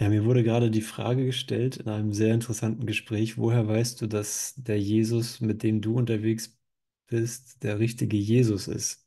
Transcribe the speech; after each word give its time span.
Ja, 0.00 0.08
mir 0.08 0.24
wurde 0.24 0.42
gerade 0.44 0.70
die 0.70 0.82
Frage 0.82 1.24
gestellt 1.26 1.76
in 1.78 1.88
einem 1.88 2.12
sehr 2.12 2.34
interessanten 2.34 2.84
Gespräch, 2.86 3.38
woher 3.38 3.66
weißt 3.68 4.00
du, 4.02 4.06
dass 4.06 4.54
der 4.56 4.80
Jesus, 4.80 5.40
mit 5.40 5.62
dem 5.62 5.80
du 5.80 5.96
unterwegs 5.96 6.56
bist, 7.06 7.62
der 7.62 7.78
richtige 7.78 8.16
Jesus 8.16 8.68
ist? 8.68 9.06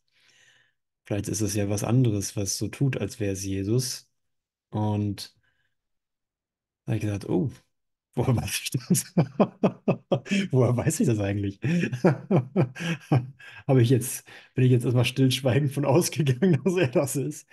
Vielleicht 1.06 1.28
ist 1.30 1.42
es 1.42 1.56
ja 1.56 1.70
was 1.70 1.84
anderes, 1.84 2.36
was 2.36 2.58
so 2.58 2.68
tut, 2.68 2.98
als 2.98 3.20
wäre 3.20 3.34
es 3.34 3.44
Jesus. 3.44 4.10
Und 4.72 5.36
da 6.86 6.92
habe 6.94 6.98
ich 6.98 7.02
gedacht, 7.04 7.30
oh, 7.30 7.52
woher 8.16 8.36
weiß 8.36 8.62
ich 8.64 8.72
das? 8.72 9.06
Woher 10.52 10.76
weiß 10.78 11.00
ich 11.02 11.08
das 11.08 11.20
eigentlich? 11.20 11.60
Habe 13.68 13.82
ich 13.82 13.90
jetzt, 13.90 14.26
bin 14.56 14.66
ich 14.66 14.72
jetzt 14.72 14.84
erstmal 14.86 15.06
stillschweigend 15.06 15.72
von 15.72 15.86
ausgegangen, 15.86 16.62
dass 16.64 16.76
er 16.76 16.88
das 16.90 17.16
ist? 17.16 17.48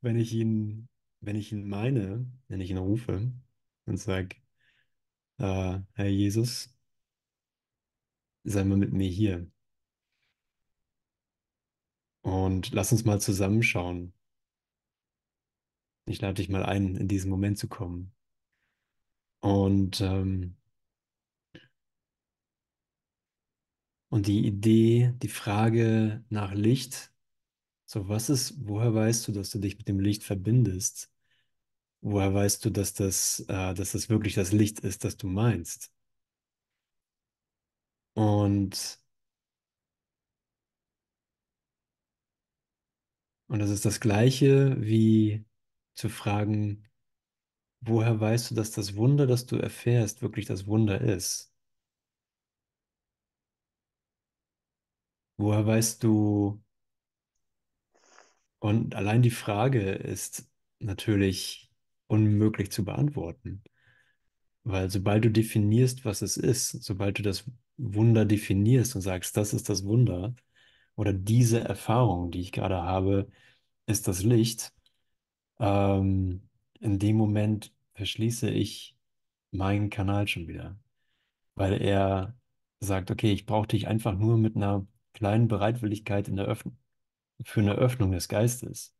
Wenn 0.00 0.16
ich 0.18 0.32
ihn, 0.32 0.88
wenn 1.20 1.36
ich 1.36 1.52
ihn 1.52 1.68
meine, 1.68 2.26
wenn 2.48 2.60
ich 2.60 2.70
ihn 2.70 2.78
rufe 2.78 3.32
und 3.86 3.96
sage, 3.98 4.36
äh, 5.38 5.80
Herr 5.94 6.08
Jesus, 6.08 6.74
sei 8.44 8.64
mal 8.64 8.76
mit 8.78 8.92
mir 8.92 9.08
hier 9.08 9.50
und 12.22 12.72
lass 12.72 12.92
uns 12.92 13.04
mal 13.04 13.20
zusammenschauen. 13.20 14.12
Ich 16.06 16.20
lade 16.20 16.34
dich 16.34 16.48
mal 16.48 16.62
ein, 16.64 16.96
in 16.96 17.08
diesen 17.08 17.30
Moment 17.30 17.58
zu 17.58 17.68
kommen. 17.68 18.12
Und, 19.40 20.00
ähm, 20.00 20.56
und 24.08 24.26
die 24.26 24.46
Idee, 24.46 25.14
die 25.22 25.28
Frage 25.28 26.24
nach 26.28 26.54
Licht, 26.54 27.12
so 27.88 28.08
was 28.08 28.28
ist, 28.30 28.54
woher 28.68 28.94
weißt 28.94 29.28
du, 29.28 29.32
dass 29.32 29.50
du 29.50 29.58
dich 29.58 29.78
mit 29.78 29.88
dem 29.88 30.00
Licht 30.00 30.22
verbindest? 30.24 31.10
Woher 32.02 32.34
weißt 32.34 32.64
du, 32.64 32.70
dass 32.70 32.94
das, 32.94 33.40
äh, 33.48 33.74
dass 33.74 33.92
das 33.92 34.08
wirklich 34.10 34.34
das 34.34 34.52
Licht 34.52 34.80
ist, 34.80 35.04
das 35.04 35.16
du 35.18 35.28
meinst? 35.28 35.92
Und, 38.14 38.98
und 43.48 43.58
das 43.60 43.70
ist 43.70 43.84
das 43.84 44.00
Gleiche 44.00 44.76
wie 44.80 45.44
zu 45.94 46.08
fragen, 46.08 46.84
woher 47.80 48.20
weißt 48.20 48.50
du, 48.52 48.56
dass 48.56 48.70
das 48.72 48.96
Wunder, 48.96 49.26
das 49.26 49.46
du 49.46 49.56
erfährst, 49.58 50.22
wirklich 50.22 50.46
das 50.46 50.66
Wunder 50.68 51.00
ist? 51.00 51.52
Woher 55.38 55.66
weißt 55.66 56.02
du, 56.04 56.60
und 58.60 58.94
allein 58.94 59.22
die 59.22 59.30
Frage 59.30 59.92
ist 59.92 60.48
natürlich 60.80 61.70
unmöglich 62.06 62.70
zu 62.72 62.84
beantworten, 62.84 63.62
weil 64.64 64.90
sobald 64.90 65.24
du 65.24 65.30
definierst, 65.30 66.04
was 66.04 66.22
es 66.22 66.36
ist, 66.36 66.70
sobald 66.82 67.18
du 67.18 67.22
das 67.22 67.50
Wunder 67.76 68.24
definierst 68.24 68.94
und 68.96 69.02
sagst, 69.02 69.36
das 69.36 69.54
ist 69.54 69.68
das 69.68 69.84
Wunder 69.84 70.34
oder 70.96 71.12
diese 71.12 71.60
Erfahrung, 71.60 72.30
die 72.30 72.40
ich 72.40 72.52
gerade 72.52 72.82
habe, 72.82 73.28
ist 73.86 74.08
das 74.08 74.22
Licht, 74.24 74.72
ähm, 75.60 76.48
in 76.80 76.98
dem 76.98 77.16
Moment 77.16 77.74
verschließe 77.94 78.50
ich 78.50 78.96
meinen 79.52 79.90
Kanal 79.90 80.28
schon 80.28 80.48
wieder, 80.48 80.78
weil 81.54 81.80
er 81.82 82.36
sagt, 82.80 83.10
okay, 83.10 83.32
ich 83.32 83.46
brauche 83.46 83.68
dich 83.68 83.88
einfach 83.88 84.14
nur 84.18 84.38
mit 84.38 84.56
einer 84.56 84.86
kleinen 85.14 85.48
Bereitwilligkeit 85.48 86.28
in 86.28 86.36
der 86.36 86.46
Öffnung 86.46 86.78
für 87.44 87.60
eine 87.60 87.74
Öffnung 87.74 88.12
des 88.12 88.28
Geistes, 88.28 88.94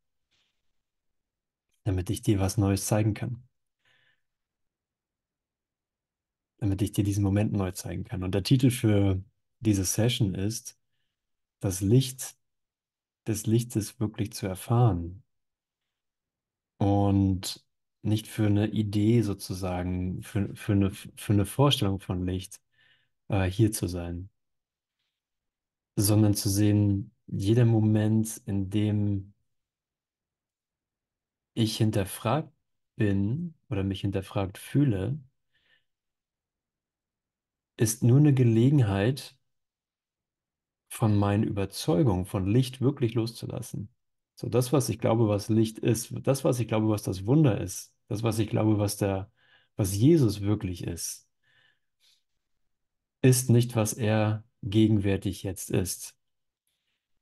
damit 1.83 2.09
ich 2.09 2.21
dir 2.21 2.39
was 2.39 2.57
Neues 2.57 2.85
zeigen 2.85 3.13
kann, 3.13 3.47
damit 6.57 6.81
ich 6.81 6.91
dir 6.91 7.03
diesen 7.03 7.23
Moment 7.23 7.53
neu 7.53 7.71
zeigen 7.71 8.03
kann. 8.03 8.23
Und 8.23 8.33
der 8.35 8.43
Titel 8.43 8.71
für 8.71 9.23
diese 9.59 9.85
Session 9.85 10.35
ist, 10.35 10.77
das 11.59 11.81
Licht 11.81 12.37
des 13.27 13.45
Lichtes 13.45 13.99
wirklich 13.99 14.33
zu 14.33 14.47
erfahren 14.47 15.23
und 16.77 17.63
nicht 18.01 18.27
für 18.27 18.47
eine 18.47 18.67
Idee 18.67 19.21
sozusagen, 19.21 20.23
für, 20.23 20.55
für 20.55 20.71
eine, 20.73 20.91
für 20.91 21.33
eine 21.33 21.45
Vorstellung 21.45 21.99
von 21.99 22.25
Licht 22.25 22.61
äh, 23.29 23.45
hier 23.45 23.71
zu 23.71 23.87
sein, 23.87 24.29
sondern 25.95 26.33
zu 26.33 26.49
sehen, 26.49 27.11
jeder 27.31 27.65
Moment, 27.65 28.41
in 28.45 28.69
dem 28.69 29.33
ich 31.53 31.77
hinterfragt 31.77 32.51
bin 32.95 33.53
oder 33.69 33.83
mich 33.83 34.01
hinterfragt 34.01 34.57
fühle, 34.57 35.19
ist 37.77 38.03
nur 38.03 38.17
eine 38.19 38.33
Gelegenheit, 38.33 39.35
von 40.89 41.15
meinen 41.17 41.43
Überzeugungen 41.43 42.25
von 42.25 42.45
Licht 42.47 42.81
wirklich 42.81 43.13
loszulassen. 43.13 43.89
So 44.35 44.49
das, 44.49 44.73
was 44.73 44.89
ich 44.89 44.99
glaube, 44.99 45.27
was 45.27 45.49
Licht 45.49 45.79
ist, 45.79 46.13
das, 46.23 46.43
was 46.43 46.59
ich 46.59 46.67
glaube, 46.67 46.89
was 46.89 47.03
das 47.03 47.25
Wunder 47.25 47.61
ist, 47.61 47.93
das, 48.07 48.23
was 48.23 48.39
ich 48.39 48.49
glaube, 48.49 48.79
was 48.79 48.97
der, 48.97 49.31
was 49.75 49.95
Jesus 49.95 50.41
wirklich 50.41 50.83
ist, 50.83 51.27
ist 53.21 53.49
nicht, 53.49 53.75
was 53.75 53.93
er 53.93 54.43
gegenwärtig 54.63 55.43
jetzt 55.43 55.71
ist. 55.71 56.18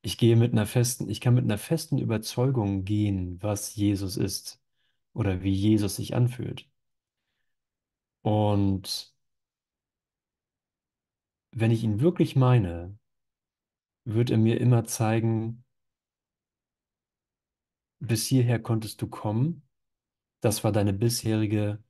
Ich 0.02 0.18
gehe 0.18 0.36
mit 0.36 0.54
einer 0.54 0.66
festen, 0.66 1.10
ich 1.10 1.22
kann 1.22 1.34
mit 1.36 1.44
einer 1.44 1.58
festen 1.58 1.98
Überzeugung 1.98 2.86
gehen, 2.86 3.42
was 3.42 3.76
Jesus 3.76 4.18
ist 4.18 4.62
oder 5.14 5.44
wie 5.44 5.54
Jesus 5.54 5.98
sich 5.98 6.16
anfühlt. 6.16 6.68
Und 8.22 9.14
wenn 11.52 11.72
ich 11.72 11.84
ihn 11.84 12.00
wirklich 12.02 12.36
meine, 12.36 12.98
wird 14.06 14.30
er 14.30 14.38
mir 14.38 14.60
immer 14.62 14.86
zeigen, 14.86 15.66
bis 18.00 18.26
hierher 18.26 18.60
konntest 18.62 19.02
du 19.02 19.08
kommen. 19.08 19.68
Das 20.40 20.64
war 20.64 20.72
deine 20.72 20.94
bisherige 20.94 21.84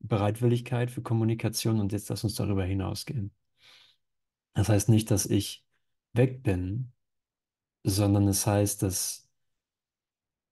Bereitwilligkeit 0.00 0.90
für 0.90 1.02
Kommunikation 1.02 1.78
und 1.78 1.92
jetzt 1.92 2.08
lass 2.08 2.24
uns 2.24 2.34
darüber 2.34 2.64
hinausgehen. 2.64 3.32
Das 4.54 4.68
heißt 4.68 4.88
nicht, 4.88 5.10
dass 5.10 5.26
ich 5.26 5.64
weg 6.12 6.42
bin, 6.42 6.92
sondern 7.84 8.28
es 8.28 8.46
heißt, 8.46 8.82
dass 8.82 9.28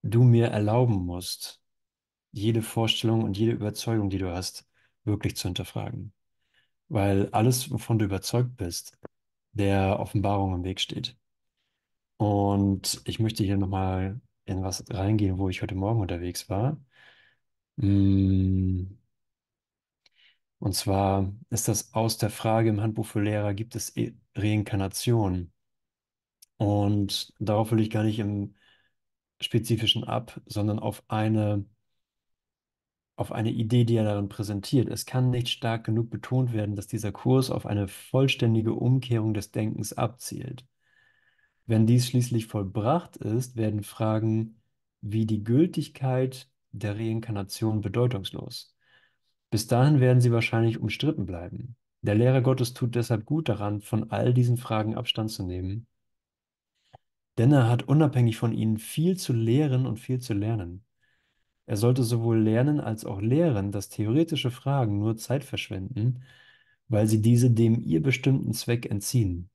du 0.03 0.23
mir 0.23 0.47
erlauben 0.47 1.05
musst, 1.05 1.61
jede 2.33 2.61
Vorstellung 2.63 3.23
und 3.23 3.37
jede 3.37 3.53
Überzeugung, 3.53 4.09
die 4.11 4.17
du 4.19 4.31
hast, 4.33 4.67
wirklich 5.05 5.35
zu 5.37 5.47
hinterfragen. 5.49 6.13
Weil 6.89 7.29
alles, 7.31 7.71
wovon 7.71 7.99
du 7.99 8.05
überzeugt 8.05 8.57
bist, 8.57 8.97
der 9.53 9.99
Offenbarung 9.99 10.55
im 10.55 10.63
Weg 10.63 10.79
steht. 10.81 11.17
Und 12.17 13.01
ich 13.05 13.19
möchte 13.19 13.43
hier 13.43 13.57
nochmal 13.57 14.19
in 14.45 14.61
was 14.63 14.83
reingehen, 14.91 15.37
wo 15.37 15.49
ich 15.49 15.61
heute 15.61 15.75
Morgen 15.75 16.01
unterwegs 16.01 16.49
war. 16.49 16.77
Mm, 17.77 18.85
Und 20.59 20.73
zwar 20.75 21.33
ist 21.49 21.67
das 21.67 21.93
aus 21.93 22.17
der 22.17 22.29
Frage 22.29 22.69
im 22.69 22.79
Handbuch 22.81 23.05
für 23.05 23.21
Lehrer, 23.21 23.53
gibt 23.53 23.75
es 23.75 23.95
E- 23.97 24.13
Reinkarnation? 24.35 25.51
Und 26.59 27.33
darauf 27.39 27.71
will 27.71 27.79
ich 27.79 27.89
gar 27.89 28.03
nicht 28.03 28.19
im 28.19 28.53
Spezifischen 29.39 30.03
ab, 30.03 30.41
sondern 30.45 30.77
auf 30.77 31.03
eine, 31.07 31.63
auf 33.15 33.31
eine 33.31 33.49
Idee, 33.51 33.85
die 33.85 33.95
er 33.95 34.03
darin 34.03 34.27
präsentiert. 34.27 34.89
Es 34.89 35.05
kann 35.05 35.29
nicht 35.29 35.47
stark 35.47 35.85
genug 35.85 36.09
betont 36.09 36.51
werden, 36.51 36.75
dass 36.75 36.87
dieser 36.87 37.13
Kurs 37.13 37.49
auf 37.49 37.65
eine 37.65 37.87
vollständige 37.87 38.73
Umkehrung 38.73 39.33
des 39.33 39.51
Denkens 39.51 39.93
abzielt. 39.93 40.65
Wenn 41.65 41.87
dies 41.87 42.07
schließlich 42.07 42.47
vollbracht 42.47 43.15
ist, 43.15 43.55
werden 43.55 43.81
Fragen 43.81 44.61
wie 44.99 45.25
die 45.25 45.45
Gültigkeit 45.45 46.49
der 46.71 46.97
Reinkarnation 46.97 47.79
bedeutungslos. 47.79 48.75
Bis 49.49 49.67
dahin 49.67 50.01
werden 50.01 50.19
sie 50.19 50.33
wahrscheinlich 50.33 50.77
umstritten 50.77 51.25
bleiben. 51.25 51.77
Der 52.01 52.15
Lehrer 52.15 52.41
Gottes 52.41 52.73
tut 52.73 52.95
deshalb 52.95 53.25
gut 53.25 53.47
daran, 53.47 53.79
von 53.79 54.11
all 54.11 54.33
diesen 54.33 54.57
Fragen 54.57 54.95
Abstand 54.95 55.31
zu 55.31 55.43
nehmen, 55.43 55.87
denn 57.39 57.53
er 57.53 57.69
hat 57.69 57.83
unabhängig 57.87 58.37
von 58.37 58.53
ihnen 58.53 58.77
viel 58.77 59.17
zu 59.17 59.33
lehren 59.33 59.87
und 59.87 59.97
viel 59.99 60.19
zu 60.19 60.33
lernen. 60.33 60.85
Er 61.67 61.77
sollte 61.77 62.03
sowohl 62.03 62.39
lernen 62.39 62.81
als 62.81 63.05
auch 63.05 63.21
lehren, 63.21 63.71
dass 63.71 63.89
theoretische 63.89 64.51
Fragen 64.51 64.99
nur 64.99 65.17
Zeit 65.17 65.43
verschwenden, 65.45 66.23
weil 66.89 67.07
sie 67.07 67.21
diese 67.21 67.51
dem 67.51 67.81
ihr 67.81 68.03
bestimmten 68.03 68.53
Zweck 68.53 68.91
entziehen. 68.91 69.49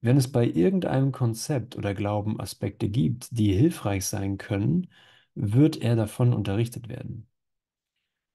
Wenn 0.00 0.16
es 0.16 0.30
bei 0.30 0.46
irgendeinem 0.46 1.12
Konzept 1.12 1.76
oder 1.76 1.94
Glauben 1.94 2.38
Aspekte 2.40 2.88
gibt, 2.88 3.36
die 3.38 3.52
hilfreich 3.54 4.06
sein 4.06 4.38
können, 4.38 4.88
wird 5.34 5.78
er 5.78 5.96
davon 5.96 6.32
unterrichtet 6.34 6.88
werden. 6.88 7.28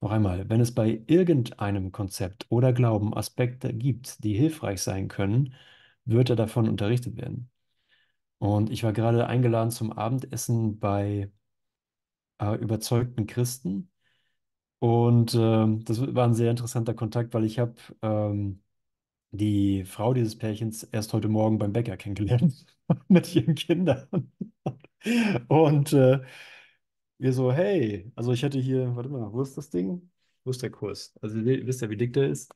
Noch 0.02 0.12
einmal, 0.12 0.50
wenn 0.50 0.62
es 0.62 0.74
bei 0.74 1.02
irgendeinem 1.08 1.92
Konzept 1.92 2.48
oder 2.50 2.74
Glauben 2.74 3.14
Aspekte 3.16 3.74
gibt, 3.74 4.24
die 4.24 4.34
hilfreich 4.36 4.82
sein 4.82 5.08
können, 5.08 5.54
wird 6.06 6.30
er 6.30 6.36
davon 6.36 6.70
unterrichtet 6.70 7.16
werden. 7.18 7.50
Und 8.40 8.70
ich 8.72 8.84
war 8.84 8.94
gerade 8.94 9.28
eingeladen 9.28 9.70
zum 9.72 9.92
Abendessen 9.92 10.80
bei 10.80 11.32
äh, 12.40 12.56
überzeugten 12.56 13.28
Christen 13.28 13.92
Und 14.80 15.36
ähm, 15.36 15.84
das 15.86 16.02
war 16.16 16.26
ein 16.28 16.34
sehr 16.36 16.52
interessanter 16.52 16.94
Kontakt, 16.94 17.34
weil 17.34 17.46
ich 17.46 17.60
habe 17.60 17.76
ähm, 18.02 18.64
die 19.32 19.86
Frau 19.86 20.14
dieses 20.14 20.38
Pärchens 20.38 20.84
erst 20.86 21.14
heute 21.14 21.30
Morgen 21.30 21.60
beim 21.60 21.74
Bäcker 21.74 21.98
kennengelernt 21.98 22.66
mit 23.10 23.36
ihren 23.36 23.56
Kindern. 23.56 24.08
Und 25.48 25.94
äh, 25.94 26.20
wir 27.20 27.34
so, 27.34 27.52
hey, 27.54 28.12
also 28.16 28.34
ich 28.34 28.44
hatte 28.44 28.60
hier, 28.60 28.96
warte 28.96 29.10
mal, 29.10 29.32
wo 29.34 29.42
ist 29.42 29.58
das 29.58 29.70
Ding? 29.70 30.12
Wo 30.44 30.52
ist 30.52 30.62
der 30.62 30.72
Kurs? 30.72 31.14
Also 31.22 31.38
ihr 31.40 31.66
wisst 31.68 31.82
ja, 31.82 31.90
wie 31.90 31.98
dick 31.98 32.14
der 32.14 32.30
ist. 32.30 32.52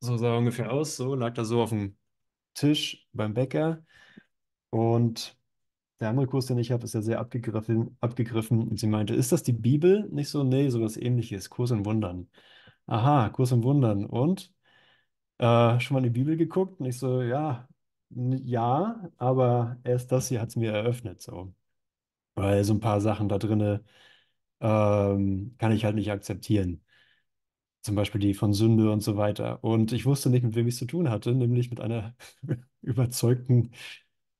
So 0.00 0.16
sah 0.18 0.32
er 0.32 0.38
ungefähr 0.38 0.72
aus, 0.72 0.96
so 0.96 1.14
lag 1.14 1.34
da 1.34 1.44
so 1.44 1.62
auf 1.62 1.70
dem 1.70 1.96
Tisch 2.54 3.08
beim 3.12 3.34
Bäcker. 3.34 3.84
Und 4.72 5.36
der 6.00 6.10
andere 6.10 6.26
Kurs, 6.26 6.46
den 6.46 6.58
ich 6.58 6.72
habe, 6.72 6.84
ist 6.84 6.94
ja 6.94 7.02
sehr 7.02 7.20
abgegriffen, 7.20 7.96
abgegriffen. 8.00 8.68
Und 8.68 8.80
sie 8.80 8.86
meinte, 8.88 9.14
ist 9.14 9.32
das 9.32 9.42
die 9.42 9.52
Bibel? 9.52 10.08
Nicht 10.10 10.30
so, 10.30 10.44
nee, 10.44 10.70
sowas 10.70 10.96
ähnliches. 10.96 11.50
Kurs 11.50 11.70
in 11.72 11.84
Wundern. 11.86 12.30
Aha, 12.86 13.30
Kurs 13.30 13.52
in 13.52 13.64
Wundern. 13.64 14.06
Und? 14.06 14.52
Äh, 15.38 15.80
schon 15.80 15.94
mal 15.96 15.98
in 16.00 16.12
die 16.12 16.20
Bibel 16.20 16.36
geguckt? 16.36 16.80
Und 16.80 16.86
ich 16.86 16.98
so, 16.98 17.22
ja, 17.22 17.68
ja, 18.10 19.10
aber 19.18 19.78
erst 19.84 20.12
das 20.12 20.28
hier 20.28 20.40
hat 20.40 20.50
es 20.50 20.56
mir 20.56 20.72
eröffnet, 20.72 21.22
so. 21.22 21.54
Weil 22.34 22.64
so 22.64 22.74
ein 22.74 22.80
paar 22.80 23.00
Sachen 23.00 23.28
da 23.28 23.38
drinne 23.38 23.84
ähm, 24.60 25.56
kann 25.58 25.72
ich 25.72 25.84
halt 25.84 25.96
nicht 25.96 26.10
akzeptieren. 26.12 26.84
Zum 27.82 27.96
Beispiel 27.96 28.20
die 28.20 28.34
von 28.34 28.52
Sünde 28.52 28.92
und 28.92 29.00
so 29.02 29.16
weiter. 29.16 29.62
Und 29.64 29.92
ich 29.92 30.06
wusste 30.06 30.30
nicht, 30.30 30.44
mit 30.44 30.54
wem 30.54 30.68
ich 30.68 30.74
es 30.74 30.78
zu 30.78 30.86
tun 30.86 31.10
hatte, 31.10 31.34
nämlich 31.34 31.70
mit 31.70 31.80
einer 31.80 32.14
überzeugten 32.82 33.72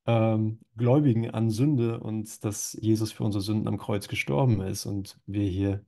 ähm, 0.07 0.61
Gläubigen 0.77 1.31
an 1.31 1.51
Sünde 1.51 2.01
und 2.01 2.45
dass 2.45 2.73
Jesus 2.81 3.13
für 3.13 3.25
unsere 3.25 3.43
Sünden 3.43 3.69
am 3.69 3.79
Kreuz 3.79 4.09
gestorben 4.09 4.61
ist 4.61 4.87
und 4.87 5.19
wir 5.27 5.49
hier 5.49 5.85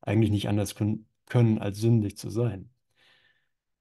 eigentlich 0.00 0.30
nicht 0.30 0.48
anders 0.48 0.74
können, 0.74 1.58
als 1.58 1.78
sündig 1.78 2.16
zu 2.16 2.30
sein. 2.30 2.70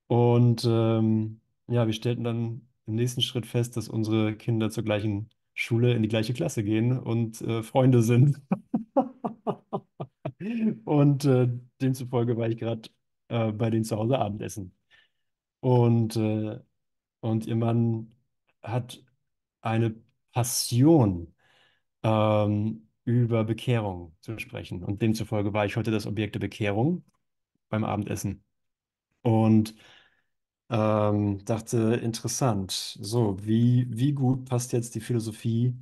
Und 0.08 0.66
ähm, 0.70 1.42
ja, 1.68 1.88
wir 1.88 1.94
stellten 1.94 2.24
dann 2.24 2.68
im 2.86 2.96
nächsten 2.96 3.22
Schritt 3.22 3.46
fest, 3.46 3.78
dass 3.78 3.88
unsere 3.90 4.36
Kinder 4.36 4.70
zur 4.70 4.84
gleichen 4.84 5.30
Schule 5.54 5.94
in 5.94 6.04
die 6.04 6.10
gleiche 6.10 6.34
Klasse 6.34 6.64
gehen 6.64 6.98
und 7.00 7.42
äh, 7.42 7.64
Freunde 7.64 8.02
sind. 8.04 8.42
Und 10.86 11.26
äh, 11.26 11.48
demzufolge 11.82 12.38
war 12.38 12.50
ich 12.50 12.58
gerade 12.58 12.90
äh, 13.30 13.52
bei 13.52 13.70
denen 13.70 13.84
zu 13.86 13.98
Hause 13.98 14.20
Abendessen. 14.20 14.76
Und, 15.60 16.16
äh, 16.18 16.60
und 17.22 17.46
ihr 17.48 17.56
Mann 17.56 18.16
hat 18.64 19.04
eine 19.62 19.96
Passion, 20.34 21.34
ähm, 22.04 22.88
über 23.06 23.44
Bekehrung 23.44 24.16
zu 24.22 24.38
sprechen. 24.40 24.84
Und 24.84 25.02
demzufolge 25.02 25.54
war 25.54 25.66
ich 25.66 25.76
heute 25.78 25.92
das 25.92 26.06
Objekt 26.08 26.36
der 26.36 26.40
Bekehrung 26.40 27.04
beim 27.70 27.84
Abendessen. 27.84 28.44
Und 29.22 29.76
ähm, 30.70 31.44
dachte, 31.46 31.96
interessant. 31.96 32.72
So, 33.02 33.38
wie, 33.46 33.88
wie 33.90 34.14
gut 34.14 34.46
passt 34.46 34.74
jetzt 34.74 34.96
die 34.96 35.02
Philosophie 35.02 35.76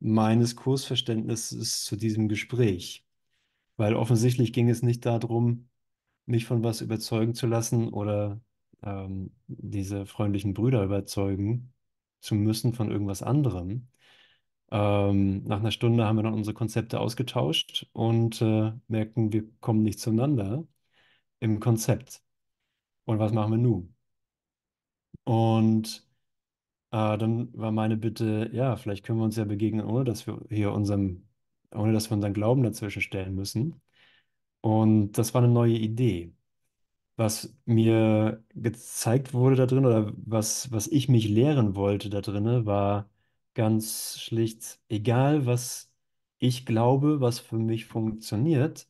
meines 0.00 0.56
Kursverständnisses 0.56 1.84
zu 1.84 1.96
diesem 1.96 2.28
Gespräch? 2.28 3.06
Weil 3.76 3.94
offensichtlich 3.94 4.52
ging 4.52 4.70
es 4.70 4.82
nicht 4.82 5.04
darum, 5.06 5.68
mich 6.26 6.46
von 6.46 6.64
was 6.64 6.80
überzeugen 6.80 7.34
zu 7.34 7.46
lassen 7.46 7.88
oder 7.90 8.40
ähm, 8.82 9.32
diese 9.48 10.06
freundlichen 10.06 10.54
Brüder 10.54 10.84
überzeugen 10.84 11.74
zu 12.26 12.34
müssen 12.34 12.74
von 12.74 12.90
irgendwas 12.90 13.22
anderem. 13.22 13.88
Ähm, 14.70 15.44
nach 15.44 15.60
einer 15.60 15.70
Stunde 15.72 16.06
haben 16.06 16.16
wir 16.16 16.22
dann 16.24 16.34
unsere 16.34 16.54
Konzepte 16.54 17.00
ausgetauscht 17.00 17.88
und 17.92 18.42
äh, 18.42 18.72
merkten, 18.88 19.32
wir 19.32 19.44
kommen 19.60 19.82
nicht 19.82 20.00
zueinander 20.00 20.66
im 21.40 21.60
Konzept. 21.60 22.22
Und 23.06 23.18
was 23.20 23.32
machen 23.32 23.52
wir 23.52 23.58
nun? 23.58 23.96
Und 25.24 26.06
äh, 26.92 27.18
dann 27.18 27.52
war 27.54 27.72
meine 27.72 27.96
Bitte, 27.96 28.50
ja, 28.52 28.76
vielleicht 28.76 29.04
können 29.04 29.18
wir 29.20 29.24
uns 29.24 29.36
ja 29.36 29.44
begegnen, 29.44 29.86
ohne 29.86 30.04
dass 30.04 30.26
wir 30.26 30.40
hier 30.50 30.72
unserem, 30.72 31.28
ohne 31.72 31.92
dass 31.92 32.10
wir 32.10 32.16
unseren 32.16 32.34
Glauben 32.34 32.62
dazwischen 32.62 33.02
stellen 33.02 33.34
müssen. 33.36 33.80
Und 34.62 35.14
das 35.18 35.34
war 35.34 35.42
eine 35.44 35.52
neue 35.52 35.74
Idee. 35.78 36.35
Was 37.16 37.54
mir 37.64 38.44
gezeigt 38.54 39.32
wurde 39.32 39.56
da 39.56 39.66
drin 39.66 39.86
oder 39.86 40.12
was, 40.16 40.70
was 40.72 40.86
ich 40.86 41.08
mich 41.08 41.28
lehren 41.28 41.74
wollte 41.74 42.10
da 42.10 42.20
drin, 42.20 42.66
war 42.66 43.08
ganz 43.54 44.20
schlicht, 44.20 44.80
egal 44.88 45.46
was 45.46 45.90
ich 46.38 46.66
glaube, 46.66 47.20
was 47.20 47.38
für 47.40 47.56
mich 47.56 47.86
funktioniert, 47.86 48.88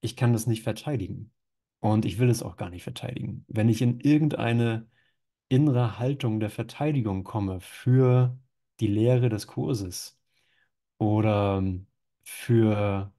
ich 0.00 0.16
kann 0.16 0.32
das 0.32 0.46
nicht 0.46 0.62
verteidigen. 0.62 1.32
Und 1.80 2.04
ich 2.04 2.18
will 2.18 2.30
es 2.30 2.42
auch 2.42 2.56
gar 2.56 2.70
nicht 2.70 2.82
verteidigen. 2.84 3.44
Wenn 3.48 3.68
ich 3.68 3.82
in 3.82 4.00
irgendeine 4.00 4.88
innere 5.48 5.98
Haltung 5.98 6.40
der 6.40 6.50
Verteidigung 6.50 7.24
komme 7.24 7.60
für 7.60 8.38
die 8.80 8.88
Lehre 8.88 9.28
des 9.28 9.46
Kurses 9.46 10.18
oder 10.98 11.64
für 12.24 13.12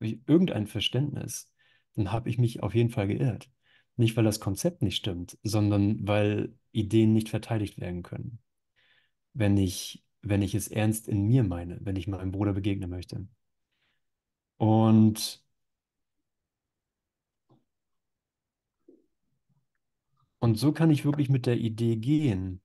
irgendein 0.00 0.66
Verständnis, 0.66 1.50
dann 1.94 2.12
habe 2.12 2.30
ich 2.30 2.38
mich 2.38 2.62
auf 2.62 2.74
jeden 2.74 2.90
Fall 2.90 3.08
geirrt. 3.08 3.50
Nicht, 3.96 4.16
weil 4.16 4.24
das 4.24 4.40
Konzept 4.40 4.82
nicht 4.82 4.96
stimmt, 4.96 5.38
sondern 5.42 6.06
weil 6.06 6.54
Ideen 6.72 7.12
nicht 7.12 7.28
verteidigt 7.28 7.80
werden 7.80 8.02
können, 8.02 8.40
wenn 9.34 9.56
ich, 9.56 10.04
wenn 10.22 10.42
ich 10.42 10.54
es 10.54 10.68
ernst 10.68 11.08
in 11.08 11.26
mir 11.26 11.44
meine, 11.44 11.78
wenn 11.82 11.96
ich 11.96 12.08
meinem 12.08 12.32
Bruder 12.32 12.52
begegnen 12.54 12.90
möchte. 12.90 13.26
Und, 14.58 15.44
und 20.38 20.56
so 20.58 20.72
kann 20.72 20.90
ich 20.90 21.04
wirklich 21.04 21.28
mit 21.28 21.46
der 21.46 21.56
Idee 21.58 21.96
gehen, 21.96 22.60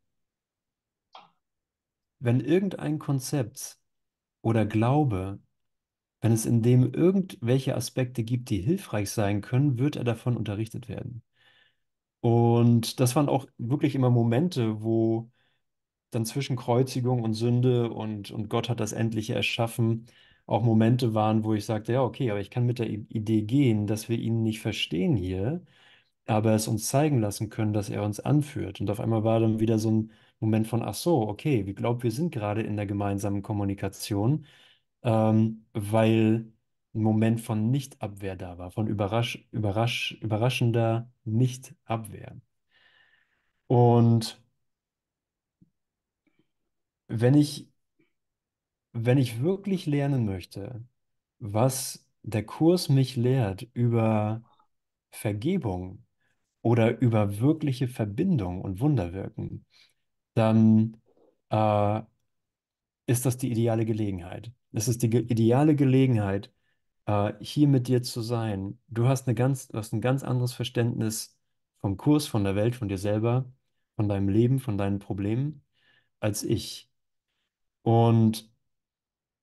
wenn 2.19 2.39
irgendein 2.39 2.99
Konzept 2.99 3.79
oder 4.41 4.65
Glaube, 4.65 5.39
wenn 6.21 6.31
es 6.31 6.45
in 6.45 6.61
dem 6.61 6.93
irgendwelche 6.93 7.75
Aspekte 7.75 8.23
gibt, 8.23 8.49
die 8.49 8.61
hilfreich 8.61 9.11
sein 9.11 9.41
können, 9.41 9.79
wird 9.79 9.95
er 9.95 10.03
davon 10.03 10.37
unterrichtet 10.37 10.89
werden. 10.89 11.23
Und 12.21 12.99
das 12.99 13.15
waren 13.15 13.29
auch 13.29 13.47
wirklich 13.57 13.95
immer 13.95 14.09
Momente, 14.09 14.81
wo 14.83 15.31
dann 16.11 16.25
zwischen 16.25 16.55
Kreuzigung 16.57 17.23
und 17.23 17.33
Sünde 17.33 17.91
und, 17.91 18.31
und 18.31 18.49
Gott 18.49 18.69
hat 18.69 18.79
das 18.79 18.93
Endliche 18.93 19.35
erschaffen, 19.35 20.07
auch 20.45 20.63
Momente 20.63 21.13
waren, 21.13 21.43
wo 21.43 21.53
ich 21.53 21.65
sagte, 21.65 21.93
ja, 21.93 22.03
okay, 22.03 22.31
aber 22.31 22.39
ich 22.41 22.49
kann 22.51 22.65
mit 22.65 22.79
der 22.79 22.89
Idee 22.89 23.43
gehen, 23.43 23.87
dass 23.87 24.09
wir 24.09 24.17
ihn 24.19 24.43
nicht 24.43 24.61
verstehen 24.61 25.15
hier, 25.15 25.63
aber 26.25 26.53
es 26.55 26.67
uns 26.67 26.87
zeigen 26.89 27.19
lassen 27.19 27.49
können, 27.49 27.73
dass 27.73 27.89
er 27.89 28.03
uns 28.03 28.19
anführt. 28.19 28.81
Und 28.81 28.89
auf 28.89 28.99
einmal 28.99 29.23
war 29.23 29.39
dann 29.39 29.59
wieder 29.59 29.79
so 29.79 29.91
ein 29.91 30.11
Moment 30.39 30.67
von, 30.67 30.83
ach 30.83 30.93
so, 30.95 31.27
okay, 31.27 31.65
wir 31.65 31.73
glauben, 31.73 32.03
wir 32.03 32.11
sind 32.11 32.31
gerade 32.33 32.61
in 32.63 32.77
der 32.77 32.85
gemeinsamen 32.85 33.41
Kommunikation, 33.43 34.45
ähm, 35.03 35.65
weil 35.73 36.51
ein 36.93 37.01
Moment 37.03 37.41
von 37.41 37.71
Nichtabwehr 37.71 38.35
da 38.35 38.57
war, 38.57 38.71
von 38.71 38.87
überrasch, 38.87 39.47
überrasch, 39.51 40.17
überraschender 40.21 41.11
Nichtabwehr. 41.25 42.39
Und 43.67 44.37
wenn 47.07 47.33
ich 47.35 47.67
Wenn 48.93 49.17
ich 49.17 49.41
wirklich 49.41 49.85
lernen 49.85 50.25
möchte, 50.25 50.83
was 51.39 52.07
der 52.23 52.45
Kurs 52.45 52.89
mich 52.89 53.15
lehrt 53.15 53.67
über 53.73 54.43
Vergebung 55.11 56.05
oder 56.61 56.99
über 57.01 57.39
wirkliche 57.39 57.87
Verbindung 57.87 58.61
und 58.61 58.79
Wunderwirken, 58.81 59.65
dann 60.35 60.97
äh, 61.51 62.01
ist 63.07 63.25
das 63.25 63.37
die 63.37 63.51
ideale 63.51 63.85
Gelegenheit. 63.85 64.53
Es 64.71 64.87
ist 64.87 65.01
die 65.03 65.07
ideale 65.07 65.75
Gelegenheit, 65.75 66.51
äh, 67.05 67.33
hier 67.41 67.67
mit 67.67 67.87
dir 67.87 68.03
zu 68.03 68.21
sein. 68.21 68.79
Du 68.87 69.07
hast 69.07 69.27
eine 69.27 69.35
ganz, 69.35 69.67
du 69.69 69.77
hast 69.77 69.93
ein 69.93 70.01
ganz 70.01 70.23
anderes 70.23 70.53
Verständnis 70.53 71.37
vom 71.79 71.97
Kurs, 71.97 72.27
von 72.27 72.43
der 72.43 72.55
Welt, 72.55 72.75
von 72.75 72.87
dir 72.89 72.97
selber, 72.97 73.51
von 73.95 74.09
deinem 74.09 74.29
Leben, 74.29 74.59
von 74.59 74.77
deinen 74.77 74.99
Problemen 74.99 75.63
als 76.19 76.43
ich. 76.43 76.89
Und 77.83 78.51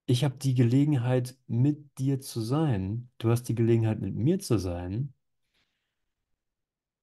ich 0.05 0.23
habe 0.23 0.37
die 0.37 0.55
Gelegenheit, 0.55 1.37
mit 1.47 1.97
dir 1.99 2.21
zu 2.21 2.41
sein. 2.41 3.09
Du 3.17 3.29
hast 3.29 3.43
die 3.45 3.55
Gelegenheit, 3.55 3.99
mit 4.01 4.15
mir 4.15 4.39
zu 4.39 4.57
sein, 4.57 5.13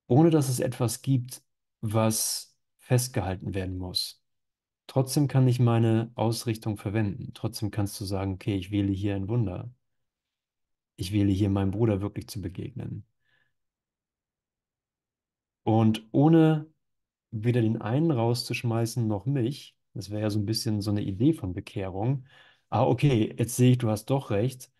ohne 0.07 0.31
dass 0.31 0.49
es 0.49 0.61
etwas 0.61 1.03
gibt, 1.03 1.43
was 1.81 2.57
festgehalten 2.79 3.55
werden 3.55 3.79
muss. 3.79 4.24
Trotzdem 4.87 5.29
kann 5.29 5.47
ich 5.47 5.61
meine 5.61 6.11
Ausrichtung 6.15 6.79
verwenden. 6.79 7.33
Trotzdem 7.35 7.71
kannst 7.71 8.01
du 8.01 8.07
sagen, 8.07 8.33
okay, 8.33 8.57
ich 8.57 8.71
wähle 8.71 8.93
hier 8.93 9.15
ein 9.15 9.29
Wunder. 9.29 9.71
Ich 10.97 11.13
wähle 11.13 11.31
hier 11.31 11.51
meinem 11.51 11.71
Bruder 11.71 12.01
wirklich 12.01 12.27
zu 12.27 12.41
begegnen. 12.43 13.07
Und 15.63 16.07
ohne 16.13 16.67
weder 17.31 17.63
den 17.63 17.81
einen 17.83 18.11
rauszuschmeißen 18.11 19.07
noch 19.09 19.27
mich, 19.27 19.77
das 19.95 20.11
wäre 20.11 20.23
ja 20.23 20.31
so 20.31 20.39
ein 20.41 20.47
bisschen 20.47 20.83
so 20.83 20.91
eine 20.91 21.03
Idee 21.03 21.33
von 21.35 21.55
Bekehrung. 21.55 22.27
Ah, 22.71 22.85
okay, 22.85 23.35
jetzt 23.39 23.57
sehe 23.57 23.73
ich, 23.73 23.79
du 23.79 23.91
hast 23.91 24.07
doch 24.07 24.31
recht. 24.31 24.73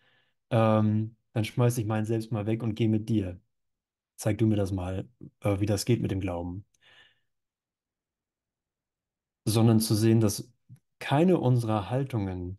ähm, 0.51 1.17
dann 1.33 1.45
schmeiß 1.45 1.77
ich 1.79 1.85
meinen 1.87 2.05
selbst 2.05 2.31
mal 2.33 2.45
weg 2.47 2.63
und 2.63 2.75
gehe 2.75 2.89
mit 2.89 3.09
dir. 3.09 3.39
Zeig 4.17 4.39
du 4.39 4.47
mir 4.47 4.57
das 4.57 4.71
mal, 4.73 5.09
äh, 5.41 5.59
wie 5.61 5.67
das 5.67 5.85
geht 5.85 6.01
mit 6.01 6.11
dem 6.11 6.21
Glauben. 6.21 6.65
Sondern 9.45 9.79
zu 9.79 9.95
sehen, 9.95 10.19
dass 10.19 10.51
keine 10.99 11.39
unserer 11.39 11.89
Haltungen 11.89 12.57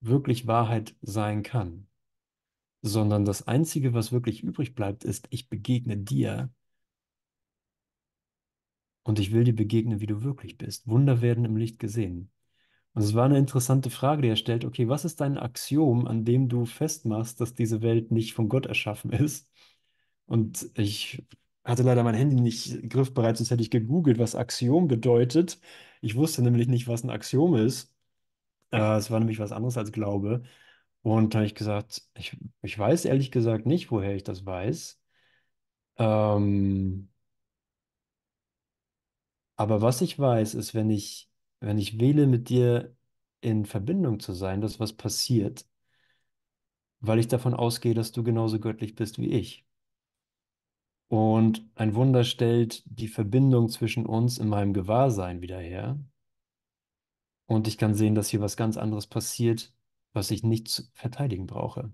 wirklich 0.00 0.46
Wahrheit 0.46 0.94
sein 1.02 1.42
kann, 1.42 1.86
sondern 2.82 3.24
das 3.24 3.46
Einzige, 3.46 3.92
was 3.92 4.12
wirklich 4.12 4.42
übrig 4.42 4.74
bleibt, 4.74 5.04
ist, 5.04 5.26
ich 5.30 5.48
begegne 5.48 5.96
dir 5.96 6.50
und 9.02 9.18
ich 9.18 9.32
will 9.32 9.44
dir 9.44 9.54
begegnen, 9.54 10.00
wie 10.00 10.06
du 10.06 10.22
wirklich 10.22 10.56
bist. 10.58 10.86
Wunder 10.86 11.20
werden 11.20 11.44
im 11.44 11.56
Licht 11.56 11.78
gesehen. 11.78 12.30
Und 12.92 13.02
es 13.02 13.14
war 13.14 13.24
eine 13.26 13.38
interessante 13.38 13.90
Frage, 13.90 14.22
die 14.22 14.28
er 14.28 14.36
stellt, 14.36 14.64
okay, 14.64 14.88
was 14.88 15.04
ist 15.04 15.20
dein 15.20 15.38
Axiom, 15.38 16.06
an 16.06 16.24
dem 16.24 16.48
du 16.48 16.64
festmachst, 16.66 17.40
dass 17.40 17.54
diese 17.54 17.82
Welt 17.82 18.10
nicht 18.10 18.34
von 18.34 18.48
Gott 18.48 18.66
erschaffen 18.66 19.12
ist? 19.12 19.48
Und 20.26 20.70
ich 20.74 21.24
hatte 21.64 21.82
leider 21.82 22.02
mein 22.04 22.14
Handy 22.14 22.36
nicht 22.40 22.88
griffbereit, 22.90 23.36
sonst 23.36 23.50
hätte 23.50 23.62
ich 23.62 23.70
gegoogelt, 23.70 24.18
was 24.18 24.34
Axiom 24.34 24.88
bedeutet. 24.88 25.60
Ich 26.00 26.16
wusste 26.16 26.42
nämlich 26.42 26.68
nicht, 26.68 26.88
was 26.88 27.04
ein 27.04 27.10
Axiom 27.10 27.56
ist. 27.56 27.92
Äh, 28.72 28.96
es 28.98 29.10
war 29.10 29.20
nämlich 29.20 29.38
was 29.40 29.52
anderes 29.52 29.76
als 29.78 29.92
Glaube. 29.92 30.42
Und 31.02 31.34
da 31.34 31.40
habe 31.40 31.46
ich 31.46 31.54
gesagt, 31.56 32.02
ich, 32.18 32.38
ich 32.62 32.78
weiß 32.78 33.04
ehrlich 33.06 33.30
gesagt 33.32 33.66
nicht, 33.66 33.90
woher 33.92 34.14
ich 34.16 34.24
das 34.24 34.46
weiß. 34.46 35.00
Ähm, 35.98 37.08
aber 39.56 39.80
was 39.82 40.00
ich 40.00 40.18
weiß, 40.18 40.54
ist, 40.54 40.74
wenn 40.74 40.90
ich, 40.90 41.30
wenn 41.60 41.78
ich 41.78 41.98
wähle, 42.00 42.26
mit 42.26 42.48
dir 42.48 42.96
in 43.40 43.64
Verbindung 43.66 44.18
zu 44.20 44.32
sein, 44.32 44.60
dass 44.60 44.80
was 44.80 44.92
passiert, 44.94 45.66
weil 47.00 47.18
ich 47.18 47.28
davon 47.28 47.52
ausgehe, 47.54 47.92
dass 47.94 48.10
du 48.12 48.22
genauso 48.24 48.58
göttlich 48.58 48.94
bist 48.94 49.18
wie 49.18 49.28
ich. 49.32 49.66
Und 51.10 51.68
ein 51.74 51.96
Wunder 51.96 52.22
stellt 52.22 52.84
die 52.86 53.08
Verbindung 53.08 53.68
zwischen 53.68 54.06
uns 54.06 54.38
in 54.38 54.48
meinem 54.48 54.72
Gewahrsein 54.72 55.40
wieder 55.40 55.58
her. 55.58 55.98
Und 57.46 57.66
ich 57.66 57.78
kann 57.78 57.94
sehen, 57.94 58.14
dass 58.14 58.28
hier 58.28 58.40
was 58.40 58.56
ganz 58.56 58.76
anderes 58.76 59.08
passiert, 59.08 59.74
was 60.12 60.30
ich 60.30 60.44
nicht 60.44 60.68
zu 60.68 60.84
verteidigen 60.92 61.48
brauche. 61.48 61.92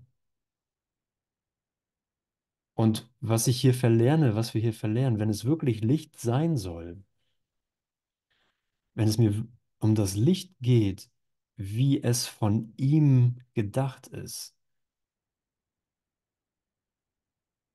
Und 2.75 3.09
was 3.19 3.47
ich 3.47 3.59
hier 3.59 3.73
verlerne, 3.73 4.35
was 4.35 4.53
wir 4.53 4.61
hier 4.61 4.71
verlernen, 4.73 5.17
wenn 5.17 5.29
es 5.31 5.45
wirklich 5.45 5.81
Licht 5.81 6.19
sein 6.19 6.55
soll, 6.55 7.03
wenn 8.93 9.07
es 9.07 9.17
mir 9.17 9.47
um 9.79 9.95
das 9.95 10.15
Licht 10.15 10.53
geht, 10.59 11.09
wie 11.55 12.03
es 12.03 12.27
von 12.27 12.71
ihm 12.77 13.39
gedacht 13.55 14.05
ist, 14.05 14.56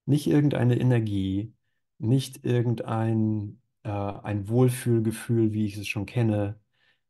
nicht 0.07 0.27
irgendeine 0.27 0.79
Energie, 0.79 1.55
nicht 1.99 2.45
irgendein 2.45 3.61
äh, 3.85 3.91
ein 3.91 4.49
Wohlfühlgefühl, 4.49 5.53
wie 5.53 5.67
ich 5.67 5.77
es 5.77 5.89
schon 5.89 6.07
kenne, 6.07 6.61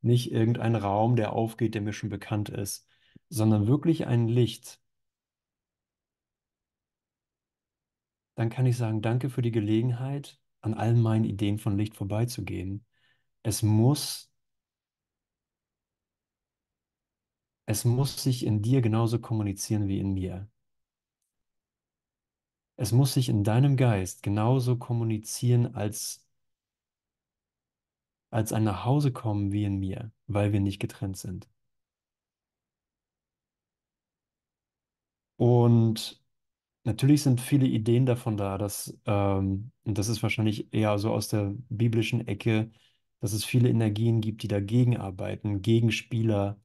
nicht 0.03 0.33
irgendein 0.33 0.77
Raum, 0.77 1.17
der 1.17 1.33
aufgeht, 1.33 1.75
der 1.75 1.83
mir 1.83 1.93
schon 1.93 2.11
bekannt 2.11 2.49
ist, 2.51 2.87
sondern 3.29 3.67
wirklich 3.67 4.07
ein 4.07 4.29
Licht, 4.29 4.81
dann 8.35 8.51
kann 8.51 8.67
ich 8.67 8.77
sagen, 8.77 9.01
danke 9.03 9.31
für 9.31 9.41
die 9.43 9.51
Gelegenheit, 9.53 10.39
an 10.61 10.75
allen 10.75 11.01
meinen 11.01 11.25
Ideen 11.25 11.59
von 11.59 11.77
Licht 11.79 11.97
vorbeizugehen. 11.97 12.85
Es 13.43 13.63
muss, 13.63 14.31
es 17.67 17.85
muss 17.85 18.23
sich 18.23 18.47
in 18.47 18.63
dir 18.63 18.83
genauso 18.83 19.19
kommunizieren 19.21 19.89
wie 19.89 19.99
in 19.99 20.15
mir. 20.15 20.49
Es 22.83 22.93
muss 22.93 23.15
sich 23.15 23.29
in 23.31 23.45
deinem 23.45 23.77
Geist 23.79 24.23
genauso 24.23 24.77
kommunizieren 24.77 25.75
als, 25.75 26.27
als 28.31 28.53
ein 28.53 28.65
Nachhausekommen 28.65 29.53
wie 29.53 29.63
in 29.65 29.79
mir, 29.79 30.11
weil 30.27 30.53
wir 30.53 30.59
nicht 30.59 30.81
getrennt 30.81 31.17
sind. 31.17 31.49
Und 35.37 36.23
natürlich 36.85 37.23
sind 37.23 37.41
viele 37.41 37.67
Ideen 37.67 38.07
davon 38.07 38.37
da, 38.37 38.59
dass, 38.59 38.99
ähm, 39.07 39.73
und 39.85 39.99
das 39.99 40.09
ist 40.09 40.23
wahrscheinlich 40.23 40.73
eher 40.75 40.99
so 40.99 41.13
aus 41.13 41.29
der 41.29 41.55
biblischen 41.71 42.27
Ecke, 42.29 42.71
dass 43.21 43.33
es 43.33 43.45
viele 43.45 43.69
Energien 43.71 44.21
gibt, 44.21 44.43
die 44.43 44.49
dagegen 44.49 44.97
arbeiten, 44.99 45.63
Gegenspieler 45.63 46.61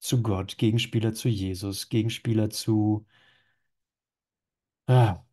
zu 0.00 0.22
Gott, 0.22 0.58
Gegenspieler 0.58 1.14
zu 1.14 1.28
Jesus, 1.28 1.88
Gegenspieler 1.90 2.50
zu 2.50 3.06
ah, 4.86 5.24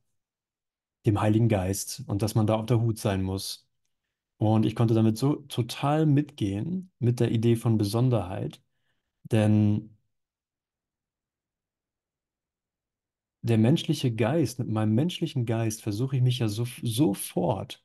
dem 1.06 1.22
Heiligen 1.22 1.50
Geist 1.50 2.04
und 2.08 2.22
dass 2.22 2.36
man 2.36 2.48
da 2.48 2.56
auf 2.56 2.66
der 2.68 2.82
Hut 2.82 2.98
sein 3.00 3.24
muss. 3.24 3.68
Und 4.38 4.66
ich 4.66 4.76
konnte 4.76 4.94
damit 4.96 5.18
so 5.18 5.36
total 5.48 6.06
mitgehen 6.06 6.92
mit 7.00 7.20
der 7.20 7.32
Idee 7.32 7.56
von 7.56 7.78
Besonderheit, 7.78 8.62
denn 9.24 9.98
der 13.42 13.58
menschliche 13.58 14.14
Geist, 14.14 14.60
mit 14.60 14.68
meinem 14.70 14.94
menschlichen 14.96 15.46
Geist 15.46 15.82
versuche 15.82 16.16
ich 16.18 16.22
mich 16.22 16.40
ja 16.40 16.48
so, 16.48 16.66
sofort, 16.84 17.84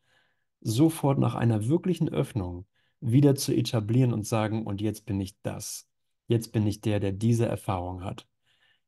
sofort 0.60 1.18
nach 1.18 1.34
einer 1.34 1.68
wirklichen 1.68 2.08
Öffnung 2.08 2.66
wieder 3.00 3.34
zu 3.36 3.54
etablieren 3.54 4.12
und 4.12 4.26
sagen, 4.26 4.66
und 4.66 4.80
jetzt 4.80 5.06
bin 5.06 5.20
ich 5.20 5.40
das. 5.42 5.88
Jetzt 6.28 6.52
bin 6.52 6.66
ich 6.66 6.80
der, 6.80 7.00
der 7.00 7.12
diese 7.12 7.46
Erfahrung 7.46 8.04
hat. 8.04 8.26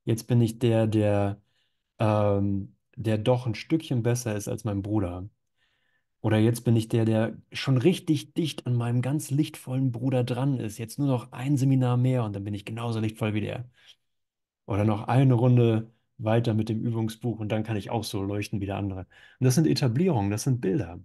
Jetzt 0.05 0.27
bin 0.27 0.41
ich 0.43 0.59
der, 0.59 0.87
der, 0.87 1.41
ähm, 1.99 2.77
der 2.99 3.17
doch 3.19 3.47
ein 3.47 3.55
Stückchen 3.55 4.03
besser 4.03 4.35
ist 4.37 4.49
als 4.49 4.65
mein 4.65 4.83
Bruder. 4.83 5.29
Oder 6.21 6.39
jetzt 6.39 6.63
bin 6.65 6.77
ich 6.77 6.89
der, 6.89 7.05
der 7.05 7.39
schon 7.53 7.79
richtig 7.79 8.35
dicht 8.35 8.67
an 8.67 8.75
meinem 8.75 9.03
ganz 9.03 9.31
lichtvollen 9.31 9.93
Bruder 9.93 10.25
dran 10.25 10.59
ist. 10.59 10.79
Jetzt 10.79 10.99
nur 10.99 11.07
noch 11.07 11.33
ein 11.33 11.57
Seminar 11.57 11.97
mehr 11.97 12.25
und 12.25 12.35
dann 12.35 12.45
bin 12.45 12.55
ich 12.55 12.65
genauso 12.65 12.99
lichtvoll 13.01 13.35
wie 13.35 13.41
der. 13.41 13.71
Oder 14.67 14.85
noch 14.85 15.09
eine 15.09 15.35
Runde 15.35 15.93
weiter 16.19 16.55
mit 16.55 16.69
dem 16.69 16.81
Übungsbuch 16.85 17.39
und 17.39 17.51
dann 17.51 17.63
kann 17.63 17.77
ich 17.77 17.91
auch 17.91 18.05
so 18.05 18.23
leuchten 18.23 18.61
wie 18.61 18.67
der 18.67 18.77
andere. 18.77 19.01
Und 19.01 19.45
das 19.45 19.55
sind 19.55 19.67
Etablierungen, 19.67 20.31
das 20.31 20.43
sind 20.43 20.61
Bilder. 20.61 21.01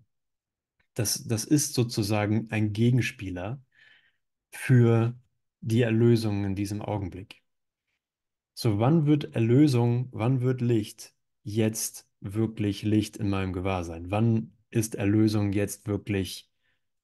Das, 0.96 1.24
das 1.26 1.46
ist 1.46 1.74
sozusagen 1.76 2.48
ein 2.52 2.74
Gegenspieler 2.74 3.62
für 4.52 5.16
die 5.62 5.82
Erlösung 5.82 6.46
in 6.46 6.56
diesem 6.56 6.82
Augenblick. 6.82 7.44
So, 8.56 8.80
wann 8.80 9.06
wird 9.06 9.36
Erlösung, 9.36 10.10
wann 10.12 10.42
wird 10.42 10.62
Licht 10.62 11.13
jetzt 11.44 12.08
wirklich 12.20 12.84
Licht 12.84 13.18
in 13.18 13.30
meinem 13.30 13.54
Gewahrsein? 13.54 14.12
Wann 14.12 14.54
ist 14.70 14.96
Erlösung 14.96 15.54
jetzt 15.54 15.88
wirklich 15.88 16.50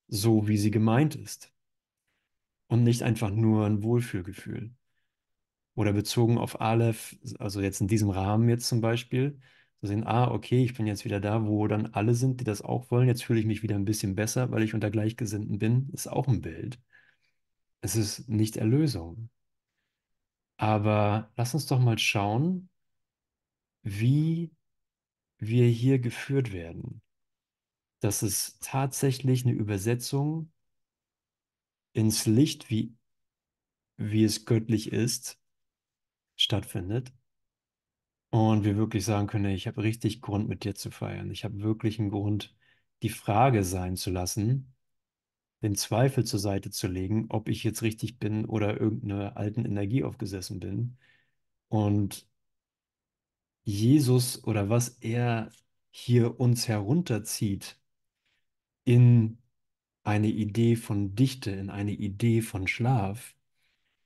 so, 0.07 0.47
wie 0.47 0.57
sie 0.57 0.71
gemeint 0.71 1.15
ist? 1.15 1.53
Und 2.67 2.83
nicht 2.83 3.03
einfach 3.03 3.31
nur 3.31 3.65
ein 3.65 3.83
Wohlfühlgefühl. 3.83 4.73
Oder 5.75 5.93
bezogen 5.93 6.37
auf 6.37 6.61
Aleph, 6.61 7.17
also 7.39 7.61
jetzt 7.61 7.81
in 7.81 7.87
diesem 7.87 8.09
Rahmen 8.09 8.49
jetzt 8.49 8.67
zum 8.67 8.81
Beispiel, 8.81 9.39
zu 9.79 9.87
sehen, 9.87 10.05
ah, 10.05 10.29
okay, 10.29 10.63
ich 10.63 10.73
bin 10.73 10.87
jetzt 10.87 11.05
wieder 11.05 11.19
da, 11.21 11.45
wo 11.45 11.67
dann 11.67 11.87
alle 11.87 12.13
sind, 12.15 12.39
die 12.41 12.43
das 12.43 12.61
auch 12.61 12.91
wollen. 12.91 13.07
Jetzt 13.07 13.23
fühle 13.23 13.39
ich 13.39 13.45
mich 13.45 13.63
wieder 13.63 13.75
ein 13.75 13.85
bisschen 13.85 14.15
besser, 14.15 14.51
weil 14.51 14.63
ich 14.63 14.73
unter 14.73 14.91
Gleichgesinnten 14.91 15.57
bin. 15.57 15.89
Ist 15.93 16.07
auch 16.07 16.27
ein 16.27 16.41
Bild. 16.41 16.79
Es 17.81 17.95
ist 17.95 18.29
nicht 18.29 18.57
Erlösung. 18.57 19.29
Aber 20.57 21.31
lass 21.37 21.53
uns 21.53 21.65
doch 21.65 21.79
mal 21.79 21.97
schauen, 21.97 22.69
wie 23.83 24.51
wir 25.37 25.67
hier 25.67 25.99
geführt 25.99 26.51
werden. 26.51 27.01
Dass 27.99 28.21
es 28.21 28.57
tatsächlich 28.61 29.45
eine 29.45 29.53
Übersetzung 29.53 30.51
ins 31.93 32.25
Licht, 32.25 32.69
wie, 32.69 32.95
wie 33.97 34.23
es 34.23 34.45
göttlich 34.45 34.91
ist, 34.91 35.37
stattfindet. 36.35 37.13
Und 38.31 38.63
wir 38.63 38.77
wirklich 38.77 39.05
sagen 39.05 39.27
können, 39.27 39.51
ich 39.51 39.67
habe 39.67 39.83
richtig 39.83 40.21
Grund, 40.21 40.47
mit 40.47 40.63
dir 40.63 40.75
zu 40.75 40.91
feiern. 40.91 41.31
Ich 41.31 41.43
habe 41.43 41.59
wirklich 41.59 41.99
einen 41.99 42.11
Grund, 42.11 42.55
die 43.01 43.09
Frage 43.09 43.63
sein 43.63 43.95
zu 43.95 44.11
lassen, 44.11 44.73
den 45.61 45.75
Zweifel 45.75 46.25
zur 46.25 46.39
Seite 46.39 46.71
zu 46.71 46.87
legen, 46.87 47.27
ob 47.29 47.49
ich 47.49 47.63
jetzt 47.63 47.81
richtig 47.81 48.19
bin 48.19 48.45
oder 48.45 48.79
irgendeiner 48.79 49.37
alten 49.37 49.65
Energie 49.65 50.03
aufgesessen 50.03 50.59
bin. 50.59 50.97
Und 51.69 52.27
Jesus 53.69 54.43
oder 54.43 54.69
was 54.69 54.89
er 54.99 55.51
hier 55.91 56.39
uns 56.39 56.67
herunterzieht 56.67 57.79
in 58.83 59.37
eine 60.03 60.27
Idee 60.27 60.75
von 60.75 61.13
Dichte, 61.13 61.51
in 61.51 61.69
eine 61.69 61.91
Idee 61.91 62.41
von 62.41 62.67
Schlaf, 62.67 63.35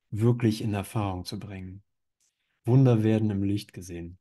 wirklich 0.10 0.62
in 0.62 0.74
Erfahrung 0.74 1.24
zu 1.24 1.40
bringen. 1.40 1.82
Wunder 2.66 3.04
werden 3.04 3.30
im 3.30 3.42
Licht 3.42 3.72
gesehen. 3.72 4.18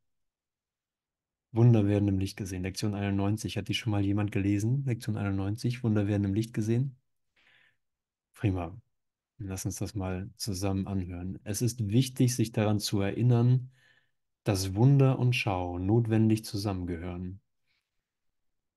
Wunder 1.51 1.87
werden 1.87 2.07
im 2.07 2.19
Licht 2.21 2.37
gesehen. 2.37 2.63
Lektion 2.63 2.95
91. 2.95 3.57
Hat 3.57 3.67
die 3.67 3.75
schon 3.75 3.91
mal 3.91 4.05
jemand 4.05 4.31
gelesen? 4.31 4.85
Lektion 4.85 5.17
91. 5.17 5.83
Wunder 5.83 6.07
werden 6.07 6.25
im 6.25 6.35
Licht 6.35 6.55
gesehen. 6.55 6.97
Prima. 8.35 8.81
Lass 9.39 9.67
uns 9.67 9.77
das 9.77 9.97
mal 9.97 10.31
zusammen 10.37 10.87
anhören. 10.87 11.41
Es 11.43 11.63
ist 11.63 11.89
wichtig, 11.89 12.37
sich 12.37 12.53
daran 12.53 12.79
zu 12.79 13.01
erinnern, 13.01 13.73
dass 14.45 14.75
Wunder 14.75 15.19
und 15.19 15.35
Schau 15.35 15.79
notwendig 15.79 16.45
zusammengehören. 16.45 17.41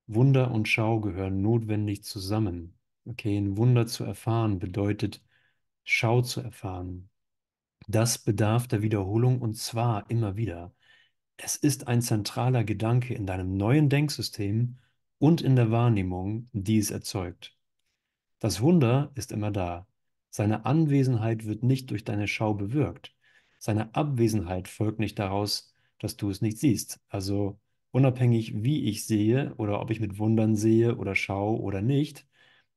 Wunder 0.06 0.52
und 0.52 0.68
Schau 0.68 1.00
gehören 1.00 1.42
notwendig 1.42 2.04
zusammen. 2.04 2.78
Okay, 3.04 3.36
ein 3.36 3.56
Wunder 3.56 3.86
zu 3.86 4.04
erfahren 4.04 4.58
bedeutet 4.58 5.22
Schau 5.84 6.22
zu 6.22 6.40
erfahren. 6.40 7.10
Das 7.88 8.18
bedarf 8.18 8.68
der 8.68 8.82
Wiederholung 8.82 9.40
und 9.40 9.54
zwar 9.56 10.08
immer 10.10 10.36
wieder. 10.36 10.74
Es 11.36 11.56
ist 11.56 11.88
ein 11.88 12.02
zentraler 12.02 12.64
Gedanke 12.64 13.14
in 13.14 13.26
deinem 13.26 13.56
neuen 13.56 13.88
Denksystem 13.88 14.78
und 15.18 15.40
in 15.40 15.56
der 15.56 15.70
Wahrnehmung, 15.70 16.48
die 16.52 16.78
es 16.78 16.90
erzeugt. 16.90 17.56
Das 18.38 18.60
Wunder 18.60 19.10
ist 19.14 19.32
immer 19.32 19.50
da. 19.50 19.86
Seine 20.30 20.66
Anwesenheit 20.66 21.46
wird 21.46 21.62
nicht 21.62 21.90
durch 21.90 22.04
deine 22.04 22.28
Schau 22.28 22.54
bewirkt. 22.54 23.15
Seine 23.58 23.94
Abwesenheit 23.94 24.68
folgt 24.68 24.98
nicht 24.98 25.18
daraus, 25.18 25.74
dass 25.98 26.16
du 26.16 26.30
es 26.30 26.40
nicht 26.42 26.58
siehst. 26.58 27.00
Also 27.08 27.58
unabhängig, 27.90 28.62
wie 28.62 28.84
ich 28.88 29.06
sehe 29.06 29.54
oder 29.56 29.80
ob 29.80 29.90
ich 29.90 30.00
mit 30.00 30.18
Wundern 30.18 30.56
sehe 30.56 30.96
oder 30.96 31.14
schaue 31.14 31.60
oder 31.60 31.82
nicht, 31.82 32.26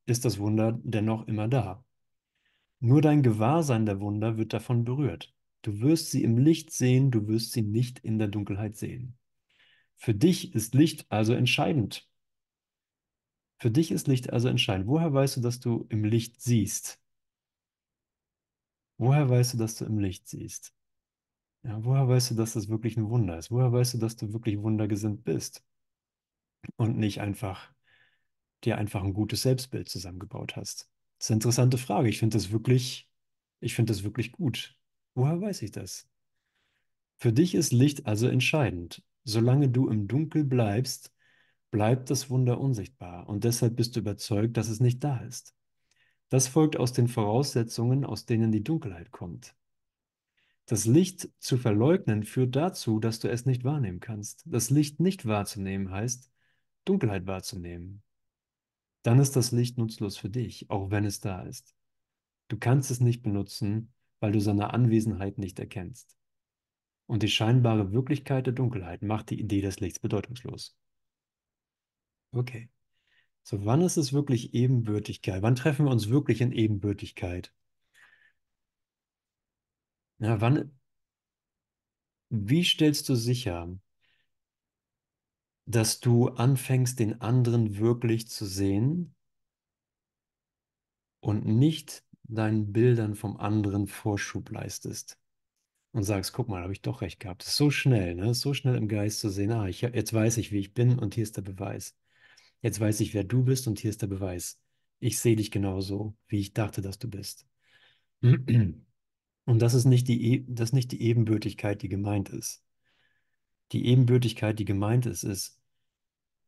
ist 0.06 0.24
das 0.24 0.38
Wunder 0.38 0.78
dennoch 0.82 1.28
immer 1.28 1.48
da. 1.48 1.84
Nur 2.80 3.02
dein 3.02 3.22
Gewahrsein 3.22 3.84
der 3.84 4.00
Wunder 4.00 4.38
wird 4.38 4.52
davon 4.52 4.84
berührt. 4.84 5.34
Du 5.62 5.80
wirst 5.80 6.10
sie 6.10 6.24
im 6.24 6.38
Licht 6.38 6.72
sehen, 6.72 7.10
du 7.10 7.28
wirst 7.28 7.52
sie 7.52 7.62
nicht 7.62 7.98
in 7.98 8.18
der 8.18 8.28
Dunkelheit 8.28 8.76
sehen. 8.76 9.18
Für 9.96 10.14
dich 10.14 10.54
ist 10.54 10.74
Licht 10.74 11.04
also 11.10 11.34
entscheidend. 11.34 12.08
Für 13.58 13.70
dich 13.70 13.90
ist 13.90 14.08
Licht 14.08 14.32
also 14.32 14.48
entscheidend. 14.48 14.86
Woher 14.86 15.12
weißt 15.12 15.36
du, 15.36 15.40
dass 15.42 15.60
du 15.60 15.84
im 15.90 16.04
Licht 16.04 16.40
siehst? 16.40 16.98
Woher 19.00 19.30
weißt 19.30 19.54
du, 19.54 19.56
dass 19.56 19.76
du 19.76 19.86
im 19.86 19.98
Licht 19.98 20.28
siehst? 20.28 20.74
Ja, 21.62 21.82
woher 21.82 22.06
weißt 22.06 22.32
du, 22.32 22.34
dass 22.34 22.52
das 22.52 22.68
wirklich 22.68 22.98
ein 22.98 23.08
Wunder 23.08 23.38
ist? 23.38 23.50
Woher 23.50 23.72
weißt 23.72 23.94
du, 23.94 23.98
dass 23.98 24.16
du 24.16 24.34
wirklich 24.34 24.60
wundergesinnt 24.60 25.24
bist 25.24 25.64
und 26.76 26.98
nicht 26.98 27.22
einfach 27.22 27.72
dir 28.62 28.76
einfach 28.76 29.02
ein 29.02 29.14
gutes 29.14 29.40
Selbstbild 29.40 29.88
zusammengebaut 29.88 30.54
hast? 30.54 30.90
Das 31.16 31.26
ist 31.26 31.30
eine 31.30 31.36
interessante 31.36 31.78
Frage. 31.78 32.10
Ich 32.10 32.18
finde 32.18 32.36
das 32.36 32.52
wirklich, 32.52 33.08
ich 33.60 33.74
finde 33.74 33.94
das 33.94 34.02
wirklich 34.02 34.32
gut. 34.32 34.76
Woher 35.14 35.40
weiß 35.40 35.62
ich 35.62 35.70
das? 35.70 36.06
Für 37.16 37.32
dich 37.32 37.54
ist 37.54 37.72
Licht 37.72 38.04
also 38.04 38.28
entscheidend. 38.28 39.02
Solange 39.24 39.70
du 39.70 39.88
im 39.88 40.08
Dunkel 40.08 40.44
bleibst, 40.44 41.10
bleibt 41.70 42.10
das 42.10 42.28
Wunder 42.28 42.60
unsichtbar 42.60 43.30
und 43.30 43.44
deshalb 43.44 43.76
bist 43.76 43.96
du 43.96 44.00
überzeugt, 44.00 44.58
dass 44.58 44.68
es 44.68 44.78
nicht 44.78 45.02
da 45.02 45.20
ist. 45.20 45.54
Das 46.30 46.48
folgt 46.48 46.76
aus 46.76 46.92
den 46.92 47.08
Voraussetzungen, 47.08 48.04
aus 48.04 48.24
denen 48.24 48.52
die 48.52 48.64
Dunkelheit 48.64 49.10
kommt. 49.10 49.54
Das 50.64 50.86
Licht 50.86 51.28
zu 51.40 51.58
verleugnen 51.58 52.22
führt 52.22 52.54
dazu, 52.54 53.00
dass 53.00 53.18
du 53.18 53.28
es 53.28 53.44
nicht 53.44 53.64
wahrnehmen 53.64 53.98
kannst. 53.98 54.44
Das 54.46 54.70
Licht 54.70 55.00
nicht 55.00 55.26
wahrzunehmen 55.26 55.90
heißt, 55.90 56.30
Dunkelheit 56.84 57.26
wahrzunehmen. 57.26 58.02
Dann 59.02 59.18
ist 59.18 59.34
das 59.34 59.50
Licht 59.50 59.78
nutzlos 59.78 60.16
für 60.16 60.30
dich, 60.30 60.70
auch 60.70 60.92
wenn 60.92 61.04
es 61.04 61.18
da 61.18 61.42
ist. 61.42 61.74
Du 62.46 62.56
kannst 62.58 62.92
es 62.92 63.00
nicht 63.00 63.22
benutzen, 63.22 63.92
weil 64.20 64.30
du 64.30 64.40
seine 64.40 64.72
Anwesenheit 64.72 65.38
nicht 65.38 65.58
erkennst. 65.58 66.16
Und 67.06 67.24
die 67.24 67.28
scheinbare 67.28 67.90
Wirklichkeit 67.92 68.46
der 68.46 68.52
Dunkelheit 68.52 69.02
macht 69.02 69.30
die 69.30 69.40
Idee 69.40 69.62
des 69.62 69.80
Lichts 69.80 69.98
bedeutungslos. 69.98 70.76
Okay. 72.32 72.68
So, 73.50 73.64
wann 73.64 73.80
ist 73.80 73.96
es 73.96 74.12
wirklich 74.12 74.54
Ebenbürtigkeit? 74.54 75.42
Wann 75.42 75.56
treffen 75.56 75.86
wir 75.86 75.90
uns 75.90 76.08
wirklich 76.08 76.40
in 76.40 76.52
Ebenbürtigkeit? 76.52 77.52
Ja, 80.18 80.40
wann, 80.40 80.70
wie 82.28 82.62
stellst 82.62 83.08
du 83.08 83.16
sicher, 83.16 83.76
dass 85.66 85.98
du 85.98 86.28
anfängst, 86.28 87.00
den 87.00 87.20
anderen 87.20 87.76
wirklich 87.78 88.28
zu 88.28 88.46
sehen 88.46 89.16
und 91.18 91.44
nicht 91.44 92.04
deinen 92.22 92.72
Bildern 92.72 93.16
vom 93.16 93.36
anderen 93.36 93.88
Vorschub 93.88 94.48
leistest? 94.50 95.18
Und 95.90 96.04
sagst, 96.04 96.32
guck 96.34 96.48
mal, 96.48 96.62
habe 96.62 96.72
ich 96.72 96.82
doch 96.82 97.00
recht 97.00 97.18
gehabt. 97.18 97.42
Das 97.42 97.48
ist 97.48 97.56
so 97.56 97.72
schnell, 97.72 98.14
ne? 98.14 98.32
So 98.32 98.54
schnell 98.54 98.76
im 98.76 98.86
Geist 98.86 99.18
zu 99.18 99.28
sehen, 99.28 99.50
ah, 99.50 99.66
ich, 99.66 99.80
jetzt 99.80 100.14
weiß 100.14 100.36
ich, 100.36 100.52
wie 100.52 100.60
ich 100.60 100.72
bin 100.72 101.00
und 101.00 101.16
hier 101.16 101.24
ist 101.24 101.36
der 101.36 101.42
Beweis. 101.42 101.99
Jetzt 102.62 102.80
weiß 102.80 103.00
ich, 103.00 103.14
wer 103.14 103.24
du 103.24 103.42
bist 103.44 103.66
und 103.66 103.78
hier 103.78 103.90
ist 103.90 104.02
der 104.02 104.06
Beweis. 104.06 104.60
Ich 104.98 105.18
sehe 105.18 105.36
dich 105.36 105.50
genauso, 105.50 106.14
wie 106.28 106.40
ich 106.40 106.52
dachte, 106.52 106.82
dass 106.82 106.98
du 106.98 107.08
bist. 107.08 107.46
Und 109.44 109.58
das 109.60 109.74
ist 109.74 109.86
nicht 109.86 110.08
die, 110.08 110.34
e, 110.34 110.44
das 110.46 110.72
nicht 110.72 110.92
die 110.92 111.02
Ebenbürtigkeit, 111.02 111.82
die 111.82 111.88
gemeint 111.88 112.28
ist. 112.28 112.62
Die 113.72 113.86
Ebenbürtigkeit, 113.86 114.58
die 114.58 114.64
gemeint 114.64 115.06
ist, 115.06 115.22
ist, 115.22 115.60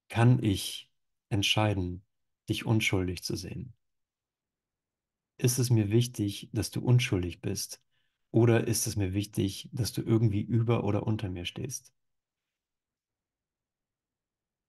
kann 0.08 0.42
ich 0.42 0.90
entscheiden, 1.30 2.04
dich 2.48 2.66
unschuldig 2.66 3.22
zu 3.22 3.36
sehen? 3.36 3.72
Ist 5.38 5.58
es 5.58 5.70
mir 5.70 5.90
wichtig, 5.90 6.50
dass 6.52 6.70
du 6.70 6.80
unschuldig 6.80 7.40
bist? 7.40 7.82
Oder 8.30 8.66
ist 8.66 8.86
es 8.86 8.96
mir 8.96 9.14
wichtig, 9.14 9.68
dass 9.72 9.92
du 9.92 10.02
irgendwie 10.02 10.42
über 10.42 10.84
oder 10.84 11.06
unter 11.06 11.28
mir 11.28 11.44
stehst? 11.44 11.92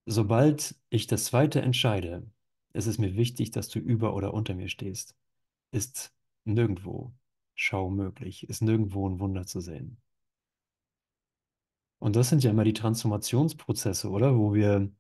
Sobald 0.06 0.76
ich 0.90 1.08
das 1.08 1.26
zweite 1.26 1.62
entscheide, 1.62 2.30
ist 2.74 2.88
es 2.88 2.98
mir 2.98 3.16
wichtig, 3.16 3.52
dass 3.52 3.70
du 3.70 3.80
über 3.80 4.16
oder 4.16 4.34
unter 4.34 4.54
mir 4.56 4.68
stehst, 4.70 5.16
ist 5.72 6.14
nirgendwo 6.46 7.14
Schau 7.56 7.90
möglich, 7.90 8.50
ist 8.50 8.62
nirgendwo 8.62 9.08
ein 9.08 9.20
Wunder 9.20 9.46
zu 9.46 9.62
sehen. 9.62 10.02
Und 12.00 12.16
das 12.16 12.30
sind 12.30 12.44
ja 12.44 12.52
immer 12.52 12.64
die 12.64 12.74
Transformationsprozesse, 12.74 14.10
oder? 14.10 14.38
Wo 14.38 14.54
wir, 14.54 14.92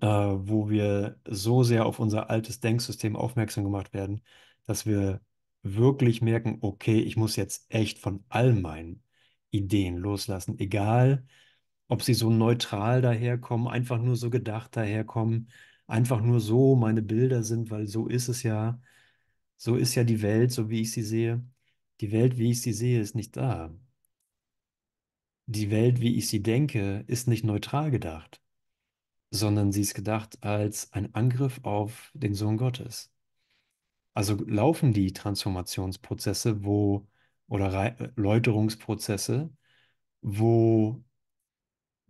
äh, 0.00 0.06
wo 0.06 0.68
wir 0.70 1.20
so 1.26 1.62
sehr 1.62 1.86
auf 1.86 1.98
unser 2.00 2.30
altes 2.30 2.60
Denksystem 2.60 3.16
aufmerksam 3.16 3.64
gemacht 3.64 3.92
werden, 3.94 4.22
dass 4.66 4.86
wir 4.86 5.20
wirklich 5.62 6.22
merken, 6.22 6.58
okay, 6.62 7.00
ich 7.00 7.16
muss 7.16 7.36
jetzt 7.36 7.66
echt 7.70 7.98
von 7.98 8.24
all 8.28 8.52
meinen 8.54 9.02
Ideen 9.50 9.96
loslassen, 9.96 10.58
egal 10.58 11.26
ob 11.90 12.02
sie 12.02 12.14
so 12.14 12.30
neutral 12.30 13.02
daherkommen, 13.02 13.68
einfach 13.68 13.98
nur 14.00 14.16
so 14.16 14.30
gedacht 14.30 14.76
daherkommen, 14.76 15.50
einfach 15.88 16.20
nur 16.22 16.40
so 16.40 16.76
meine 16.76 17.02
Bilder 17.02 17.42
sind, 17.44 17.70
weil 17.70 17.86
so 17.88 18.06
ist 18.08 18.28
es 18.28 18.42
ja, 18.44 18.80
so 19.58 19.76
ist 19.76 19.94
ja 19.96 20.04
die 20.04 20.22
Welt, 20.22 20.52
so 20.52 20.70
wie 20.70 20.82
ich 20.82 20.92
sie 20.92 21.02
sehe. 21.02 21.44
Die 22.00 22.12
Welt, 22.12 22.38
wie 22.38 22.50
ich 22.52 22.62
sie 22.62 22.72
sehe, 22.74 23.00
ist 23.00 23.14
nicht 23.16 23.36
da. 23.36 23.74
Die 25.46 25.70
Welt, 25.70 26.00
wie 26.00 26.16
ich 26.16 26.28
sie 26.28 26.42
denke, 26.42 27.04
ist 27.06 27.28
nicht 27.28 27.44
neutral 27.44 27.90
gedacht, 27.90 28.40
sondern 29.30 29.72
sie 29.72 29.82
ist 29.82 29.94
gedacht 29.94 30.42
als 30.44 30.92
ein 30.92 31.14
Angriff 31.14 31.60
auf 31.64 32.10
den 32.14 32.34
Sohn 32.34 32.56
Gottes. 32.58 33.12
Also 34.14 34.34
laufen 34.46 34.92
die 34.92 35.12
Transformationsprozesse, 35.12 36.64
wo 36.64 37.06
oder 37.48 37.96
Läuterungsprozesse, 38.16 39.50
wo 40.22 41.04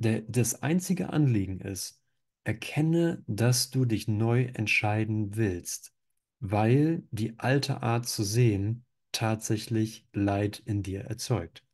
der, 0.01 0.23
das 0.23 0.63
einzige 0.63 1.11
Anliegen 1.13 1.61
ist, 1.61 2.03
erkenne, 2.45 3.23
dass 3.27 3.71
du 3.71 3.85
dich 3.85 4.09
neu 4.09 4.45
entscheiden 4.45 5.37
willst, 5.37 5.93
weil 6.41 7.05
die 7.11 7.39
alte 7.39 7.83
Art 7.83 8.09
zu 8.09 8.25
sehen 8.25 8.87
tatsächlich 9.13 10.09
Leid 10.13 10.63
in 10.65 10.83
dir 10.83 11.03
erzeugt 11.03 11.65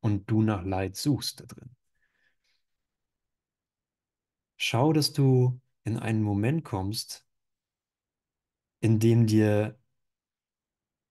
und 0.00 0.28
du 0.28 0.42
nach 0.42 0.64
Leid 0.64 0.96
suchst 0.96 1.40
da 1.40 1.44
drin. 1.46 1.70
Schau, 4.56 4.92
dass 4.92 5.12
du 5.12 5.60
in 5.84 5.98
einen 5.98 6.22
Moment 6.22 6.64
kommst, 6.64 7.26
in 8.80 8.98
dem 8.98 9.26
dir 9.26 9.78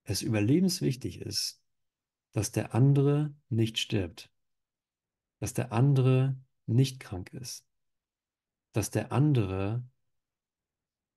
es 0.04 0.22
überlebenswichtig 0.22 1.22
ist, 1.22 1.62
dass 2.34 2.52
der 2.52 2.76
andere 2.76 3.34
nicht 3.48 3.78
stirbt, 3.78 4.31
dass 5.41 5.54
der 5.54 5.73
andere 5.73 6.38
nicht 6.67 6.99
krank 6.99 7.34
ist, 7.34 7.65
dass 8.73 8.91
der 8.91 9.12
andere 9.12 9.84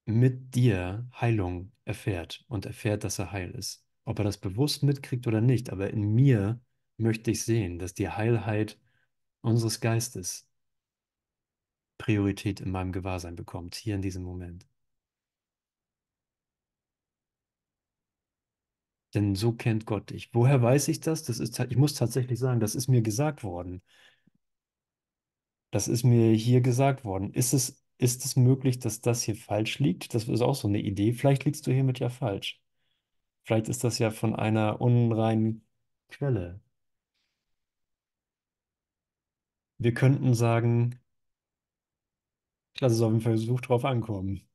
mit 0.06 0.54
dir 0.54 1.06
Heilung 1.20 1.72
erfährt 1.84 2.44
und 2.48 2.64
erfährt, 2.66 3.04
dass 3.04 3.18
er 3.18 3.32
heil 3.32 3.50
ist. 3.50 3.84
Ob 4.04 4.18
er 4.18 4.24
das 4.24 4.38
bewusst 4.38 4.82
mitkriegt 4.82 5.26
oder 5.26 5.40
nicht, 5.40 5.70
aber 5.70 5.90
in 5.90 6.14
mir 6.14 6.60
möchte 6.96 7.30
ich 7.30 7.44
sehen, 7.44 7.78
dass 7.78 7.94
die 7.94 8.08
Heilheit 8.08 8.78
unseres 9.42 9.80
Geistes 9.80 10.48
Priorität 11.98 12.60
in 12.60 12.70
meinem 12.70 12.92
Gewahrsein 12.92 13.36
bekommt, 13.36 13.74
hier 13.74 13.94
in 13.94 14.02
diesem 14.02 14.22
Moment. 14.22 14.66
Denn 19.14 19.36
so 19.36 19.52
kennt 19.52 19.86
Gott 19.86 20.10
dich. 20.10 20.34
Woher 20.34 20.60
weiß 20.60 20.88
ich 20.88 21.00
das? 21.00 21.22
Das 21.22 21.38
ist, 21.38 21.58
ich 21.58 21.76
muss 21.76 21.94
tatsächlich 21.94 22.38
sagen, 22.38 22.60
das 22.60 22.74
ist 22.74 22.88
mir 22.88 23.00
gesagt 23.00 23.44
worden. 23.44 23.80
Das 25.74 25.88
ist 25.88 26.04
mir 26.04 26.32
hier 26.34 26.60
gesagt 26.60 27.04
worden. 27.04 27.32
Ist 27.34 27.52
es, 27.52 27.84
ist 27.98 28.24
es 28.24 28.36
möglich, 28.36 28.78
dass 28.78 29.00
das 29.00 29.22
hier 29.22 29.36
falsch 29.36 29.78
liegt? 29.80 30.14
Das 30.14 30.28
ist 30.28 30.40
auch 30.42 30.54
so 30.54 30.68
eine 30.68 30.80
Idee. 30.80 31.12
Vielleicht 31.12 31.44
liegst 31.44 31.66
du 31.66 31.72
hiermit 31.72 31.98
ja 32.00 32.10
falsch. 32.10 32.62
Vielleicht 33.44 33.68
ist 33.68 33.84
das 33.84 33.98
ja 33.98 34.10
von 34.10 34.34
einer 34.36 34.80
unreinen 34.80 35.66
Quelle. 36.08 36.60
wir 39.78 39.94
könnten 39.94 40.34
sagen, 40.34 40.98
ich 42.74 42.80
lasse 42.80 42.94
es 42.96 43.00
auf 43.02 43.12
den 43.12 43.20
Versuch 43.20 43.60
drauf 43.60 43.84
ankommen. 43.84 44.48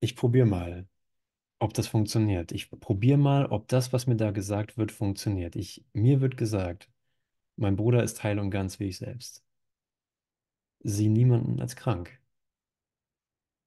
Ich 0.00 0.16
probiere 0.16 0.46
mal, 0.46 0.88
ob 1.58 1.74
das 1.74 1.86
funktioniert. 1.88 2.52
Ich 2.52 2.70
probiere 2.70 3.18
mal, 3.18 3.46
ob 3.46 3.68
das, 3.68 3.92
was 3.92 4.06
mir 4.06 4.16
da 4.16 4.30
gesagt 4.30 4.78
wird, 4.78 4.92
funktioniert. 4.92 5.56
Ich, 5.56 5.84
mir 5.92 6.20
wird 6.20 6.36
gesagt, 6.36 6.88
mein 7.60 7.76
Bruder 7.76 8.02
ist 8.02 8.22
heil 8.24 8.38
und 8.40 8.50
ganz 8.50 8.80
wie 8.80 8.88
ich 8.88 8.98
selbst. 8.98 9.44
Sieh 10.84 11.08
niemanden 11.08 11.58
als 11.62 11.74
krank. 11.74 12.20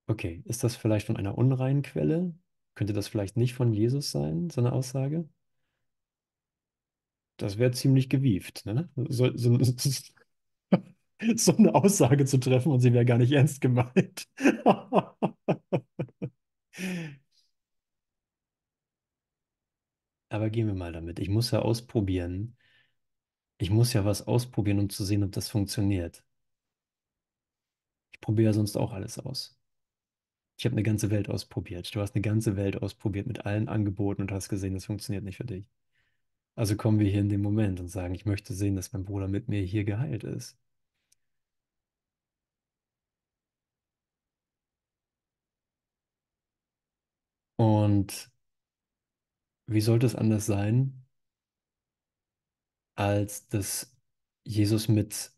Okay, 0.08 0.42
ist 0.46 0.64
das 0.64 0.76
vielleicht 0.78 1.08
von 1.08 1.18
einer 1.18 1.38
unreinen 1.38 1.82
Quelle? 1.82 2.34
Könnte 2.76 2.94
das 2.94 3.08
vielleicht 3.10 3.36
nicht 3.38 3.54
von 3.54 3.74
Jesus 3.74 4.12
sein, 4.12 4.50
so 4.50 4.62
eine 4.62 4.72
Aussage? 4.74 5.28
Das 7.38 7.58
wäre 7.58 7.72
ziemlich 7.72 8.10
gewieft, 8.10 8.66
ne? 8.66 8.90
So, 8.96 9.36
so, 9.36 9.58
so 11.36 11.56
eine 11.58 11.74
Aussage 11.76 12.26
zu 12.26 12.38
treffen 12.40 12.72
und 12.72 12.80
sie 12.82 12.94
wäre 12.94 13.06
gar 13.06 13.18
nicht 13.18 13.32
ernst 13.32 13.62
gemeint. 13.62 14.28
Aber 20.30 20.50
gehen 20.50 20.68
wir 20.68 20.74
mal 20.74 20.92
damit. 20.92 21.20
Ich 21.20 21.30
muss 21.30 21.52
ja 21.52 21.60
ausprobieren. 21.60 22.58
Ich 23.58 23.72
muss 23.72 23.94
ja 23.94 24.06
was 24.06 24.28
ausprobieren, 24.28 24.78
um 24.78 24.90
zu 24.92 25.04
sehen, 25.04 25.24
ob 25.24 25.32
das 25.32 25.50
funktioniert. 25.50 26.24
Ich 28.12 28.22
probiere 28.22 28.48
ja 28.50 28.54
sonst 28.54 28.76
auch 28.78 28.92
alles 28.94 29.20
aus. 29.20 29.56
Ich 30.58 30.66
habe 30.66 30.74
eine 30.74 30.82
ganze 30.84 31.12
Welt 31.12 31.30
ausprobiert. 31.30 31.94
Du 31.94 32.02
hast 32.02 32.16
eine 32.16 32.22
ganze 32.24 32.56
Welt 32.56 32.82
ausprobiert 32.82 33.28
mit 33.28 33.46
allen 33.46 33.68
Angeboten 33.70 34.22
und 34.24 34.32
hast 34.32 34.50
gesehen, 34.50 34.74
das 34.74 34.86
funktioniert 34.86 35.24
nicht 35.24 35.38
für 35.38 35.46
dich. 35.46 35.66
Also 36.56 36.76
kommen 36.78 37.00
wir 37.00 37.10
hier 37.12 37.22
in 37.22 37.30
den 37.30 37.42
Moment 37.44 37.80
und 37.80 37.90
sagen, 37.90 38.16
ich 38.16 38.26
möchte 38.26 38.54
sehen, 38.56 38.76
dass 38.76 38.94
mein 38.94 39.06
Bruder 39.06 39.28
mit 39.28 39.50
mir 39.50 39.62
hier 39.64 39.84
geheilt 39.86 40.24
ist. 40.26 40.58
Und 47.58 48.30
wie 49.68 49.82
sollte 49.82 50.06
es 50.06 50.16
anders 50.16 50.46
sein, 50.46 51.03
als 52.96 53.48
dass 53.48 53.96
Jesus 54.44 54.88
mit 54.88 55.32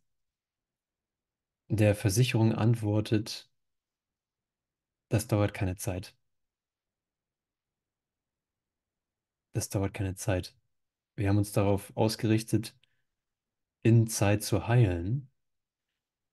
der 1.68 1.96
Versicherung 1.96 2.54
antwortet, 2.54 3.50
das 5.10 5.28
dauert 5.28 5.54
keine 5.54 5.76
Zeit. 5.78 6.16
Das 9.54 9.70
dauert 9.70 9.94
keine 9.94 10.16
Zeit. 10.16 10.56
Wir 11.16 11.30
haben 11.30 11.38
uns 11.38 11.54
darauf 11.54 11.96
ausgerichtet, 11.96 12.76
in 13.84 14.08
Zeit 14.08 14.44
zu 14.44 14.68
heilen, 14.68 15.32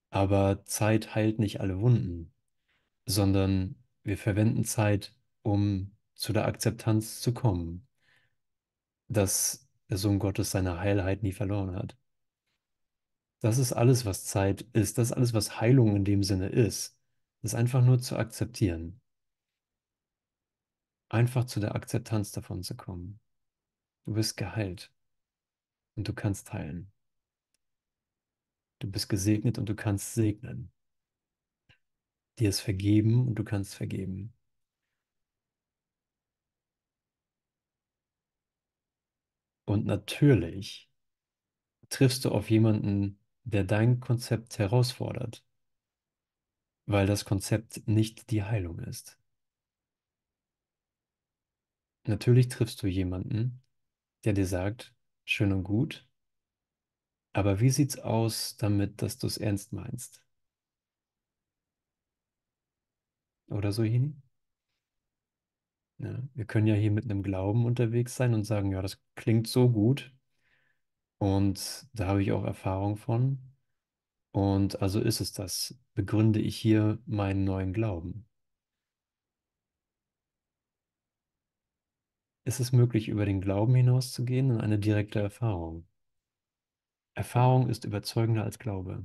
aber 0.09 0.65
Zeit 0.65 1.15
heilt 1.15 1.39
nicht 1.39 1.61
alle 1.61 1.79
Wunden, 1.79 2.33
sondern 3.05 3.75
wir 4.03 4.17
verwenden 4.17 4.65
Zeit, 4.65 5.15
um 5.41 5.95
zu 6.15 6.33
der 6.33 6.45
Akzeptanz 6.45 7.21
zu 7.21 7.33
kommen, 7.33 7.87
dass 9.07 9.62
der 9.93 9.99
Sohn 9.99 10.17
Gottes 10.17 10.49
seine 10.49 10.79
Heilheit 10.79 11.21
nie 11.21 11.33
verloren 11.33 11.75
hat. 11.75 11.95
Das 13.41 13.59
ist 13.59 13.73
alles, 13.73 14.05
was 14.05 14.25
Zeit 14.25 14.61
ist. 14.73 14.97
Das 14.97 15.09
ist 15.09 15.13
alles, 15.13 15.35
was 15.35 15.61
Heilung 15.61 15.95
in 15.95 16.03
dem 16.03 16.23
Sinne 16.23 16.49
ist. 16.49 16.97
Das 17.41 17.51
ist 17.51 17.55
einfach 17.55 17.83
nur 17.83 17.99
zu 17.99 18.17
akzeptieren. 18.17 18.99
Einfach 21.09 21.45
zu 21.45 21.59
der 21.59 21.75
Akzeptanz 21.75 22.31
davon 22.31 22.63
zu 22.63 22.75
kommen. 22.75 23.19
Du 24.05 24.13
bist 24.13 24.35
geheilt 24.35 24.91
und 25.93 26.07
du 26.07 26.13
kannst 26.13 26.51
heilen. 26.53 26.91
Du 28.79 28.89
bist 28.89 29.09
gesegnet 29.09 29.59
und 29.59 29.69
du 29.69 29.75
kannst 29.75 30.15
segnen. 30.15 30.71
Dir 32.39 32.49
ist 32.49 32.61
vergeben 32.61 33.27
und 33.27 33.35
du 33.35 33.43
kannst 33.43 33.75
vergeben. 33.75 34.33
Und 39.65 39.85
natürlich 39.85 40.89
triffst 41.89 42.25
du 42.25 42.31
auf 42.31 42.49
jemanden, 42.49 43.19
der 43.43 43.63
dein 43.63 43.99
Konzept 43.99 44.57
herausfordert, 44.59 45.45
weil 46.85 47.07
das 47.07 47.25
Konzept 47.25 47.87
nicht 47.87 48.31
die 48.31 48.43
Heilung 48.43 48.79
ist. 48.79 49.17
Natürlich 52.05 52.49
triffst 52.49 52.81
du 52.83 52.87
jemanden, 52.87 53.61
der 54.25 54.33
dir 54.33 54.47
sagt, 54.47 54.93
schön 55.25 55.53
und 55.53 55.63
gut, 55.63 56.07
aber 57.33 57.59
wie 57.59 57.69
sieht's 57.69 57.97
aus 57.99 58.57
damit, 58.57 59.01
dass 59.01 59.17
du 59.17 59.27
es 59.27 59.37
ernst 59.37 59.73
meinst? 59.73 60.23
Oder 63.47 63.71
so, 63.71 63.83
Hini? 63.83 64.15
Ja, 66.03 66.21
wir 66.35 66.45
können 66.45 66.67
ja 66.67 66.75
hier 66.75 66.91
mit 66.91 67.05
einem 67.05 67.23
Glauben 67.23 67.65
unterwegs 67.65 68.15
sein 68.15 68.33
und 68.35 68.43
sagen, 68.43 68.71
ja, 68.71 68.81
das 68.83 69.01
klingt 69.15 69.47
so 69.47 69.69
gut 69.71 70.13
und 71.17 71.87
da 71.93 72.07
habe 72.07 72.21
ich 72.21 72.31
auch 72.31 72.43
Erfahrung 72.43 72.97
von 72.97 73.39
und 74.31 74.81
also 74.81 74.99
ist 75.01 75.21
es 75.21 75.33
das. 75.33 75.79
Begründe 75.95 76.39
ich 76.41 76.57
hier 76.57 76.99
meinen 77.05 77.45
neuen 77.45 77.73
Glauben? 77.73 78.27
Ist 82.45 82.61
es 82.61 82.71
möglich, 82.71 83.09
über 83.09 83.25
den 83.25 83.41
Glauben 83.41 83.75
hinauszugehen 83.75 84.49
in 84.51 84.61
eine 84.61 84.79
direkte 84.79 85.19
Erfahrung? 85.19 85.85
Erfahrung 87.15 87.69
ist 87.69 87.85
überzeugender 87.85 88.43
als 88.43 88.59
Glaube. 88.59 89.03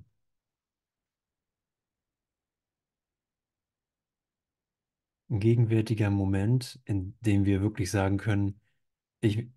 Ein 5.30 5.40
gegenwärtiger 5.40 6.10
Moment, 6.10 6.80
in 6.84 7.16
dem 7.20 7.44
wir 7.44 7.60
wirklich 7.60 7.90
sagen 7.90 8.16
können, 8.16 8.60
ich, 9.20 9.48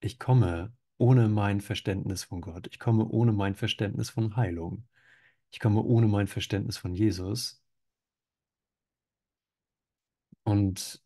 ich 0.00 0.18
komme 0.18 0.74
ohne 0.98 1.28
mein 1.28 1.60
Verständnis 1.60 2.24
von 2.24 2.40
Gott, 2.40 2.66
ich 2.70 2.78
komme 2.78 3.06
ohne 3.06 3.32
mein 3.32 3.54
Verständnis 3.54 4.10
von 4.10 4.36
Heilung, 4.36 4.86
ich 5.50 5.60
komme 5.60 5.82
ohne 5.82 6.06
mein 6.06 6.26
Verständnis 6.26 6.78
von 6.78 6.94
Jesus 6.94 7.62
und 10.44 11.02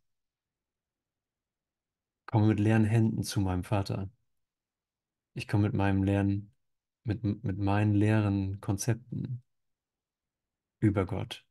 komme 2.26 2.46
mit 2.46 2.60
leeren 2.60 2.84
Händen 2.84 3.22
zu 3.24 3.40
meinem 3.40 3.64
Vater. 3.64 4.08
Ich 5.34 5.48
komme 5.48 5.64
mit 5.64 5.74
meinem 5.74 6.04
leeren, 6.04 6.52
mit, 7.04 7.24
mit 7.24 7.58
meinen 7.58 7.94
leeren 7.94 8.60
Konzepten 8.60 9.42
über 10.80 11.06
Gott. 11.06 11.44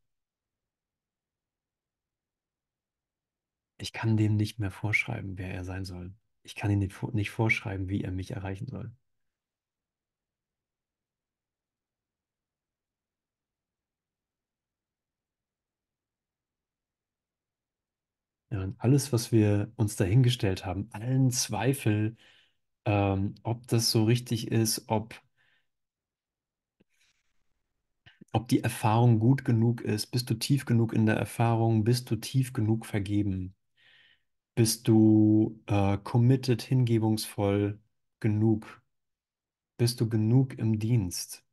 Ich 3.79 3.93
kann 3.93 4.15
dem 4.15 4.35
nicht 4.35 4.59
mehr 4.59 4.69
vorschreiben, 4.69 5.39
wer 5.39 5.51
er 5.51 5.65
sein 5.65 5.83
soll. 5.83 6.13
Ich 6.43 6.53
kann 6.55 6.69
ihm 6.69 6.77
nicht 7.13 7.29
vorschreiben, 7.31 7.89
wie 7.89 8.03
er 8.03 8.11
mich 8.11 8.29
erreichen 8.31 8.67
soll. 8.67 8.91
Ja, 18.51 18.63
und 18.63 18.75
alles, 18.81 19.13
was 19.13 19.31
wir 19.31 19.71
uns 19.75 19.95
dahingestellt 19.95 20.65
haben, 20.65 20.89
allen 20.91 21.29
Zweifel, 21.31 22.17
ähm, 22.85 23.35
ob 23.43 23.67
das 23.67 23.91
so 23.91 24.05
richtig 24.05 24.51
ist, 24.51 24.85
ob, 24.89 25.15
ob 28.33 28.47
die 28.47 28.63
Erfahrung 28.63 29.19
gut 29.19 29.45
genug 29.45 29.81
ist, 29.81 30.07
bist 30.07 30.29
du 30.31 30.33
tief 30.35 30.65
genug 30.65 30.93
in 30.93 31.05
der 31.05 31.15
Erfahrung, 31.17 31.83
bist 31.83 32.09
du 32.11 32.15
tief 32.15 32.53
genug 32.53 32.85
vergeben, 32.87 33.53
bist 34.55 34.87
du 34.87 35.61
äh, 35.67 35.97
committed, 35.97 36.61
hingebungsvoll 36.61 37.79
genug, 38.19 38.81
bist 39.77 40.01
du 40.01 40.09
genug 40.09 40.57
im 40.57 40.79
Dienst, 40.79 41.45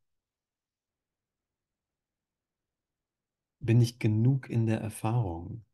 bin 3.61 3.81
ich 3.81 3.99
genug 3.99 4.49
in 4.49 4.67
der 4.67 4.81
Erfahrung, 4.81 5.65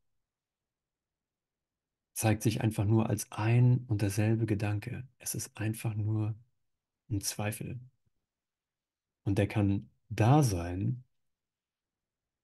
zeigt 2.14 2.42
sich 2.42 2.60
einfach 2.60 2.84
nur 2.84 3.08
als 3.08 3.30
ein 3.32 3.84
und 3.88 4.02
derselbe 4.02 4.46
Gedanke. 4.46 5.08
Es 5.18 5.34
ist 5.34 5.56
einfach 5.56 5.94
nur 5.94 6.34
ein 7.10 7.20
Zweifel. 7.20 7.80
Und 9.24 9.38
der 9.38 9.48
kann 9.48 9.90
da 10.08 10.42
sein, 10.42 11.04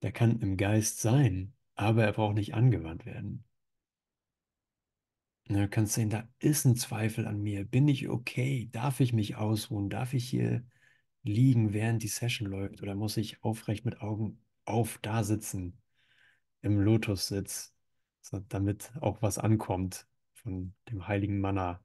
der 0.03 0.12
kann 0.12 0.41
im 0.41 0.57
Geist 0.57 1.01
sein, 1.01 1.55
aber 1.75 2.05
er 2.05 2.12
braucht 2.12 2.35
nicht 2.35 2.55
angewandt 2.55 3.07
werden. 3.07 3.45
Du 5.49 5.67
kannst 5.69 5.95
sehen, 5.95 6.11
da 6.11 6.29
ist 6.41 6.67
ein 6.67 6.77
Zweifel 6.77 7.27
an 7.27 7.43
mir. 7.43 7.65
Bin 7.65 7.89
ich 7.89 8.09
okay? 8.09 8.69
Darf 8.73 9.01
ich 9.01 9.13
mich 9.15 9.37
ausruhen? 9.37 9.89
Darf 9.89 10.13
ich 10.13 10.29
hier 10.29 10.63
liegen, 11.23 11.73
während 11.73 12.03
die 12.03 12.09
Session 12.09 12.49
läuft? 12.49 12.83
Oder 12.83 12.95
muss 12.95 13.17
ich 13.17 13.43
aufrecht 13.43 13.85
mit 13.87 14.03
Augen 14.03 14.43
auf 14.67 14.99
da 15.01 15.25
sitzen, 15.25 15.81
im 16.63 16.81
Lotussitz, 16.81 17.75
so, 18.21 18.41
damit 18.49 18.93
auch 19.01 19.23
was 19.23 19.39
ankommt 19.39 20.07
von 20.35 20.75
dem 20.91 21.09
heiligen 21.09 21.41
Manna? 21.41 21.83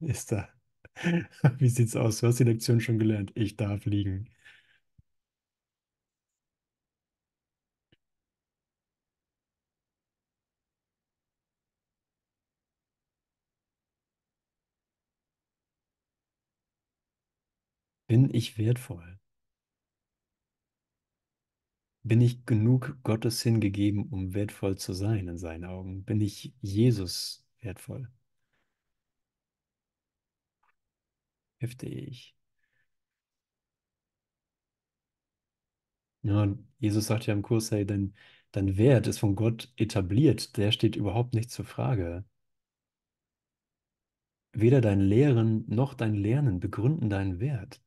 Ist 0.00 0.30
da. 0.32 0.48
Wie 1.58 1.68
sieht's 1.68 1.96
aus? 1.96 2.20
Du 2.20 2.28
hast 2.28 2.38
die 2.38 2.44
Lektion 2.44 2.80
schon 2.80 2.98
gelernt. 2.98 3.32
Ich 3.34 3.56
darf 3.56 3.84
liegen. 3.86 4.28
Bin 18.14 18.32
ich 18.32 18.58
wertvoll? 18.58 19.18
Bin 22.04 22.20
ich 22.20 22.46
genug 22.46 22.96
Gottes 23.02 23.42
hingegeben, 23.42 24.04
um 24.08 24.34
wertvoll 24.34 24.78
zu 24.78 24.92
sein 24.92 25.26
in 25.26 25.36
seinen 25.36 25.64
Augen? 25.64 26.04
Bin 26.04 26.20
ich 26.20 26.54
Jesus 26.60 27.44
wertvoll? 27.60 28.08
Heftig. 31.58 32.36
Ja, 36.22 36.56
Jesus 36.78 37.06
sagt 37.06 37.26
ja 37.26 37.34
im 37.34 37.42
Kurs, 37.42 37.70
hey, 37.70 37.86
dein, 37.86 38.14
dein 38.52 38.76
Wert 38.76 39.06
ist 39.06 39.18
von 39.18 39.36
Gott 39.36 39.72
etabliert. 39.76 40.56
Der 40.56 40.72
steht 40.72 40.96
überhaupt 40.96 41.34
nicht 41.34 41.50
zur 41.50 41.64
Frage. 41.64 42.24
Weder 44.52 44.80
dein 44.80 45.00
Lehren 45.00 45.64
noch 45.68 45.94
dein 45.94 46.14
Lernen 46.14 46.58
begründen 46.60 47.10
deinen 47.10 47.40
Wert. 47.40 47.83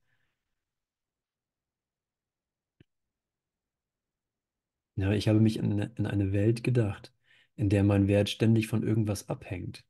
Ja, 4.97 5.11
ich 5.13 5.27
habe 5.29 5.39
mich 5.39 5.55
in, 5.57 5.79
in 5.79 6.05
eine 6.05 6.31
Welt 6.33 6.61
gedacht, 6.63 7.13
in 7.55 7.69
der 7.69 7.83
mein 7.85 8.07
Wert 8.09 8.29
ständig 8.29 8.67
von 8.67 8.83
irgendwas 8.83 9.29
abhängt. 9.29 9.85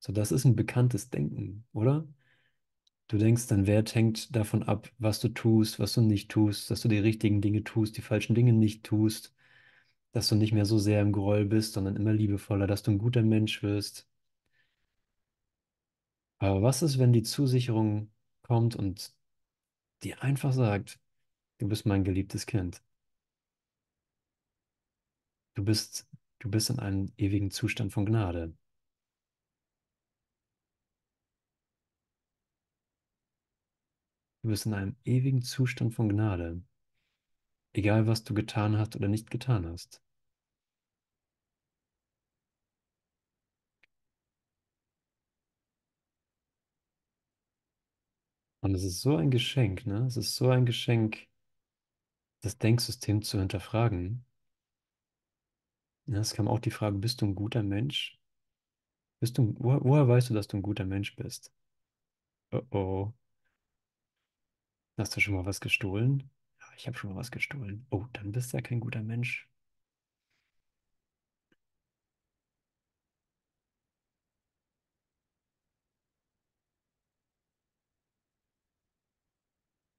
So, 0.00 0.12
das 0.12 0.32
ist 0.32 0.44
ein 0.46 0.56
bekanntes 0.56 1.10
Denken, 1.10 1.66
oder? 1.74 2.06
Du 3.06 3.16
denkst, 3.16 3.46
dein 3.46 3.68
Wert 3.68 3.94
hängt 3.94 4.34
davon 4.34 4.64
ab, 4.64 4.90
was 4.98 5.20
du 5.20 5.28
tust, 5.28 5.78
was 5.78 5.92
du 5.92 6.00
nicht 6.00 6.30
tust, 6.32 6.68
dass 6.68 6.80
du 6.80 6.88
die 6.88 6.98
richtigen 6.98 7.40
Dinge 7.40 7.62
tust, 7.62 7.96
die 7.96 8.02
falschen 8.02 8.34
Dinge 8.34 8.52
nicht 8.52 8.82
tust, 8.84 9.32
dass 10.12 10.28
du 10.28 10.36
nicht 10.36 10.52
mehr 10.54 10.66
so 10.66 10.78
sehr 10.78 11.02
im 11.02 11.12
Groll 11.12 11.44
bist, 11.46 11.74
sondern 11.74 11.96
immer 11.96 12.12
liebevoller, 12.14 12.66
dass 12.68 12.82
du 12.84 12.92
ein 12.92 12.98
guter 12.98 13.22
Mensch 13.22 13.62
wirst. 13.62 14.08
Aber 16.40 16.60
was 16.62 16.82
ist, 16.82 16.98
wenn 16.98 17.12
die 17.14 17.22
Zusicherung 17.22 18.10
kommt 18.42 18.76
und 18.76 19.14
dir 20.04 20.22
einfach 20.22 20.52
sagt, 20.52 21.00
du 21.58 21.68
bist 21.68 21.86
mein 21.86 22.04
geliebtes 22.04 22.46
Kind? 22.46 22.82
Du 25.54 25.64
bist, 25.64 26.06
du 26.40 26.50
bist 26.50 26.68
in 26.68 26.78
einem 26.78 27.10
ewigen 27.16 27.50
Zustand 27.50 27.90
von 27.90 28.04
Gnade. 28.04 28.52
Du 34.44 34.50
bist 34.50 34.66
in 34.66 34.74
einem 34.74 34.94
ewigen 35.04 35.42
Zustand 35.42 35.94
von 35.94 36.08
Gnade, 36.08 36.62
egal 37.74 38.06
was 38.06 38.24
du 38.24 38.32
getan 38.32 38.78
hast 38.78 38.96
oder 38.96 39.08
nicht 39.08 39.30
getan 39.30 39.66
hast. 39.66 40.00
Und 48.60 48.74
es 48.74 48.82
ist 48.82 49.02
so 49.02 49.16
ein 49.16 49.30
Geschenk, 49.30 49.86
ne? 49.86 50.06
Es 50.06 50.16
ist 50.16 50.34
so 50.36 50.48
ein 50.48 50.64
Geschenk, 50.66 51.28
das 52.42 52.58
Denksystem 52.58 53.22
zu 53.22 53.38
hinterfragen. 53.40 54.24
Ja, 56.06 56.20
es 56.20 56.34
kam 56.34 56.46
auch 56.46 56.60
die 56.60 56.70
Frage, 56.70 56.98
bist 56.98 57.22
du 57.22 57.26
ein 57.26 57.34
guter 57.34 57.62
Mensch? 57.64 58.16
Bist 59.20 59.38
du, 59.38 59.54
woher, 59.58 59.80
woher 59.84 60.06
weißt 60.06 60.28
du, 60.28 60.34
dass 60.34 60.48
du 60.48 60.58
ein 60.58 60.62
guter 60.62 60.84
Mensch 60.84 61.16
bist? 61.16 61.50
Oh 62.52 62.62
oh. 62.72 63.12
Hast 64.96 65.14
du 65.14 65.20
schon 65.20 65.34
mal 65.34 65.44
was 65.44 65.60
gestohlen? 65.60 66.30
Ja, 66.58 66.64
ich 66.78 66.86
habe 66.86 66.96
schon 66.96 67.10
mal 67.10 67.16
was 67.16 67.30
gestohlen. 67.30 67.84
Oh, 67.90 68.06
dann 68.14 68.32
bist 68.32 68.52
du 68.52 68.56
ja 68.56 68.62
kein 68.62 68.80
guter 68.80 69.02
Mensch. 69.02 69.46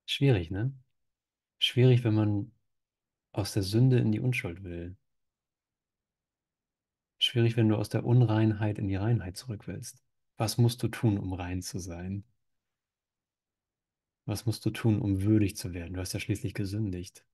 Schwierig, 0.06 0.50
ne? 0.50 0.74
Schwierig, 1.60 2.04
wenn 2.06 2.14
man 2.16 2.52
aus 3.34 3.54
der 3.54 3.64
Sünde 3.64 4.00
in 4.00 4.12
die 4.14 4.20
Unschuld 4.22 4.64
will. 4.64 4.98
Schwierig, 7.34 7.58
wenn 7.58 7.68
du 7.68 7.78
aus 7.78 7.90
der 7.90 8.06
Unreinheit 8.06 8.78
in 8.78 8.88
die 8.88 8.96
Reinheit 8.96 9.36
zurück 9.38 9.66
willst. 9.66 9.98
Was 10.38 10.60
musst 10.60 10.84
du 10.84 10.88
tun, 10.88 11.18
um 11.18 11.34
rein 11.34 11.64
zu 11.64 11.80
sein? 11.80 12.26
Was 14.26 14.46
musst 14.46 14.64
du 14.68 14.70
tun, 14.70 15.02
um 15.02 15.24
würdig 15.24 15.58
zu 15.58 15.74
werden? 15.74 15.96
Du 15.96 16.00
hast 16.00 16.14
ja 16.14 16.20
schließlich 16.20 16.54
gesündigt. 16.54 17.26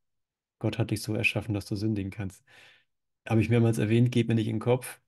Gott 0.59 0.77
hat 0.77 0.91
dich 0.91 1.01
so 1.01 1.13
erschaffen, 1.13 1.53
dass 1.53 1.65
du 1.65 1.75
sündigen 1.75 2.11
kannst. 2.11 2.45
Habe 3.27 3.41
ich 3.41 3.49
mehrmals 3.49 3.77
erwähnt, 3.77 4.09
geht 4.09 4.29
mir 4.29 4.35
nicht 4.35 4.47
in 4.47 4.55
den 4.55 4.61
Kopf. 4.61 5.01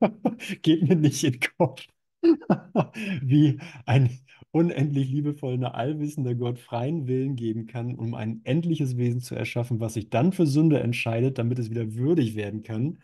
Geht 0.62 0.88
mir 0.88 0.94
nicht 0.94 1.24
in 1.24 1.32
den 1.32 1.50
Kopf. 1.58 1.84
Wie 3.20 3.58
ein 3.84 4.20
unendlich 4.52 5.10
liebevoller, 5.10 5.74
allwissender 5.74 6.36
Gott 6.36 6.60
freien 6.60 7.08
Willen 7.08 7.34
geben 7.34 7.66
kann, 7.66 7.96
um 7.96 8.14
ein 8.14 8.42
endliches 8.44 8.96
Wesen 8.96 9.20
zu 9.20 9.34
erschaffen, 9.34 9.80
was 9.80 9.94
sich 9.94 10.08
dann 10.08 10.30
für 10.30 10.46
Sünde 10.46 10.78
entscheidet, 10.78 11.36
damit 11.38 11.58
es 11.58 11.70
wieder 11.70 11.94
würdig 11.94 12.36
werden 12.36 12.62
kann, 12.62 13.00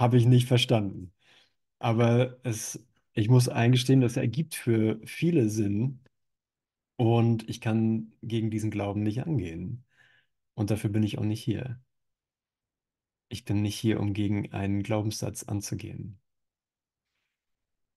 habe 0.00 0.16
ich 0.18 0.26
nicht 0.26 0.48
verstanden. 0.48 1.12
Aber 1.80 2.38
es, 2.44 2.84
ich 3.14 3.28
muss 3.30 3.48
eingestehen, 3.48 4.00
das 4.02 4.16
ergibt 4.16 4.54
für 4.56 5.00
viele 5.06 5.50
Sinn 5.50 6.00
und 6.96 7.48
ich 7.48 7.60
kann 7.60 8.12
gegen 8.22 8.50
diesen 8.50 8.70
Glauben 8.70 9.02
nicht 9.02 9.24
angehen. 9.26 9.84
Und 10.54 10.70
dafür 10.70 10.90
bin 10.90 11.02
ich 11.04 11.18
auch 11.18 11.24
nicht 11.24 11.42
hier. 11.42 11.80
Ich 13.28 13.44
bin 13.44 13.62
nicht 13.62 13.76
hier, 13.78 14.00
um 14.00 14.12
gegen 14.14 14.52
einen 14.52 14.82
Glaubenssatz 14.82 15.44
anzugehen 15.44 16.18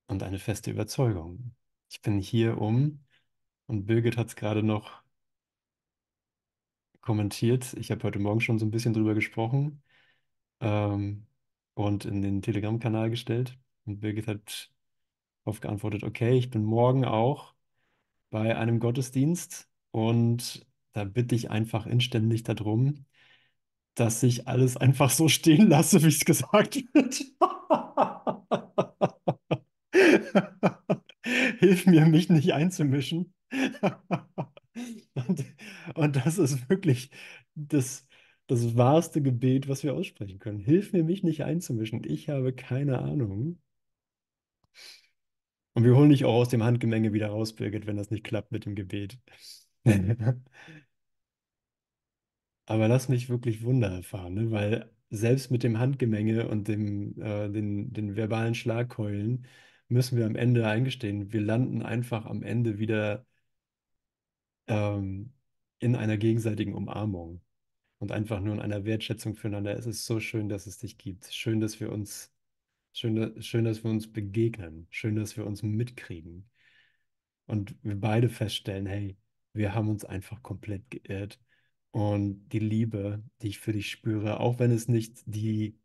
und 0.08 0.24
eine 0.24 0.40
feste 0.40 0.72
Überzeugung. 0.72 1.56
Ich 1.90 2.02
bin 2.02 2.20
hier, 2.20 2.60
um, 2.62 3.04
und 3.68 3.86
Birgit 3.86 4.18
hat 4.18 4.28
es 4.30 4.36
gerade 4.36 4.64
noch 4.64 5.04
kommentiert, 7.02 7.74
ich 7.76 7.92
habe 7.92 8.04
heute 8.04 8.20
Morgen 8.20 8.42
schon 8.42 8.60
so 8.60 8.66
ein 8.66 8.72
bisschen 8.72 8.94
drüber 8.94 9.14
gesprochen 9.14 9.84
ähm, 10.62 11.28
und 11.74 12.06
in 12.06 12.22
den 12.22 12.42
Telegram-Kanal 12.42 13.10
gestellt. 13.10 13.58
Und 13.86 14.00
Birgit 14.00 14.28
hat 14.28 14.72
darauf 15.44 15.60
geantwortet, 15.62 16.04
okay, 16.04 16.38
ich 16.38 16.50
bin 16.50 16.64
morgen 16.64 17.06
auch 17.06 17.54
bei 18.30 18.56
einem 18.58 18.80
Gottesdienst 18.80 19.70
und 19.92 20.66
da 20.94 21.04
bitte 21.06 21.36
ich 21.36 21.52
einfach 21.52 21.86
inständig 21.86 22.44
darum, 22.44 23.06
dass 23.96 24.24
ich 24.24 24.48
alles 24.48 24.78
einfach 24.78 25.10
so 25.10 25.28
stehen 25.30 25.70
lasse, 25.70 26.02
wie 26.04 26.08
es 26.08 26.26
gesagt 26.26 26.84
wird. 26.94 27.24
Hilf 31.60 31.86
mir, 31.86 32.06
mich 32.06 32.30
nicht 32.30 32.54
einzumischen. 32.54 33.34
Und, 35.14 35.46
und 35.94 36.16
das 36.16 36.38
ist 36.40 36.70
wirklich 36.70 37.12
das, 37.56 38.08
das 38.54 38.76
wahrste 38.78 39.22
Gebet, 39.22 39.68
was 39.68 39.84
wir 39.84 39.94
aussprechen 39.94 40.40
können. 40.40 40.60
Hilf 40.60 40.94
mir, 40.94 41.04
mich 41.04 41.24
nicht 41.24 41.44
einzumischen. 41.44 42.04
Ich 42.06 42.30
habe 42.30 42.54
keine 42.54 43.00
Ahnung. 43.00 43.60
Und 45.74 45.84
wir 45.84 45.96
holen 45.96 46.10
dich 46.10 46.26
auch 46.26 46.34
aus 46.36 46.50
dem 46.50 46.64
Handgemenge 46.64 47.14
wieder 47.14 47.28
raus, 47.28 47.54
Birgit, 47.54 47.88
wenn 47.88 47.98
das 47.98 48.12
nicht 48.12 48.24
klappt 48.24 48.52
mit 48.52 48.66
dem 48.66 48.76
Gebet. 48.76 49.18
Aber 52.66 52.88
lass 52.88 53.10
mich 53.10 53.30
wirklich 53.30 53.64
Wunder 53.64 53.90
erfahren, 53.90 54.34
ne? 54.34 54.52
Weil 54.52 54.92
selbst 55.10 55.52
mit 55.52 55.64
dem 55.64 55.80
Handgemenge 55.80 56.48
und 56.48 56.68
dem, 56.68 57.20
äh, 57.22 57.50
den, 57.50 57.94
den 57.94 58.16
verbalen 58.16 58.56
Schlagkeulen 58.56 59.46
müssen 59.88 60.18
wir 60.18 60.26
am 60.26 60.36
Ende 60.36 60.68
eingestehen, 60.68 61.32
wir 61.34 61.42
landen 61.42 61.82
einfach 61.84 62.26
am 62.26 62.42
Ende 62.44 62.80
wieder 62.80 63.26
ähm, 64.68 65.34
in 65.80 65.96
einer 65.96 66.18
gegenseitigen 66.18 66.74
Umarmung 66.74 67.42
und 68.04 68.12
einfach 68.12 68.42
nur 68.42 68.54
in 68.56 68.60
einer 68.60 68.84
Wertschätzung 68.84 69.34
füreinander. 69.34 69.78
Es 69.78 69.86
ist 69.86 70.06
so 70.06 70.20
schön, 70.20 70.50
dass 70.50 70.68
es 70.68 70.78
dich 70.78 70.98
gibt. 70.98 71.34
Schön, 71.34 71.62
dass 71.62 71.80
wir 71.80 71.90
uns, 71.90 72.34
schön, 72.92 73.42
schön, 73.42 73.64
dass 73.64 73.82
wir 73.82 73.92
uns 73.92 74.12
begegnen. 74.12 74.88
Schön, 74.90 75.16
dass 75.16 75.38
wir 75.38 75.46
uns 75.48 75.64
mitkriegen. 75.64 76.50
Und 77.46 77.76
wir 77.82 77.96
beide 77.96 78.28
feststellen, 78.28 78.88
hey, 78.88 79.16
wir 79.54 79.74
haben 79.74 79.88
uns 79.88 80.04
einfach 80.04 80.44
komplett 80.44 80.92
geirrt. 80.92 81.40
Und 81.92 82.50
die 82.50 82.60
Liebe, 82.60 83.24
die 83.42 83.48
ich 83.48 83.60
für 83.60 83.72
dich 83.72 83.90
spüre, 83.90 84.42
auch 84.42 84.60
wenn 84.60 84.72
es 84.72 84.90
nicht 84.90 85.22
die 85.26 85.80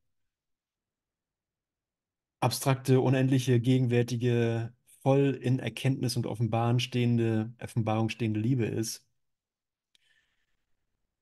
abstrakte, 2.40 3.00
unendliche, 3.00 3.60
gegenwärtige, 3.60 4.72
voll 5.02 5.38
in 5.40 5.60
Erkenntnis 5.60 6.16
und 6.16 6.26
Offenbaren 6.26 6.80
stehende, 6.80 7.54
Offenbarung 7.60 8.08
stehende 8.08 8.40
Liebe 8.40 8.66
ist, 8.66 9.06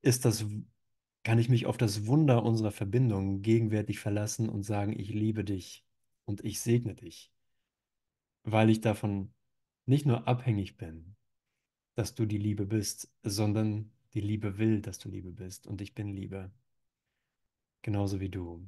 ist 0.01 0.25
das, 0.25 0.47
kann 1.27 1.41
ich 1.41 1.49
mich 1.49 1.67
auf 1.67 1.77
das 1.77 2.07
Wunder 2.07 2.45
unserer 2.45 2.71
Verbindung 2.71 3.43
gegenwärtig 3.43 3.99
verlassen 3.99 4.49
und 4.49 4.63
sagen, 4.63 4.97
ich 4.97 5.09
liebe 5.09 5.43
dich 5.43 5.85
und 6.25 6.45
ich 6.45 6.61
segne 6.61 6.95
dich, 6.95 7.33
weil 8.45 8.71
ich 8.71 8.81
davon 8.81 9.35
nicht 9.87 10.07
nur 10.07 10.29
abhängig 10.29 10.77
bin, 10.77 11.17
dass 11.97 12.15
du 12.15 12.27
die 12.27 12.39
Liebe 12.39 12.65
bist, 12.65 13.13
sondern 13.25 13.91
die 14.15 14.21
Liebe 14.21 14.57
will, 14.59 14.81
dass 14.81 15.01
du 15.01 15.09
Liebe 15.09 15.33
bist. 15.33 15.67
Und 15.67 15.81
ich 15.81 15.97
bin 15.97 16.13
Liebe, 16.15 16.53
genauso 17.83 18.21
wie 18.21 18.31
du. 18.31 18.65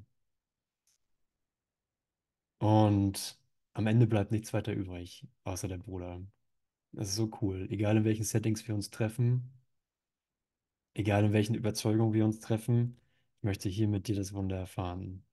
Und 2.58 3.38
am 3.72 3.86
Ende 3.86 4.08
bleibt 4.08 4.32
nichts 4.32 4.52
weiter 4.52 4.72
übrig, 4.72 5.28
außer 5.44 5.68
der 5.68 5.78
Bruder. 5.78 6.26
Das 6.90 7.10
ist 7.10 7.14
so 7.14 7.30
cool. 7.40 7.68
Egal 7.70 7.98
in 7.98 8.04
welchen 8.04 8.24
Settings 8.24 8.66
wir 8.66 8.74
uns 8.74 8.90
treffen, 8.90 9.57
egal 10.94 11.24
in 11.24 11.32
welchen 11.32 11.54
Überzeugungen 11.54 12.12
wir 12.12 12.24
uns 12.24 12.40
treffen, 12.40 12.96
ich 13.38 13.44
möchte 13.44 13.68
hier 13.68 13.88
mit 13.88 14.08
dir 14.08 14.16
das 14.16 14.32
Wunder 14.32 14.56
erfahren. 14.56 15.24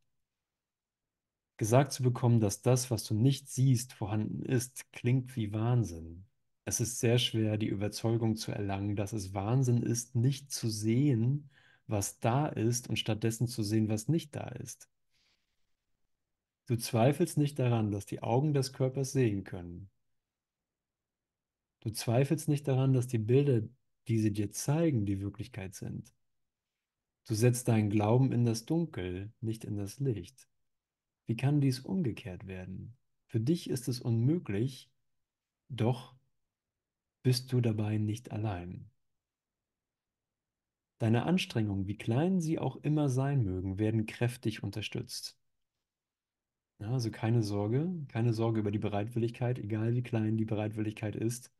Gesagt 1.57 1.93
zu 1.93 2.03
bekommen, 2.03 2.39
dass 2.39 2.61
das, 2.61 2.91
was 2.91 3.03
du 3.05 3.13
nicht 3.15 3.49
siehst, 3.49 3.93
vorhanden 3.93 4.43
ist, 4.43 4.91
klingt 4.91 5.35
wie 5.35 5.53
Wahnsinn. 5.53 6.25
Es 6.65 6.79
ist 6.79 6.99
sehr 6.99 7.17
schwer, 7.17 7.57
die 7.57 7.67
Überzeugung 7.67 8.35
zu 8.35 8.51
erlangen, 8.51 8.95
dass 8.95 9.13
es 9.13 9.33
Wahnsinn 9.33 9.83
ist, 9.83 10.15
nicht 10.15 10.51
zu 10.51 10.69
sehen, 10.69 11.49
was 11.87 12.19
da 12.19 12.47
ist 12.47 12.89
und 12.89 12.97
stattdessen 12.97 13.47
zu 13.47 13.63
sehen, 13.63 13.87
was 13.87 14.07
nicht 14.07 14.35
da 14.35 14.47
ist. 14.47 14.89
Du 16.67 16.75
zweifelst 16.75 17.37
nicht 17.37 17.59
daran, 17.59 17.91
dass 17.91 18.05
die 18.05 18.23
Augen 18.23 18.53
des 18.53 18.73
Körpers 18.73 19.11
sehen 19.11 19.43
können. 19.43 19.89
Du 21.81 21.91
zweifelst 21.91 22.47
nicht 22.47 22.67
daran, 22.67 22.93
dass 22.93 23.05
die 23.05 23.19
Bilder, 23.19 23.61
die 24.07 24.19
sie 24.19 24.31
dir 24.31 24.51
zeigen, 24.51 25.05
die 25.05 25.21
Wirklichkeit 25.21 25.75
sind. 25.75 26.13
Du 27.27 27.33
setzt 27.33 27.67
deinen 27.67 27.89
Glauben 27.89 28.31
in 28.31 28.45
das 28.45 28.65
Dunkel, 28.65 29.33
nicht 29.41 29.65
in 29.65 29.77
das 29.77 29.99
Licht. 29.99 30.47
Wie 31.25 31.35
kann 31.35 31.59
dies 31.59 31.79
umgekehrt 31.79 32.45
werden? 32.45 32.95
Für 33.27 33.39
dich 33.39 33.69
ist 33.69 33.87
es 33.87 33.99
unmöglich, 33.99 34.91
doch 35.69 36.15
bist 37.23 37.51
du 37.51 37.61
dabei 37.61 37.97
nicht 37.97 38.31
allein. 38.31 38.91
Deine 40.99 41.23
Anstrengungen, 41.23 41.87
wie 41.87 41.97
klein 41.97 42.39
sie 42.39 42.59
auch 42.59 42.77
immer 42.77 43.09
sein 43.09 43.43
mögen, 43.43 43.79
werden 43.79 44.05
kräftig 44.05 44.63
unterstützt. 44.63 45.37
Also 46.79 47.09
keine 47.09 47.41
Sorge, 47.41 47.89
keine 48.09 48.33
Sorge 48.33 48.59
über 48.59 48.71
die 48.71 48.79
Bereitwilligkeit, 48.79 49.59
egal 49.59 49.95
wie 49.95 50.03
klein 50.03 50.37
die 50.37 50.45
Bereitwilligkeit 50.45 51.15
ist, 51.15 51.51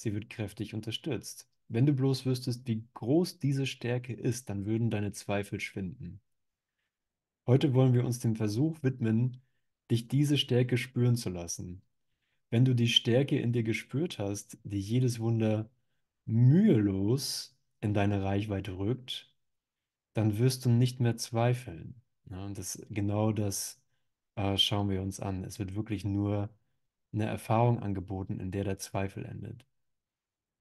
sie 0.00 0.14
wird 0.14 0.30
kräftig 0.30 0.74
unterstützt. 0.74 1.48
Wenn 1.68 1.86
du 1.86 1.92
bloß 1.92 2.26
wüsstest, 2.26 2.66
wie 2.66 2.84
groß 2.94 3.38
diese 3.38 3.66
Stärke 3.66 4.12
ist, 4.12 4.50
dann 4.50 4.66
würden 4.66 4.90
deine 4.90 5.12
Zweifel 5.12 5.60
schwinden. 5.60 6.20
Heute 7.46 7.74
wollen 7.74 7.94
wir 7.94 8.04
uns 8.04 8.18
dem 8.18 8.36
Versuch 8.36 8.82
widmen, 8.82 9.40
dich 9.90 10.08
diese 10.08 10.38
Stärke 10.38 10.76
spüren 10.76 11.16
zu 11.16 11.30
lassen. 11.30 11.82
Wenn 12.50 12.64
du 12.64 12.74
die 12.74 12.88
Stärke 12.88 13.38
in 13.38 13.52
dir 13.52 13.62
gespürt 13.62 14.18
hast, 14.18 14.58
die 14.64 14.80
jedes 14.80 15.20
Wunder 15.20 15.70
mühelos 16.26 17.56
in 17.80 17.94
deine 17.94 18.22
Reichweite 18.22 18.78
rückt, 18.78 19.32
dann 20.14 20.38
wirst 20.38 20.64
du 20.64 20.70
nicht 20.70 21.00
mehr 21.00 21.16
zweifeln. 21.16 21.94
Und 22.28 22.58
das, 22.58 22.84
genau 22.90 23.32
das 23.32 23.80
äh, 24.36 24.56
schauen 24.56 24.90
wir 24.90 25.02
uns 25.02 25.20
an. 25.20 25.44
Es 25.44 25.58
wird 25.58 25.74
wirklich 25.74 26.04
nur 26.04 26.50
eine 27.12 27.26
Erfahrung 27.26 27.80
angeboten, 27.80 28.40
in 28.40 28.50
der 28.50 28.64
der 28.64 28.78
Zweifel 28.78 29.24
endet. 29.24 29.66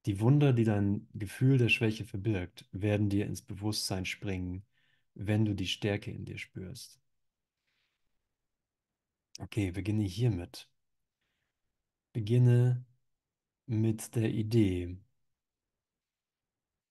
Die 0.06 0.20
Wunder, 0.20 0.54
die 0.54 0.64
dein 0.64 1.08
Gefühl 1.14 1.58
der 1.58 1.70
Schwäche 1.70 2.06
verbirgt, 2.06 2.66
werden 2.72 3.10
dir 3.10 3.26
ins 3.26 3.42
Bewusstsein 3.42 4.06
springen, 4.06 4.66
wenn 5.14 5.46
du 5.46 5.54
die 5.54 5.68
Stärke 5.68 6.12
in 6.12 6.26
dir 6.26 6.38
spürst. 6.38 7.00
Okay, 9.40 9.72
beginne 9.72 10.04
hiermit. 10.04 10.70
Beginne 12.14 12.86
mit 13.66 14.16
der 14.16 14.32
Idee, 14.32 14.98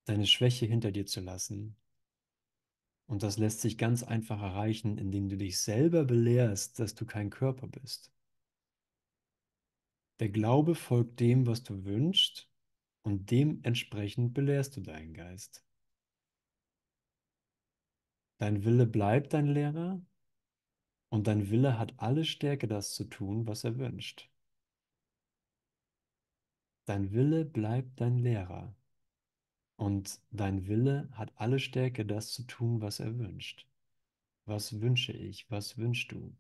deine 0.05 0.27
Schwäche 0.27 0.67
hinter 0.67 0.91
dir 0.91 1.07
zu 1.07 1.21
lassen. 1.21 1.77
Und 3.07 3.23
das 3.23 3.39
lässt 3.39 3.61
sich 3.61 3.79
ganz 3.79 4.03
einfach 4.03 4.41
erreichen, 4.41 4.99
indem 4.99 5.29
du 5.29 5.37
dich 5.37 5.59
selber 5.59 6.05
belehrst, 6.05 6.79
dass 6.79 6.95
du 6.95 7.07
kein 7.07 7.31
Körper 7.31 7.67
bist. 7.67 8.13
Der 10.21 10.29
Glaube 10.29 10.75
folgt 10.75 11.19
dem, 11.21 11.47
was 11.47 11.63
du 11.65 11.85
wünschst, 11.85 12.48
und 13.09 13.31
dementsprechend 13.31 14.35
belehrst 14.35 14.77
du 14.77 14.83
deinen 14.83 15.15
Geist. 15.15 15.65
Dein 18.37 18.65
Wille 18.65 18.87
bleibt 18.87 19.33
dein 19.33 19.47
Lehrer 19.47 20.03
und 21.09 21.27
dein 21.27 21.49
Wille 21.49 21.79
hat 21.79 21.95
alle 21.97 22.27
Stärke, 22.27 22.69
das 22.69 22.93
zu 22.93 23.05
tun, 23.05 23.47
was 23.47 23.65
er 23.65 23.79
wünscht. 23.79 24.31
Dein 26.85 27.11
Wille 27.13 27.47
bleibt 27.47 27.99
dein 27.99 28.19
Lehrer 28.19 28.77
und 29.77 30.21
dein 30.31 30.67
Wille 30.67 31.09
hat 31.13 31.33
alle 31.37 31.61
Stärke, 31.61 32.05
das 32.05 32.35
zu 32.35 32.43
tun, 32.43 32.83
was 32.83 33.01
er 33.01 33.19
wünscht. 33.19 33.67
Was 34.45 34.83
wünsche 34.83 35.13
ich? 35.13 35.51
Was 35.51 35.79
wünschst 35.79 36.13
du? 36.13 36.37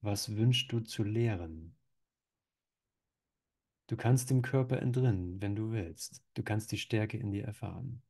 Was 0.00 0.34
wünschst 0.34 0.72
du 0.72 0.80
zu 0.80 1.04
lehren? 1.04 1.76
Du 3.90 3.96
kannst 3.96 4.30
dem 4.30 4.40
Körper 4.40 4.80
entrinnen, 4.80 5.42
wenn 5.42 5.56
du 5.56 5.72
willst. 5.72 6.22
Du 6.34 6.44
kannst 6.44 6.70
die 6.70 6.78
Stärke 6.78 7.16
in 7.16 7.32
dir 7.32 7.44
erfahren. 7.44 8.04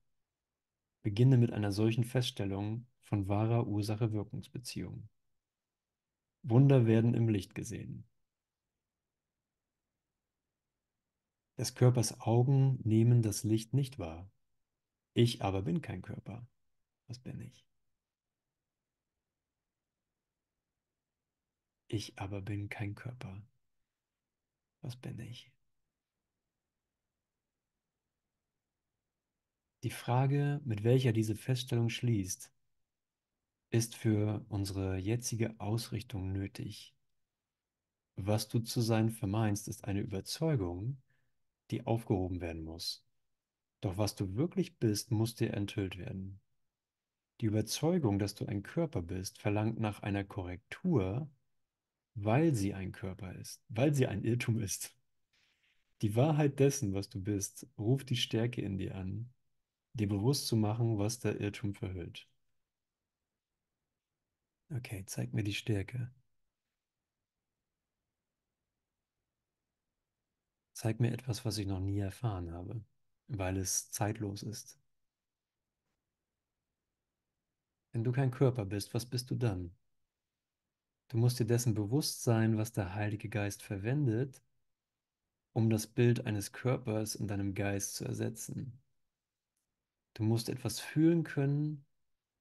Beginne 1.00 1.38
mit 1.38 1.54
einer 1.54 1.72
solchen 1.72 2.04
Feststellung 2.04 2.86
von 3.00 3.28
wahrer 3.28 3.66
Ursache-Wirkungsbeziehung. 3.66 5.08
Wunder 6.42 6.84
werden 6.84 7.14
im 7.14 7.30
Licht 7.30 7.54
gesehen. 7.54 8.04
Des 11.56 11.74
Körpers 11.74 12.20
Augen 12.20 12.78
nehmen 12.84 13.22
das 13.22 13.42
Licht 13.42 13.72
nicht 13.72 13.98
wahr. 13.98 14.30
Ich 15.14 15.40
aber 15.40 15.62
bin 15.62 15.80
kein 15.80 16.02
Körper. 16.02 16.46
Was 17.06 17.18
bin 17.18 17.40
ich? 17.40 17.66
Ich 21.88 22.18
aber 22.18 22.42
bin 22.42 22.68
kein 22.68 22.94
Körper. 22.94 23.42
Was 24.82 24.94
bin 24.94 25.18
ich? 25.20 25.50
Die 29.82 29.90
Frage, 29.90 30.60
mit 30.64 30.84
welcher 30.84 31.12
diese 31.12 31.34
Feststellung 31.34 31.88
schließt, 31.88 32.52
ist 33.70 33.96
für 33.96 34.44
unsere 34.50 34.98
jetzige 34.98 35.58
Ausrichtung 35.58 36.32
nötig. 36.32 36.94
Was 38.16 38.48
du 38.48 38.58
zu 38.58 38.82
sein 38.82 39.08
vermeinst, 39.08 39.68
ist 39.68 39.84
eine 39.84 40.00
Überzeugung, 40.00 40.98
die 41.70 41.86
aufgehoben 41.86 42.42
werden 42.42 42.62
muss. 42.62 43.06
Doch 43.80 43.96
was 43.96 44.14
du 44.14 44.34
wirklich 44.34 44.76
bist, 44.76 45.10
muss 45.10 45.34
dir 45.34 45.54
enthüllt 45.54 45.96
werden. 45.96 46.40
Die 47.40 47.46
Überzeugung, 47.46 48.18
dass 48.18 48.34
du 48.34 48.44
ein 48.44 48.62
Körper 48.62 49.00
bist, 49.00 49.38
verlangt 49.38 49.80
nach 49.80 50.02
einer 50.02 50.24
Korrektur, 50.24 51.30
weil 52.14 52.54
sie 52.54 52.74
ein 52.74 52.92
Körper 52.92 53.34
ist, 53.34 53.62
weil 53.70 53.94
sie 53.94 54.06
ein 54.06 54.24
Irrtum 54.24 54.60
ist. 54.60 54.94
Die 56.02 56.16
Wahrheit 56.16 56.58
dessen, 56.58 56.92
was 56.92 57.08
du 57.08 57.22
bist, 57.22 57.66
ruft 57.78 58.10
die 58.10 58.16
Stärke 58.16 58.60
in 58.60 58.76
dir 58.76 58.94
an, 58.94 59.30
dir 59.94 60.09
bewusst 60.09 60.46
zu 60.46 60.57
machen, 60.57 60.98
was 60.98 61.18
der 61.18 61.40
Irrtum 61.40 61.74
verhüllt. 61.74 62.29
Okay, 64.70 65.05
zeig 65.07 65.33
mir 65.33 65.42
die 65.42 65.55
Stärke. 65.55 66.11
Zeig 70.72 71.00
mir 71.00 71.12
etwas, 71.12 71.44
was 71.44 71.59
ich 71.59 71.66
noch 71.66 71.81
nie 71.81 71.98
erfahren 71.98 72.53
habe, 72.53 72.83
weil 73.29 73.57
es 73.57 73.90
zeitlos 73.90 74.42
ist. 74.42 74.79
Wenn 77.93 78.05
du 78.05 78.12
kein 78.12 78.30
Körper 78.30 78.64
bist, 78.64 78.95
was 78.95 79.07
bist 79.07 79.30
du 79.30 79.34
dann? 79.34 79.72
Du 81.09 81.16
musst 81.18 81.41
dir 81.41 81.45
dessen 81.45 81.74
bewusst 81.74 82.22
sein, 82.22 82.57
was 82.57 82.72
der 82.72 82.95
Heilige 82.95 83.28
Geist 83.28 83.62
verwendet, 83.64 84.43
um 85.53 85.68
das 85.68 85.88
Bild 85.88 86.24
eines 86.26 86.53
Körpers 86.53 87.16
in 87.16 87.26
deinem 87.26 87.55
Geist 87.55 87.97
zu 87.97 88.05
ersetzen. 88.05 88.80
Du 90.14 90.22
musst 90.22 90.48
etwas 90.48 90.80
fühlen 90.80 91.24
können, 91.24 91.84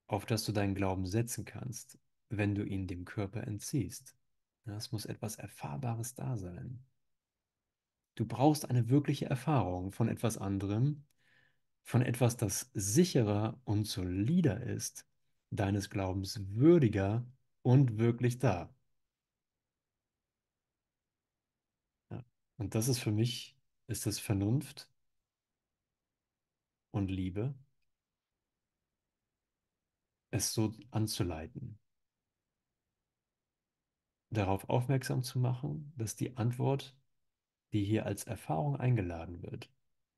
auf 0.07 0.25
das 0.25 0.43
du 0.43 0.51
deinen 0.51 0.75
Glauben 0.75 1.05
setzen 1.05 1.45
kannst, 1.45 1.99
wenn 2.29 2.55
du 2.55 2.63
ihn 2.63 2.87
dem 2.87 3.05
Körper 3.05 3.45
entziehst. 3.45 4.15
Es 4.65 4.91
muss 4.91 5.05
etwas 5.05 5.35
Erfahrbares 5.35 6.13
da 6.15 6.37
sein. 6.37 6.83
Du 8.15 8.25
brauchst 8.25 8.69
eine 8.69 8.89
wirkliche 8.89 9.25
Erfahrung 9.25 9.91
von 9.91 10.09
etwas 10.09 10.37
anderem, 10.37 11.05
von 11.83 12.01
etwas, 12.01 12.37
das 12.37 12.69
sicherer 12.73 13.59
und 13.63 13.87
solider 13.87 14.61
ist, 14.61 15.07
deines 15.49 15.89
Glaubens 15.89 16.39
würdiger 16.49 17.25
und 17.61 17.97
wirklich 17.97 18.39
da. 18.39 18.73
Ja. 22.11 22.23
Und 22.57 22.75
das 22.75 22.87
ist 22.87 22.99
für 22.99 23.11
mich, 23.11 23.57
ist 23.87 24.05
das 24.05 24.19
Vernunft 24.19 24.89
und 26.91 27.09
Liebe, 27.09 27.55
es 30.31 30.53
so 30.55 30.73
anzuleiten 30.89 31.77
darauf 34.31 34.67
aufmerksam 34.69 35.21
zu 35.21 35.37
machen, 35.39 35.93
dass 35.95 36.15
die 36.15 36.35
Antwort 36.37 36.95
die 37.73 37.85
hier 37.85 38.05
als 38.05 38.25
Erfahrung 38.25 38.77
eingeladen 38.77 39.43
wird, 39.43 39.71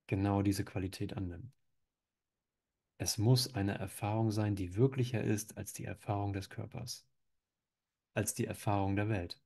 genau 0.08 0.42
diese 0.42 0.66
Qualität 0.66 1.18
annimmt. 1.18 1.54
Es 2.98 3.18
muss 3.18 3.54
eine 3.54 3.78
Erfahrung 3.78 4.32
sein, 4.32 4.56
die 4.56 4.78
wirklicher 4.78 5.22
ist 5.22 5.58
als 5.58 5.74
die 5.74 5.84
Erfahrung 5.84 6.32
des 6.32 6.50
Körpers, 6.50 7.06
als 8.14 8.34
die 8.34 8.46
Erfahrung 8.46 8.96
der 8.96 9.10
Welt. 9.10 9.42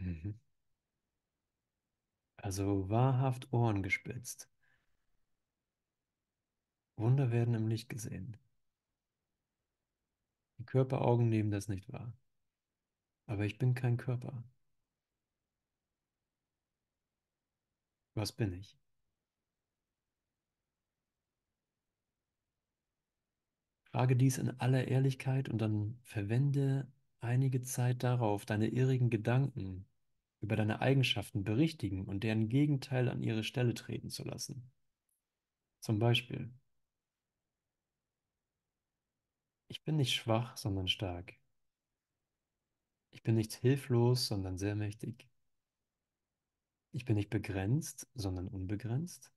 Mhm. 0.00 0.34
Also 2.42 2.88
wahrhaft 2.88 3.52
Ohren 3.52 3.82
gespitzt. 3.82 4.48
Wunder 6.96 7.30
werden 7.30 7.54
im 7.54 7.66
Licht 7.68 7.88
gesehen. 7.88 8.36
Die 10.58 10.64
Körperaugen 10.64 11.28
nehmen 11.28 11.50
das 11.50 11.68
nicht 11.68 11.92
wahr. 11.92 12.12
Aber 13.26 13.44
ich 13.46 13.58
bin 13.58 13.74
kein 13.74 13.96
Körper. 13.96 14.44
Was 18.14 18.30
bin 18.32 18.52
ich? 18.52 18.78
Frage 23.92 24.16
dies 24.16 24.38
in 24.38 24.50
aller 24.60 24.88
Ehrlichkeit 24.88 25.48
und 25.48 25.58
dann 25.58 25.98
verwende 26.02 26.86
einige 27.20 27.60
Zeit 27.62 28.02
darauf, 28.02 28.46
deine 28.46 28.68
irrigen 28.68 29.10
Gedanken 29.10 29.84
über 30.40 30.56
deine 30.56 30.80
Eigenschaften 30.80 31.44
berichtigen 31.44 32.04
und 32.04 32.24
deren 32.24 32.48
Gegenteil 32.48 33.08
an 33.08 33.22
ihre 33.22 33.44
Stelle 33.44 33.74
treten 33.74 34.10
zu 34.10 34.24
lassen. 34.24 34.70
Zum 35.80 35.98
Beispiel, 35.98 36.52
ich 39.68 39.84
bin 39.84 39.96
nicht 39.96 40.14
schwach, 40.14 40.56
sondern 40.56 40.88
stark. 40.88 41.34
Ich 43.10 43.22
bin 43.22 43.34
nicht 43.34 43.54
hilflos, 43.54 44.26
sondern 44.26 44.58
sehr 44.58 44.74
mächtig. 44.74 45.28
Ich 46.92 47.04
bin 47.04 47.16
nicht 47.16 47.30
begrenzt, 47.30 48.08
sondern 48.14 48.48
unbegrenzt. 48.48 49.32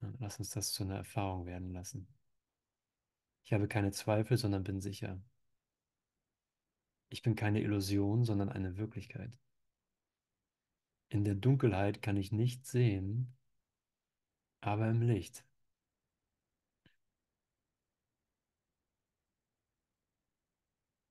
Lass 0.00 0.38
uns 0.38 0.50
das 0.50 0.72
zu 0.72 0.84
einer 0.84 0.96
Erfahrung 0.96 1.46
werden 1.46 1.72
lassen. 1.72 2.08
Ich 3.44 3.52
habe 3.52 3.66
keine 3.66 3.92
Zweifel, 3.92 4.36
sondern 4.36 4.62
bin 4.62 4.80
sicher. 4.80 5.20
Ich 7.10 7.22
bin 7.22 7.34
keine 7.34 7.60
Illusion, 7.60 8.24
sondern 8.24 8.48
eine 8.50 8.76
Wirklichkeit. 8.76 9.32
In 11.08 11.24
der 11.24 11.34
Dunkelheit 11.34 12.02
kann 12.02 12.16
ich 12.16 12.32
nicht 12.32 12.66
sehen, 12.66 13.34
aber 14.60 14.88
im 14.90 15.02
Licht. 15.02 15.44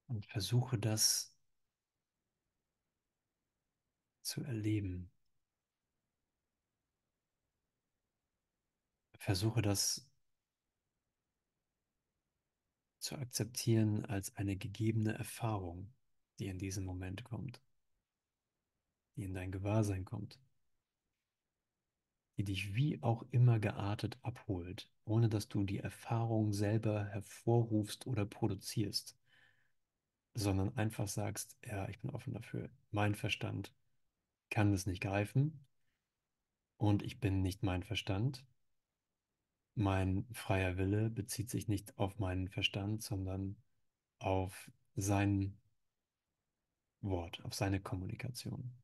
Und 0.08 0.26
versuche 0.26 0.78
das 0.78 1.36
zu 4.22 4.44
erleben. 4.44 5.10
Versuche 9.18 9.62
das 9.62 10.08
zu 13.08 13.18
akzeptieren 13.18 14.06
als 14.06 14.36
eine 14.36 14.58
gegebene 14.58 15.14
Erfahrung, 15.14 15.94
die 16.40 16.48
in 16.48 16.60
diesem 16.60 16.84
Moment 16.84 17.24
kommt, 17.24 17.62
die 19.16 19.24
in 19.24 19.34
dein 19.34 19.52
Gewahrsein 19.52 20.04
kommt, 20.04 20.40
die 22.36 22.44
dich 22.44 22.76
wie 22.76 23.02
auch 23.02 23.24
immer 23.32 23.60
geartet 23.60 24.20
abholt, 24.24 24.92
ohne 25.06 25.30
dass 25.30 25.48
du 25.48 25.64
die 25.64 25.80
Erfahrung 25.80 26.52
selber 26.52 27.06
hervorrufst 27.06 28.06
oder 28.08 28.26
produzierst, 28.26 29.18
sondern 30.34 30.76
einfach 30.78 31.08
sagst, 31.08 31.58
ja, 31.64 31.88
ich 31.88 32.00
bin 32.00 32.12
offen 32.12 32.34
dafür. 32.34 32.70
Mein 32.92 33.16
Verstand 33.16 33.74
kann 34.50 34.74
es 34.74 34.86
nicht 34.86 35.02
greifen 35.02 35.66
und 36.76 37.04
ich 37.04 37.22
bin 37.22 37.42
nicht 37.42 37.64
mein 37.64 37.84
Verstand. 37.84 38.46
Mein 39.80 40.26
freier 40.32 40.78
Wille 40.78 41.12
bezieht 41.12 41.52
sich 41.52 41.68
nicht 41.68 42.00
auf 42.00 42.18
meinen 42.18 42.48
Verstand, 42.48 43.04
sondern 43.04 43.62
auf 44.18 44.72
sein 44.96 45.56
Wort, 47.02 47.46
auf 47.46 47.54
seine 47.54 47.80
Kommunikation, 47.80 48.76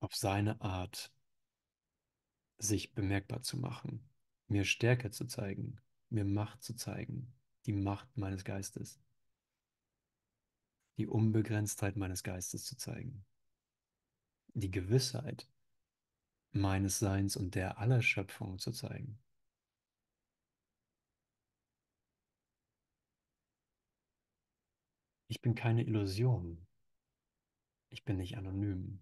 auf 0.00 0.14
seine 0.14 0.60
Art, 0.60 1.14
sich 2.58 2.92
bemerkbar 2.92 3.40
zu 3.40 3.56
machen, 3.56 4.06
mir 4.48 4.66
Stärke 4.66 5.10
zu 5.10 5.24
zeigen, 5.24 5.80
mir 6.10 6.26
Macht 6.26 6.62
zu 6.62 6.76
zeigen, 6.76 7.32
die 7.64 7.72
Macht 7.72 8.18
meines 8.18 8.44
Geistes, 8.44 9.00
die 10.98 11.06
Unbegrenztheit 11.06 11.96
meines 11.96 12.22
Geistes 12.22 12.66
zu 12.66 12.76
zeigen, 12.76 13.24
die 14.52 14.70
Gewissheit 14.70 15.48
meines 16.52 16.98
Seins 16.98 17.36
und 17.36 17.54
der 17.54 17.78
aller 17.78 18.02
Schöpfung 18.02 18.58
zu 18.58 18.72
zeigen. 18.72 19.18
Ich 25.28 25.40
bin 25.40 25.54
keine 25.54 25.82
Illusion. 25.82 26.66
Ich 27.88 28.04
bin 28.04 28.18
nicht 28.18 28.36
anonym. 28.36 29.00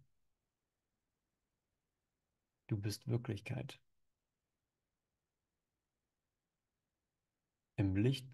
Du 2.68 2.76
bist 2.80 3.08
Wirklichkeit. 3.08 3.80
Im 7.74 7.96
Licht 7.96 8.28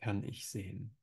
kann 0.00 0.22
ich 0.22 0.48
sehen. 0.48 0.96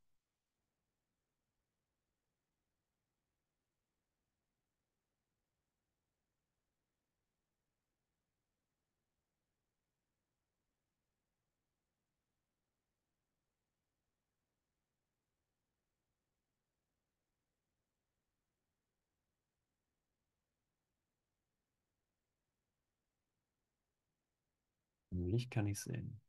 Im 25.22 25.28
Licht 25.28 25.52
kann 25.52 25.68
ich 25.68 25.80
sehen. 25.80 26.20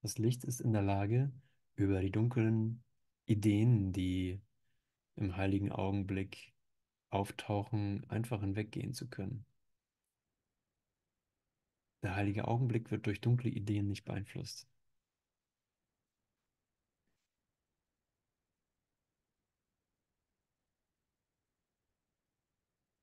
Das 0.00 0.16
Licht 0.16 0.44
ist 0.44 0.60
in 0.60 0.72
der 0.72 0.80
Lage, 0.80 1.30
über 1.76 2.00
die 2.00 2.10
dunklen 2.10 2.82
Ideen, 3.26 3.92
die 3.92 4.40
im 5.16 5.36
heiligen 5.36 5.70
Augenblick 5.70 6.54
auftauchen, 7.10 8.08
einfach 8.08 8.40
hinweggehen 8.40 8.94
zu 8.94 9.06
können. 9.06 9.44
Der 12.02 12.16
heilige 12.16 12.48
Augenblick 12.48 12.90
wird 12.90 13.04
durch 13.04 13.20
dunkle 13.20 13.50
Ideen 13.50 13.88
nicht 13.88 14.06
beeinflusst. 14.06 14.66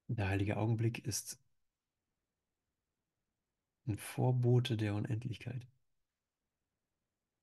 Der 0.08 0.28
heilige 0.28 0.58
Augenblick 0.58 1.06
ist 1.06 1.40
ein 3.92 3.98
Vorbote 3.98 4.78
der 4.78 4.96
Unendlichkeit. 4.96 5.68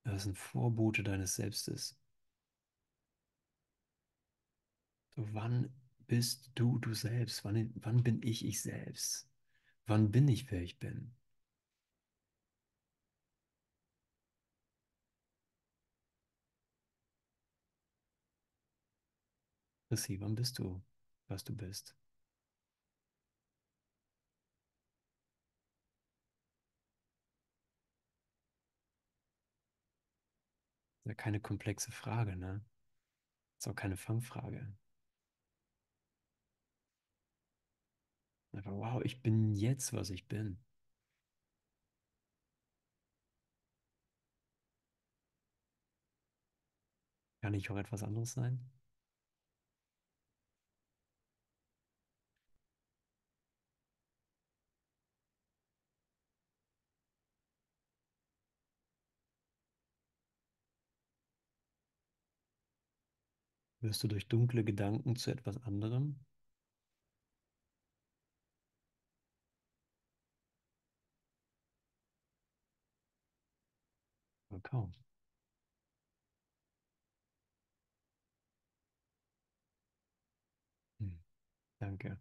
Er 0.04 0.14
ist 0.16 0.26
ein 0.26 0.34
Vorbote 0.34 1.02
deines 1.02 1.34
Selbstes. 1.34 1.96
So, 5.16 5.34
wann 5.34 5.70
bist 6.06 6.50
du 6.54 6.78
du 6.78 6.94
selbst? 6.94 7.44
Wann, 7.44 7.72
wann 7.76 8.02
bin 8.02 8.22
ich 8.22 8.44
ich 8.44 8.62
selbst? 8.62 9.28
Wann 9.86 10.10
bin 10.10 10.28
ich, 10.28 10.50
wer 10.50 10.62
ich 10.62 10.78
bin? 10.78 11.14
Chrissy, 19.88 20.20
wann 20.20 20.34
bist 20.34 20.58
du, 20.58 20.82
was 21.28 21.44
du 21.44 21.54
bist? 21.54 21.94
Ja 31.08 31.14
keine 31.14 31.40
komplexe 31.40 31.90
Frage, 31.92 32.36
ne? 32.36 32.64
Ist 33.58 33.68
auch 33.68 33.74
keine 33.74 33.96
Fangfrage. 33.96 34.72
Einfach, 38.52 38.72
wow, 38.72 39.02
ich 39.04 39.22
bin 39.22 39.54
jetzt, 39.54 39.92
was 39.92 40.10
ich 40.10 40.28
bin. 40.28 40.58
Kann 47.40 47.54
ich 47.54 47.70
auch 47.70 47.76
etwas 47.76 48.02
anderes 48.02 48.32
sein? 48.32 48.60
Wirst 63.82 64.04
du 64.04 64.08
durch 64.08 64.28
dunkle 64.28 64.62
Gedanken 64.62 65.16
zu 65.16 65.32
etwas 65.32 65.56
anderem? 65.64 66.20
Wohl 74.50 74.60
kaum. 74.62 74.92
Hm, 81.00 81.18
danke. 81.80 82.18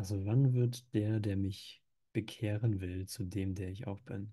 Also 0.00 0.24
wann 0.24 0.54
wird 0.54 0.94
der, 0.94 1.20
der 1.20 1.36
mich 1.36 1.82
bekehren 2.14 2.80
will, 2.80 3.06
zu 3.06 3.22
dem, 3.22 3.54
der 3.54 3.68
ich 3.68 3.86
auch 3.86 4.00
bin? 4.00 4.32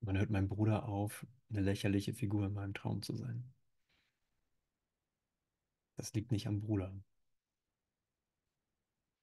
Wann 0.00 0.18
hört 0.18 0.30
mein 0.30 0.48
Bruder 0.48 0.88
auf, 0.88 1.24
eine 1.48 1.60
lächerliche 1.60 2.12
Figur 2.12 2.46
in 2.46 2.54
meinem 2.54 2.74
Traum 2.74 3.02
zu 3.02 3.14
sein? 3.16 3.52
Das 5.96 6.12
liegt 6.12 6.32
nicht 6.32 6.48
am 6.48 6.60
Bruder. 6.60 6.92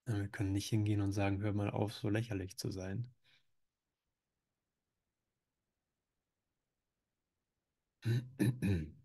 Wir 0.05 0.27
können 0.27 0.51
nicht 0.51 0.67
hingehen 0.67 0.99
und 0.99 1.13
sagen, 1.13 1.41
hör 1.41 1.53
mal 1.53 1.69
auf, 1.69 1.93
so 1.93 2.09
lächerlich 2.09 2.57
zu 2.57 2.69
sein. 2.69 3.09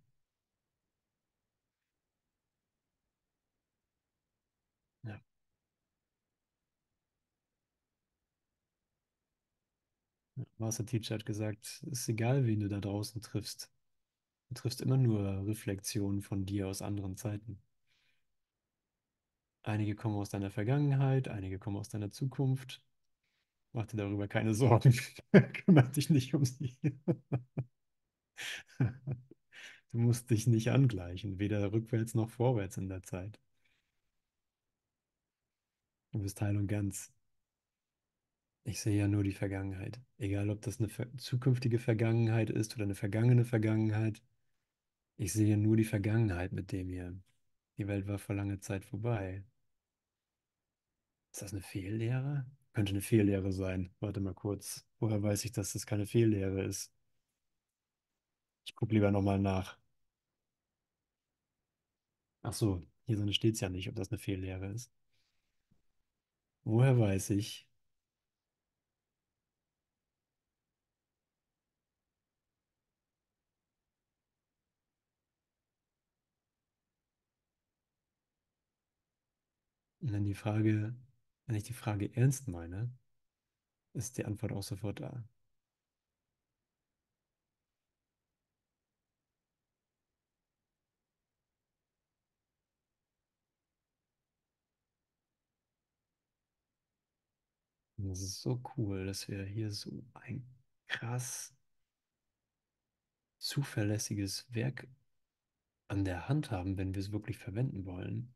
Master 10.59 10.85
Teacher 10.85 11.15
hat 11.15 11.27
gesagt, 11.27 11.83
es 11.91 12.01
ist 12.01 12.09
egal, 12.09 12.47
wen 12.47 12.61
du 12.61 12.69
da 12.69 12.81
draußen 12.81 13.23
triffst. 13.23 13.71
Du 14.49 14.55
triffst 14.55 14.81
immer 14.81 14.97
nur 14.97 15.47
Reflexionen 15.47 16.23
von 16.23 16.47
dir 16.47 16.69
aus 16.69 16.83
anderen 16.83 17.17
Zeiten. 17.17 17.61
Einige 19.63 19.95
kommen 19.95 20.17
aus 20.17 20.31
deiner 20.31 20.51
Vergangenheit, 20.51 21.29
einige 21.29 21.59
kommen 21.59 21.77
aus 21.79 21.89
deiner 21.89 22.11
Zukunft. 22.11 22.83
Mach 23.73 23.87
dir 23.87 23.97
darüber 23.99 24.29
keine 24.29 24.55
Sorgen. 24.55 24.95
Kümmere 25.33 25.91
dich 25.91 26.11
nicht 26.11 26.35
um 26.35 26.45
sie. 26.45 26.77
Du 29.93 30.01
musst 30.01 30.29
dich 30.31 30.49
nicht 30.49 30.73
angleichen, 30.73 31.39
weder 31.39 31.73
rückwärts 31.73 32.15
noch 32.15 32.29
vorwärts 32.29 32.77
in 32.79 32.89
der 32.89 33.05
Zeit. 33.05 33.39
Du 36.11 36.21
bist 36.21 36.41
heil 36.41 36.57
und 36.57 36.67
ganz. 36.67 37.13
Ich 38.65 38.81
sehe 38.81 38.99
ja 38.99 39.09
nur 39.09 39.23
die 39.23 39.33
Vergangenheit. 39.33 40.01
Egal, 40.19 40.51
ob 40.51 40.63
das 40.63 40.81
eine 40.81 40.89
zukünftige 41.19 41.79
Vergangenheit 41.79 42.51
ist 42.51 42.75
oder 42.75 42.85
eine 42.85 42.95
vergangene 42.95 43.45
Vergangenheit. 43.45 44.23
Ich 45.17 45.33
sehe 45.33 45.59
nur 45.59 45.77
die 45.77 45.85
Vergangenheit 45.85 46.53
mit 46.53 46.73
dem 46.73 46.89
hier. 46.89 47.17
Die 47.79 47.87
Welt 47.89 48.07
war 48.07 48.19
vor 48.19 48.35
langer 48.35 48.61
Zeit 48.61 48.85
vorbei. 48.85 49.45
Ist 51.33 51.43
das 51.43 51.53
eine 51.53 51.63
Fehllehre? 51.63 52.47
Könnte 52.73 52.93
eine 52.93 53.01
Fehllehre 53.03 53.53
sein. 53.53 53.93
Warte 54.01 54.21
mal 54.21 54.35
kurz. 54.35 54.87
Woher 54.99 55.23
weiß 55.23 55.45
ich, 55.45 55.53
dass 55.53 55.73
das 55.73 55.85
keine 55.85 56.07
Fehllehre 56.07 56.65
ist? 56.65 56.94
Ich 58.67 58.75
gucke 58.77 58.93
lieber 58.95 59.11
nochmal 59.11 59.39
nach. 59.39 59.79
Ach 62.43 62.53
so, 62.53 62.81
hier 63.07 63.17
drin 63.17 63.33
steht 63.33 63.55
es 63.57 63.61
ja 63.61 63.69
nicht, 63.69 63.89
ob 63.89 63.97
das 63.97 64.11
eine 64.13 64.19
Fehllehre 64.19 64.67
ist. 64.69 64.93
Woher 66.65 66.99
weiß 66.99 67.31
ich? 67.31 67.67
Und 80.01 80.13
dann 80.13 80.23
die 80.25 80.35
Frage, 80.35 80.95
wenn 81.47 81.57
ich 81.57 81.65
die 81.65 81.73
Frage 81.73 82.15
ernst 82.15 82.47
meine, 82.47 82.93
ist 83.95 84.19
die 84.19 84.25
Antwort 84.25 84.53
auch 84.53 84.63
sofort 84.63 85.01
da. 85.01 85.25
Das 98.09 98.21
ist 98.21 98.43
so 98.43 98.61
cool, 98.77 99.07
dass 99.07 99.29
wir 99.29 99.45
hier 99.45 99.71
so 99.71 100.05
ein 100.15 100.45
krass 100.89 101.55
zuverlässiges 103.39 104.47
Werk 104.55 104.89
an 105.89 106.05
der 106.05 106.29
Hand 106.29 106.51
haben, 106.51 106.79
wenn 106.79 106.95
wir 106.95 107.01
es 107.01 107.13
wirklich 107.13 107.39
verwenden 107.39 107.85
wollen. 107.87 108.35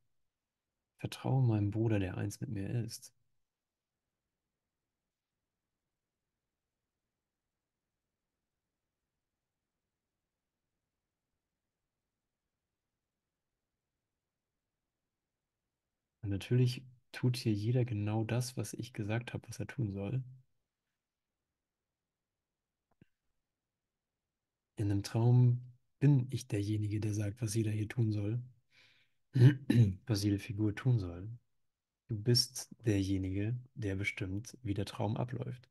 Vertraue 0.99 1.43
meinem 1.43 1.71
Bruder, 1.71 1.99
der 1.99 2.17
eins 2.19 2.41
mit 2.41 2.51
mir 2.51 2.69
ist. 2.85 3.13
Und 16.23 16.31
natürlich 16.31 16.83
tut 17.13 17.37
hier 17.37 17.53
jeder 17.53 17.85
genau 17.85 18.25
das, 18.25 18.57
was 18.57 18.73
ich 18.75 18.93
gesagt 18.93 19.33
habe, 19.35 19.47
was 19.49 19.61
er 19.61 19.67
tun 19.67 19.93
soll. 19.93 20.23
In 24.77 24.91
einem 24.91 25.03
Traum 25.03 25.61
bin 25.99 26.27
ich 26.31 26.49
derjenige, 26.49 27.01
der 27.01 27.13
sagt, 27.13 27.43
was 27.43 27.55
jeder 27.55 27.71
hier 27.71 27.87
tun 27.87 28.13
soll, 28.13 28.43
was 30.07 30.25
jede 30.25 30.39
Figur 30.39 30.75
tun 30.75 30.99
soll. 30.99 31.29
Du 32.09 32.19
bist 32.19 32.69
derjenige, 32.87 33.57
der 33.75 33.97
bestimmt, 33.97 34.57
wie 34.63 34.75
der 34.75 34.87
Traum 34.87 35.17
abläuft. 35.17 35.69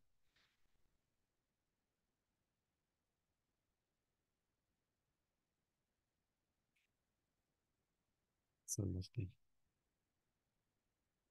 So 8.68 8.84
lustig. 8.86 9.30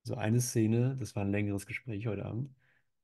So 0.06 0.14
eine 0.14 0.40
Szene, 0.40 0.96
das 0.98 1.16
war 1.16 1.24
ein 1.24 1.30
längeres 1.32 1.66
Gespräch 1.66 2.06
heute 2.06 2.24
Abend. 2.24 2.50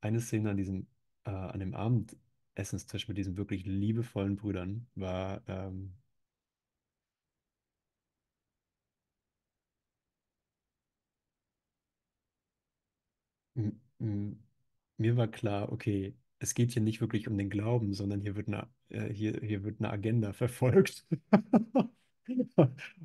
Eine 0.01 0.21
Szene 0.21 0.51
an 0.51 0.57
diesem, 0.57 0.87
äh, 1.25 1.31
an 1.31 1.59
dem 1.61 1.75
Abendessenstisch 1.75 3.09
mit 3.09 3.19
diesen 3.19 3.37
wirklich 3.37 3.65
liebevollen 3.67 4.37
Brüdern 4.37 4.87
war, 4.95 5.43
ähm, 5.49 5.95
mir 14.97 15.17
war 15.17 15.29
klar, 15.29 15.73
okay, 15.73 16.15
es 16.39 16.55
geht 16.55 16.73
hier 16.73 16.83
nicht 16.83 17.01
wirklich 17.01 17.29
um 17.29 17.37
den 17.39 17.51
Glauben, 17.51 17.95
sondern 17.95 18.21
hier 18.21 18.37
wird 18.37 18.49
eine, 18.49 18.69
äh, 18.89 19.13
hier, 19.13 19.39
hier 19.43 19.65
wird 19.65 19.81
eine 19.81 19.91
Agenda 19.91 20.33
verfolgt. 20.35 21.07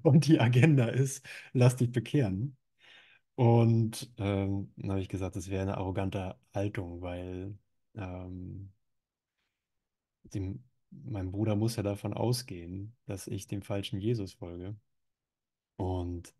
Und 0.03 0.27
die 0.27 0.39
Agenda 0.39 0.87
ist, 0.87 1.25
lass 1.53 1.75
dich 1.75 1.91
bekehren. 1.91 2.57
Und 3.37 4.11
ähm, 4.17 4.71
dann 4.77 4.91
habe 4.91 5.01
ich 5.01 5.09
gesagt, 5.09 5.35
das 5.35 5.49
wäre 5.49 5.61
eine 5.61 5.77
arrogante 5.77 6.35
Haltung, 6.55 7.01
weil 7.01 7.55
ähm, 7.95 8.71
dem, 10.33 10.63
mein 10.91 11.31
Bruder 11.31 11.55
muss 11.55 11.75
ja 11.75 11.83
davon 11.83 12.13
ausgehen, 12.13 12.95
dass 13.05 13.27
ich 13.27 13.47
dem 13.47 13.61
falschen 13.61 13.99
Jesus 13.99 14.33
folge. 14.33 14.75
Und 15.77 16.33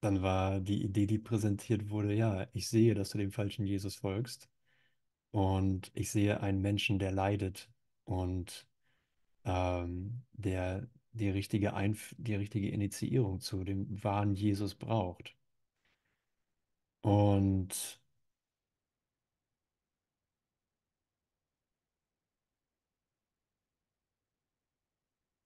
dann 0.00 0.22
war 0.22 0.60
die 0.60 0.82
Idee, 0.84 1.06
die 1.06 1.18
präsentiert 1.18 1.90
wurde, 1.90 2.14
ja, 2.14 2.46
ich 2.52 2.68
sehe, 2.68 2.94
dass 2.94 3.10
du 3.10 3.18
dem 3.18 3.32
falschen 3.32 3.66
Jesus 3.66 3.96
folgst. 3.96 4.48
Und 5.32 5.90
ich 5.94 6.10
sehe 6.10 6.40
einen 6.40 6.62
Menschen, 6.62 6.98
der 6.98 7.12
leidet 7.12 7.70
und 8.04 8.68
ähm, 9.44 10.22
der 10.34 10.88
die 11.12 11.30
richtige 11.30 11.74
Einf 11.74 12.14
die 12.18 12.36
richtige 12.36 12.70
Initiierung 12.70 13.40
zu 13.40 13.64
dem 13.64 14.02
wahren 14.04 14.34
Jesus 14.34 14.74
braucht. 14.76 15.37
Und 17.02 18.00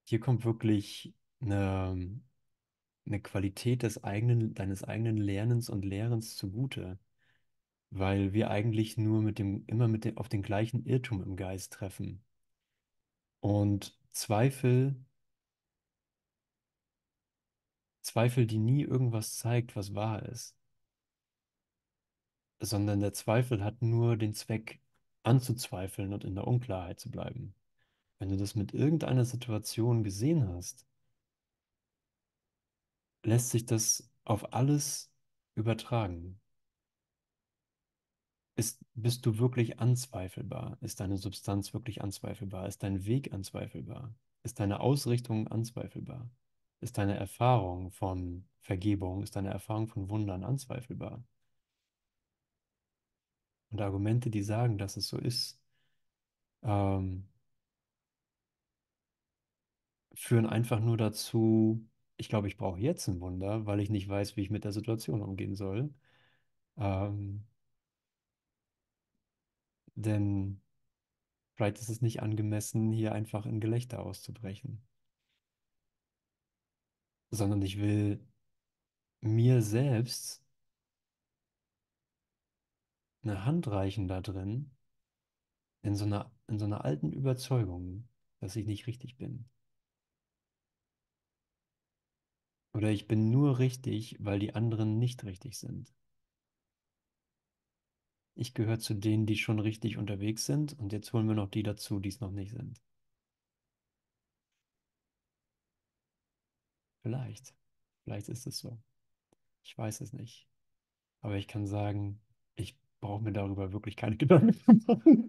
hier 0.05 0.21
kommt 0.21 0.45
wirklich 0.45 1.15
eine 1.41 2.21
eine 3.07 3.21
Qualität 3.21 3.83
des 3.83 4.05
eigenen, 4.05 4.55
deines 4.55 4.85
eigenen 4.85 5.17
Lernens 5.17 5.69
und 5.71 5.85
Lehrens 5.85 6.37
zugute, 6.37 6.99
weil 7.91 8.33
wir 8.33 8.51
eigentlich 8.51 8.97
nur 8.99 9.23
mit 9.23 9.39
dem, 9.39 9.65
immer 9.67 9.89
mit 9.89 10.05
dem, 10.05 10.19
auf 10.19 10.29
den 10.29 10.43
gleichen 10.43 10.85
Irrtum 10.87 11.23
im 11.23 11.37
Geist 11.37 11.73
treffen. 11.73 12.25
Und 13.41 13.99
Zweifel, 14.11 14.97
Zweifel, 18.03 18.47
die 18.47 18.59
nie 18.59 18.83
irgendwas 18.83 19.37
zeigt, 19.39 19.75
was 19.77 19.95
wahr 19.95 20.23
ist, 20.25 20.57
sondern 22.63 23.01
der 23.01 23.13
Zweifel 23.13 23.65
hat 23.65 23.83
nur 23.83 24.17
den 24.17 24.35
Zweck, 24.35 24.81
anzuzweifeln 25.25 26.13
und 26.13 26.25
in 26.25 26.35
der 26.35 26.47
Unklarheit 26.47 26.99
zu 27.01 27.11
bleiben. 27.11 27.55
Wenn 28.19 28.29
du 28.29 28.37
das 28.37 28.55
mit 28.55 28.73
irgendeiner 28.75 29.25
Situation 29.25 30.05
gesehen 30.05 30.49
hast, 30.49 30.87
lässt 33.25 33.51
sich 33.51 33.67
das 33.67 34.09
auf 34.25 34.53
alles 34.53 35.13
übertragen. 35.55 36.41
Ist, 38.55 38.85
bist 38.95 39.27
du 39.27 39.39
wirklich 39.39 39.81
anzweifelbar? 39.81 40.77
Ist 40.83 41.01
deine 41.01 41.17
Substanz 41.17 41.73
wirklich 41.73 42.03
anzweifelbar? 42.03 42.69
Ist 42.69 42.83
dein 42.83 43.05
Weg 43.07 43.33
anzweifelbar? 43.33 44.15
Ist 44.43 44.61
deine 44.61 44.81
Ausrichtung 44.81 45.49
anzweifelbar? 45.49 46.31
Ist 46.81 46.99
deine 46.99 47.17
Erfahrung 47.17 47.91
von 47.93 48.45
Vergebung, 48.61 49.23
ist 49.23 49.37
deine 49.37 49.51
Erfahrung 49.51 49.89
von 49.89 50.11
Wundern 50.11 50.45
anzweifelbar? 50.45 51.25
Und 53.73 53.81
Argumente, 53.81 54.31
die 54.31 54.43
sagen, 54.45 54.79
dass 54.79 54.97
es 54.97 55.09
so 55.09 55.19
ist, 55.19 55.61
ähm, 56.63 57.25
führen 60.15 60.47
einfach 60.47 60.81
nur 60.81 60.97
dazu, 60.97 61.87
ich 62.17 62.29
glaube, 62.31 62.49
ich 62.49 62.57
brauche 62.57 62.79
jetzt 62.81 63.09
ein 63.09 63.21
Wunder, 63.21 63.67
weil 63.67 63.81
ich 63.81 63.91
nicht 63.91 64.09
weiß, 64.09 64.37
wie 64.37 64.43
ich 64.43 64.51
mit 64.51 64.65
der 64.65 64.73
Situation 64.73 65.21
umgehen 65.23 65.55
soll. 65.55 65.93
Ähm, 66.79 67.45
denn 69.95 70.61
vielleicht 71.57 71.79
ist 71.81 71.89
es 71.91 72.03
nicht 72.03 72.23
angemessen, 72.23 72.93
hier 72.93 73.13
einfach 73.13 73.47
in 73.47 73.61
Gelächter 73.61 74.01
auszubrechen, 74.05 74.83
sondern 77.31 77.63
ich 77.63 77.79
will 77.81 78.21
mir 79.23 79.63
selbst 79.63 80.42
eine 83.23 83.45
Hand 83.45 83.69
reichen 83.69 84.09
da 84.09 84.21
drin, 84.21 84.71
in 85.83 85.97
so 85.97 86.05
einer, 86.05 86.31
in 86.49 86.59
so 86.59 86.65
einer 86.65 86.85
alten 86.85 87.13
Überzeugung, 87.13 88.09
dass 88.41 88.57
ich 88.57 88.67
nicht 88.67 88.87
richtig 88.87 89.17
bin. 89.17 89.45
Oder 92.75 92.91
ich 92.91 93.07
bin 93.07 93.31
nur 93.31 93.59
richtig, 93.59 94.17
weil 94.19 94.39
die 94.39 94.55
anderen 94.55 94.99
nicht 94.99 95.25
richtig 95.25 95.59
sind. 95.59 95.93
Ich 98.35 98.55
gehöre 98.55 98.79
zu 98.79 98.95
denen, 98.95 99.27
die 99.27 99.37
schon 99.37 99.59
richtig 99.59 99.99
unterwegs 99.99 100.47
sind 100.47 100.79
und 100.79 100.93
jetzt 100.93 101.13
holen 101.13 101.29
wir 101.29 101.35
noch 101.35 101.51
die 101.51 101.63
dazu, 101.63 102.01
die 102.01 102.09
es 102.09 102.21
noch 102.21 102.33
nicht 102.33 102.53
sind. 102.53 102.81
Vielleicht. 107.03 107.55
Vielleicht 108.05 108.29
ist 108.29 108.47
es 108.47 108.59
so. 108.59 108.79
Ich 109.63 109.77
weiß 109.77 110.01
es 110.01 110.13
nicht. 110.13 110.49
Aber 111.21 111.37
ich 111.37 111.47
kann 111.47 111.67
sagen, 111.67 112.21
ich 112.57 112.77
brauche 113.03 113.23
mir 113.23 113.33
darüber 113.33 113.73
wirklich 113.75 113.97
keine 113.97 114.17
Gedanken 114.17 115.29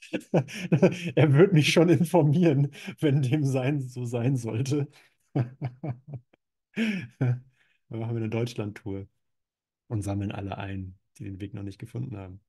Er 1.14 1.32
wird 1.34 1.52
mich 1.52 1.72
schon 1.72 1.88
informieren, 1.88 2.70
wenn 3.00 3.22
dem 3.22 3.44
sein 3.44 3.80
so 3.80 4.04
sein 4.04 4.36
sollte. 4.36 4.88
Dann 5.34 5.56
machen 7.88 7.90
wir 7.90 8.06
eine 8.16 8.28
Deutschland-Tour 8.30 9.06
und 9.88 10.02
sammeln 10.02 10.32
alle 10.32 10.58
ein, 10.58 10.98
die 11.18 11.24
den 11.24 11.40
Weg 11.40 11.54
noch 11.54 11.62
nicht 11.64 11.78
gefunden 11.78 12.16
haben. 12.18 12.40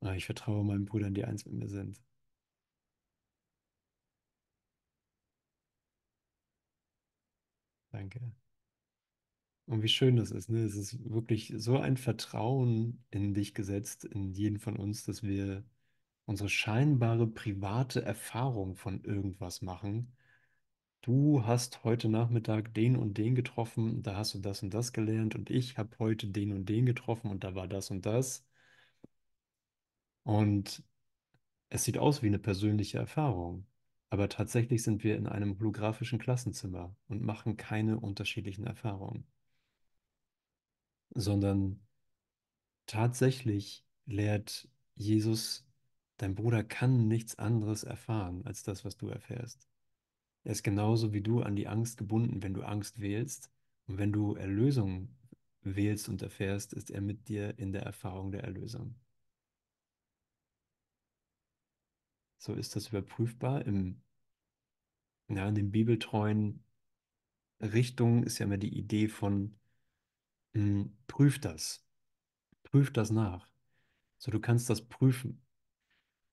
Aber 0.00 0.16
ich 0.16 0.26
vertraue 0.26 0.64
meinen 0.64 0.86
Brüdern, 0.86 1.14
die 1.14 1.24
eins 1.24 1.44
mit 1.46 1.54
mir 1.54 1.68
sind. 1.68 2.00
Danke. 7.92 8.20
Und 9.68 9.82
wie 9.82 9.88
schön 9.88 10.16
das 10.16 10.30
ist, 10.30 10.48
ne? 10.50 10.64
Es 10.64 10.74
ist 10.76 10.98
wirklich 11.10 11.52
so 11.56 11.78
ein 11.78 11.96
Vertrauen 11.96 13.04
in 13.10 13.34
dich 13.34 13.54
gesetzt, 13.54 14.04
in 14.04 14.32
jeden 14.32 14.58
von 14.58 14.76
uns, 14.76 15.04
dass 15.04 15.22
wir 15.22 15.62
unsere 16.26 16.48
scheinbare 16.48 17.26
private 17.26 18.02
Erfahrung 18.02 18.76
von 18.76 19.04
irgendwas 19.04 19.62
machen. 19.62 20.16
Du 21.02 21.44
hast 21.46 21.84
heute 21.84 22.08
Nachmittag 22.08 22.74
den 22.74 22.96
und 22.96 23.18
den 23.18 23.34
getroffen, 23.34 24.02
da 24.02 24.16
hast 24.16 24.34
du 24.34 24.40
das 24.40 24.62
und 24.62 24.74
das 24.74 24.92
gelernt 24.92 25.34
und 25.34 25.50
ich 25.50 25.78
habe 25.78 25.98
heute 25.98 26.28
den 26.28 26.52
und 26.52 26.66
den 26.68 26.86
getroffen 26.86 27.30
und 27.30 27.44
da 27.44 27.54
war 27.54 27.68
das 27.68 27.90
und 27.90 28.06
das. 28.06 28.46
Und 30.22 30.82
es 31.70 31.84
sieht 31.84 31.98
aus 31.98 32.22
wie 32.22 32.28
eine 32.28 32.38
persönliche 32.38 32.98
Erfahrung, 32.98 33.66
aber 34.10 34.28
tatsächlich 34.28 34.82
sind 34.82 35.04
wir 35.04 35.16
in 35.16 35.26
einem 35.26 35.58
holographischen 35.58 36.18
Klassenzimmer 36.18 36.94
und 37.08 37.22
machen 37.22 37.56
keine 37.56 37.98
unterschiedlichen 38.00 38.64
Erfahrungen, 38.66 39.26
sondern 41.10 41.80
tatsächlich 42.86 43.84
lehrt 44.06 44.68
Jesus, 44.94 45.66
dein 46.16 46.34
Bruder 46.34 46.64
kann 46.64 47.08
nichts 47.08 47.38
anderes 47.38 47.84
erfahren 47.84 48.44
als 48.44 48.62
das, 48.62 48.84
was 48.84 48.96
du 48.96 49.08
erfährst. 49.08 49.68
Er 50.44 50.52
ist 50.52 50.62
genauso 50.62 51.12
wie 51.12 51.20
du 51.20 51.42
an 51.42 51.56
die 51.56 51.68
Angst 51.68 51.98
gebunden, 51.98 52.42
wenn 52.42 52.54
du 52.54 52.62
Angst 52.62 53.00
wählst. 53.00 53.50
Und 53.86 53.98
wenn 53.98 54.12
du 54.12 54.34
Erlösung 54.34 55.16
wählst 55.62 56.08
und 56.08 56.22
erfährst, 56.22 56.72
ist 56.72 56.90
er 56.90 57.00
mit 57.00 57.28
dir 57.28 57.58
in 57.58 57.72
der 57.72 57.82
Erfahrung 57.82 58.32
der 58.32 58.44
Erlösung. 58.44 58.94
So 62.38 62.54
ist 62.54 62.76
das 62.76 62.88
überprüfbar. 62.88 63.64
Im, 63.66 64.00
ja, 65.28 65.48
in 65.48 65.54
den 65.54 65.70
bibeltreuen 65.70 66.64
Richtungen 67.60 68.22
ist 68.22 68.38
ja 68.38 68.46
immer 68.46 68.58
die 68.58 68.76
Idee 68.76 69.08
von, 69.08 69.58
hm, 70.58 70.92
prüf 71.06 71.40
das, 71.40 71.86
prüf 72.64 72.92
das 72.92 73.10
nach. 73.10 73.50
So, 74.18 74.30
du 74.32 74.40
kannst 74.40 74.70
das 74.70 74.82
prüfen. 74.88 75.42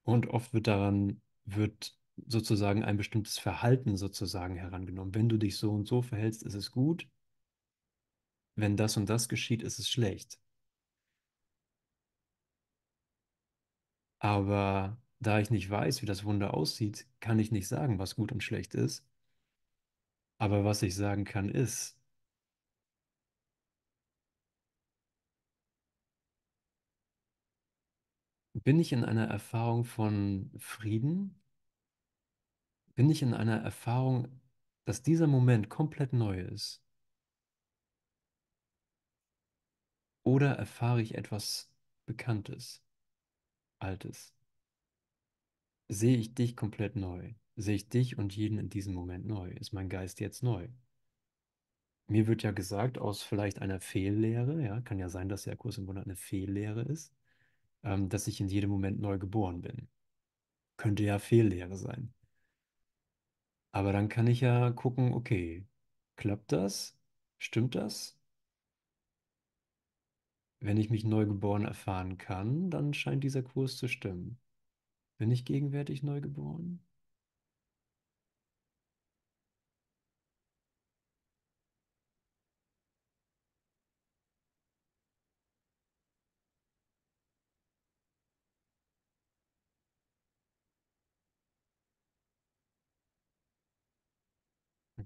Und 0.03 0.27
oft 0.29 0.53
wird 0.53 0.67
daran, 0.67 1.21
wird 1.45 1.97
sozusagen 2.27 2.83
ein 2.83 2.97
bestimmtes 2.97 3.39
Verhalten 3.39 3.97
sozusagen 3.97 4.55
herangenommen. 4.55 5.15
Wenn 5.15 5.29
du 5.29 5.37
dich 5.37 5.57
so 5.57 5.71
und 5.73 5.87
so 5.87 6.01
verhältst, 6.01 6.43
ist 6.43 6.55
es 6.55 6.71
gut. 6.71 7.07
Wenn 8.57 8.75
das 8.75 8.97
und 8.97 9.09
das 9.09 9.29
geschieht, 9.29 9.63
ist 9.63 9.79
es 9.79 9.87
schlecht. 9.89 10.37
Aber 14.19 14.97
da 15.21 15.39
ich 15.39 15.51
nicht 15.51 15.69
weiß, 15.69 16.01
wie 16.01 16.05
das 16.05 16.23
Wunder 16.25 16.53
aussieht, 16.53 17.07
kann 17.21 17.39
ich 17.39 17.51
nicht 17.53 17.67
sagen, 17.69 17.97
was 17.99 18.15
gut 18.17 18.31
und 18.33 18.43
schlecht 18.43 18.75
ist. 18.75 19.05
Aber 20.37 20.63
was 20.63 20.81
ich 20.81 20.95
sagen 20.95 21.25
kann, 21.25 21.49
ist, 21.49 21.97
bin 28.65 28.79
ich 28.79 28.91
in 28.91 29.05
einer 29.05 29.27
Erfahrung 29.27 29.85
von 29.85 30.49
Frieden? 30.57 31.39
Bin 32.95 33.09
ich 33.11 33.21
in 33.21 33.35
einer 33.35 33.57
Erfahrung, 33.61 34.27
dass 34.85 35.03
dieser 35.03 35.27
Moment 35.27 35.69
komplett 35.69 36.13
neu 36.13 36.41
ist? 36.41 36.81
Oder 40.23 40.53
erfahre 40.55 40.99
ich 40.99 41.13
etwas 41.13 41.71
Bekanntes, 42.07 42.83
Altes? 43.77 44.33
Sehe 45.87 46.17
ich 46.17 46.33
dich 46.33 46.57
komplett 46.57 46.95
neu? 46.95 47.35
Sehe 47.55 47.75
ich 47.75 47.89
dich 47.89 48.17
und 48.17 48.35
jeden 48.35 48.57
in 48.57 48.69
diesem 48.69 48.95
Moment 48.95 49.27
neu? 49.27 49.51
Ist 49.51 49.73
mein 49.73 49.89
Geist 49.89 50.19
jetzt 50.19 50.41
neu? 50.41 50.67
Mir 52.07 52.25
wird 52.25 52.41
ja 52.41 52.49
gesagt, 52.49 52.97
aus 52.97 53.21
vielleicht 53.21 53.61
einer 53.61 53.79
Fehllehre, 53.79 54.63
ja, 54.63 54.81
kann 54.81 54.97
ja 54.97 55.09
sein, 55.09 55.29
dass 55.29 55.43
der 55.43 55.55
Kurs 55.55 55.77
im 55.77 55.85
Wundern 55.85 56.05
eine 56.05 56.15
Fehllehre 56.15 56.81
ist, 56.81 57.13
ähm, 57.85 58.09
dass 58.09 58.27
ich 58.27 58.41
in 58.41 58.49
jedem 58.49 58.71
Moment 58.71 58.99
neu 59.01 59.19
geboren 59.19 59.61
bin. 59.61 59.89
Könnte 60.77 61.03
ja 61.03 61.19
Fehllehre 61.19 61.77
sein. 61.77 62.13
Aber 63.71 63.93
dann 63.93 64.09
kann 64.09 64.25
ich 64.27 64.41
ja 64.41 64.71
gucken, 64.71 65.13
okay, 65.13 65.67
klappt 66.15 66.51
das? 66.51 66.97
Stimmt 67.37 67.75
das? 67.75 68.17
Wenn 70.59 70.75
ich 70.75 70.89
mich 70.89 71.05
neugeboren 71.05 71.63
erfahren 71.63 72.17
kann, 72.17 72.69
dann 72.69 72.93
scheint 72.93 73.23
dieser 73.23 73.41
Kurs 73.41 73.77
zu 73.77 73.87
stimmen. 73.87 74.37
Bin 75.17 75.31
ich 75.31 75.45
gegenwärtig 75.45 76.03
neugeboren? 76.03 76.84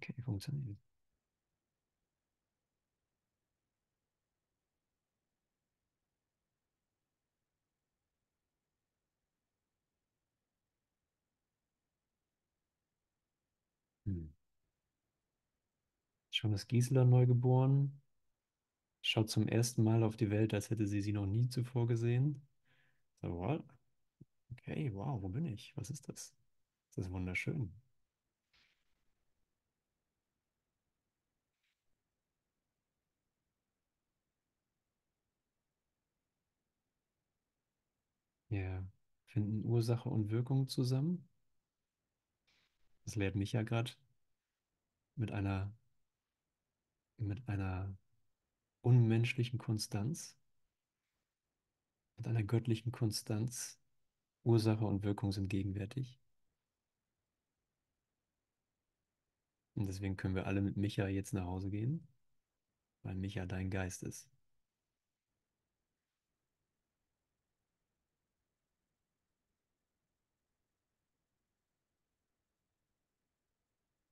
Okay, 0.02 0.16
funktioniert. 0.24 0.78
Hm. 14.06 14.30
Schon 16.32 16.54
ist 16.54 16.68
Gisela 16.68 17.06
neugeboren, 17.06 18.02
schaut 19.02 19.30
zum 19.30 19.48
ersten 19.48 19.84
Mal 19.84 20.04
auf 20.04 20.16
die 20.18 20.30
Welt, 20.30 20.54
als 20.54 20.70
hätte 20.70 20.88
sie 20.88 21.02
sie 21.02 21.12
noch 21.14 21.26
nie 21.26 21.50
zuvor 21.50 21.86
gesehen. 21.88 22.42
So, 23.22 23.30
what? 23.40 23.64
Okay, 24.54 24.92
wow, 24.94 25.22
wo 25.22 25.30
bin 25.30 25.46
ich? 25.46 25.74
Was 25.78 25.90
ist 25.92 26.10
das? 26.10 26.34
Das 26.96 27.06
ist 27.08 27.12
wunderschön. 27.12 27.74
Ja, 38.50 38.84
finden 39.28 39.64
Ursache 39.64 40.10
und 40.10 40.30
Wirkung 40.32 40.68
zusammen. 40.68 41.28
Das 43.06 43.16
lehrt 43.16 43.36
mich 43.36 43.54
ja 43.54 43.64
gerade 43.64 43.92
mit 45.16 45.32
einer, 45.32 45.72
mit 47.18 47.48
einer 47.48 47.96
unmenschlichen 48.82 49.60
Konstanz, 49.60 50.38
mit 52.18 52.28
einer 52.28 52.44
göttlichen 52.44 52.92
Konstanz. 52.92 53.80
Ursache 54.44 54.86
und 54.86 55.04
Wirkung 55.04 55.32
sind 55.32 55.50
gegenwärtig. 55.50 56.20
Und 59.76 59.88
deswegen 59.88 60.18
können 60.18 60.36
wir 60.36 60.48
alle 60.48 60.62
mit 60.62 60.78
Micha 60.78 61.08
jetzt 61.08 61.34
nach 61.34 61.46
Hause 61.46 61.70
gehen, 61.70 62.08
weil 63.04 63.16
Micha 63.16 63.46
dein 63.46 63.70
Geist 63.70 64.04
ist. 64.04 64.30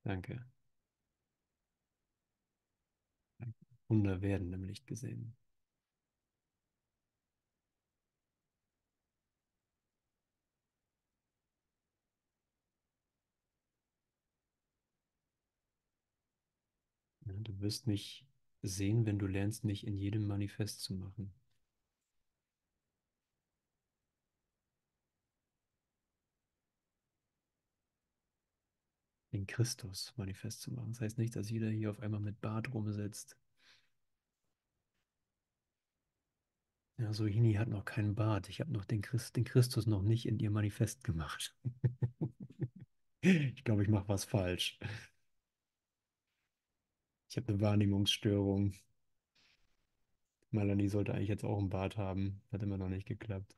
Danke. 0.08 0.40
Wunder 3.90 4.22
werden 4.22 4.54
im 4.54 4.64
Licht 4.64 4.88
gesehen. 4.88 5.36
Du 17.26 17.60
wirst 17.60 17.86
mich 17.86 18.26
sehen, 18.64 19.06
wenn 19.06 19.20
du 19.20 19.28
lernst, 19.28 19.64
mich 19.64 19.86
in 19.86 19.96
jedem 19.98 20.26
Manifest 20.26 20.82
zu 20.82 20.96
machen. 20.96 21.32
Den 29.38 29.46
Christus 29.46 30.14
manifest 30.18 30.62
zu 30.62 30.72
machen. 30.74 30.94
Das 30.94 31.02
heißt 31.02 31.20
nicht, 31.20 31.36
dass 31.36 31.52
jeder 31.52 31.70
hier 31.70 31.92
auf 31.92 32.00
einmal 32.00 32.20
mit 32.20 32.42
Bart 32.42 32.74
rumsitzt. 32.74 33.38
Ja, 36.98 37.14
Sohini 37.14 37.54
hat 37.54 37.68
noch 37.68 37.86
keinen 37.86 38.16
Bart. 38.16 38.50
Ich 38.50 38.60
habe 38.62 38.72
noch 38.72 38.84
den, 38.84 39.04
Christ, 39.04 39.36
den 39.36 39.44
Christus 39.44 39.86
noch 39.86 40.02
nicht 40.02 40.28
in 40.28 40.40
ihr 40.40 40.50
Manifest 40.52 41.04
gemacht. 41.04 41.56
Ich 43.22 43.64
glaube, 43.64 43.84
ich 43.84 43.90
mache 43.90 44.08
was 44.08 44.24
falsch. 44.24 44.80
Ich 47.30 47.36
habe 47.36 47.50
eine 47.50 47.60
Wahrnehmungsstörung. 47.60 48.74
Melanie 50.52 50.88
sollte 50.88 51.14
eigentlich 51.14 51.28
jetzt 51.28 51.44
auch 51.44 51.58
einen 51.58 51.70
Bart 51.70 51.98
haben. 51.98 52.42
Hat 52.52 52.64
immer 52.64 52.78
noch 52.78 52.88
nicht 52.90 53.08
geklappt. 53.08 53.58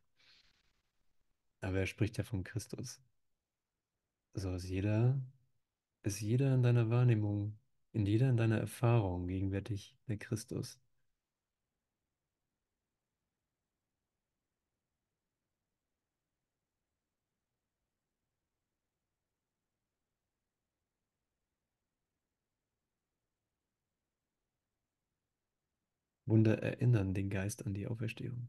Aber 1.62 1.78
er 1.80 1.86
spricht 1.86 2.18
ja 2.18 2.24
vom 2.24 2.44
Christus. 2.44 3.00
Also 4.34 4.56
ist 4.56 4.64
jeder, 4.70 5.22
ist 6.04 6.20
jeder 6.22 6.54
in 6.54 6.62
deiner 6.64 6.90
Wahrnehmung, 6.90 7.58
in 7.94 8.06
jeder 8.06 8.30
in 8.30 8.36
deiner 8.38 8.58
Erfahrung 8.60 9.28
gegenwärtig 9.28 9.96
der 10.08 10.18
Christus. 10.18 10.78
Wunder 26.26 26.60
erinnern 26.64 27.14
den 27.14 27.30
Geist 27.30 27.66
an 27.66 27.74
die 27.74 27.86
Auferstehung. 27.88 28.48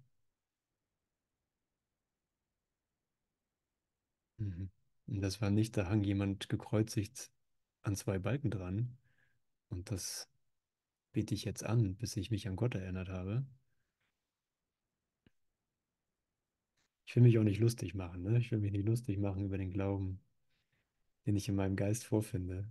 Mhm. 4.38 4.70
Das 5.07 5.40
war 5.40 5.51
nicht, 5.51 5.76
da 5.76 5.86
hang 5.88 6.03
jemand 6.05 6.48
gekreuzigt 6.48 7.30
an 7.83 7.97
zwei 7.97 8.18
Balken 8.18 8.51
dran. 8.51 8.97
Und 9.68 9.91
das 9.91 10.28
bete 11.12 11.35
ich 11.35 11.45
jetzt 11.45 11.64
an, 11.64 11.97
bis 11.97 12.16
ich 12.16 12.31
mich 12.31 12.49
an 12.49 12.57
Gott 12.57 12.74
erinnert 12.74 13.09
habe. 13.09 13.47
Ich 17.07 17.16
will 17.16 17.22
mich 17.22 17.39
auch 17.39 17.45
nicht 17.45 17.61
lustig 17.61 17.95
machen, 17.95 18.22
ne? 18.22 18.39
Ich 18.39 18.51
will 18.53 18.61
mich 18.61 18.72
nicht 18.72 18.87
lustig 18.87 19.18
machen 19.18 19.45
über 19.45 19.59
den 19.59 19.70
Glauben, 19.70 20.20
den 21.26 21.37
ich 21.37 21.49
in 21.49 21.57
meinem 21.57 21.76
Geist 21.76 22.05
vorfinde. 22.05 22.70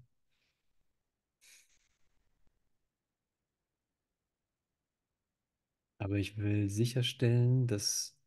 Aber 5.97 6.17
ich 6.17 6.37
will 6.37 6.69
sicherstellen, 6.69 7.67
dass 7.67 8.17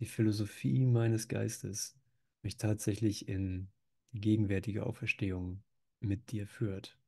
die 0.00 0.06
Philosophie 0.06 0.84
meines 0.86 1.28
Geistes 1.28 1.96
mich 2.42 2.56
tatsächlich 2.56 3.28
in 3.28 3.68
die 4.12 4.20
gegenwärtige 4.20 4.84
Auferstehung 4.84 5.63
mit 6.04 6.30
dir 6.30 6.46
führt 6.46 6.98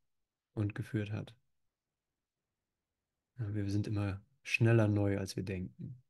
und 0.54 0.74
geführt 0.74 1.12
hat. 1.12 1.34
Wir 3.38 3.70
sind 3.70 3.86
immer 3.86 4.22
schneller 4.42 4.88
neu, 4.88 5.18
als 5.18 5.36
wir 5.36 5.42
denken. 5.42 6.02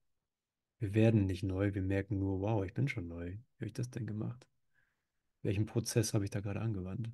Wir 0.78 0.94
werden 0.94 1.26
nicht 1.26 1.42
neu, 1.42 1.74
wir 1.74 1.82
merken 1.82 2.18
nur, 2.18 2.40
wow, 2.40 2.64
ich 2.64 2.74
bin 2.74 2.88
schon 2.88 3.08
neu. 3.08 3.32
Wie 3.32 3.56
habe 3.56 3.66
ich 3.66 3.72
das 3.72 3.90
denn 3.90 4.06
gemacht? 4.06 4.46
Welchen 5.42 5.66
Prozess 5.66 6.14
habe 6.14 6.24
ich 6.24 6.30
da 6.30 6.40
gerade 6.40 6.60
angewandt? 6.60 7.10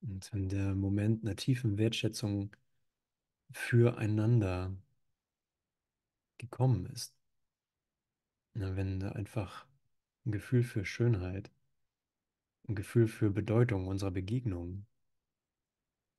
Und 0.00 0.32
wenn 0.32 0.48
der 0.48 0.74
Moment 0.74 1.22
einer 1.24 1.36
tiefen 1.36 1.78
Wertschätzung 1.78 2.50
füreinander 3.52 4.74
gekommen 6.38 6.86
ist, 6.86 7.17
na, 8.58 8.74
wenn 8.74 8.98
da 8.98 9.12
einfach 9.12 9.66
ein 10.26 10.32
Gefühl 10.32 10.64
für 10.64 10.84
Schönheit, 10.84 11.50
ein 12.68 12.74
Gefühl 12.74 13.06
für 13.06 13.30
Bedeutung 13.30 13.86
unserer 13.86 14.10
Begegnung, 14.10 14.84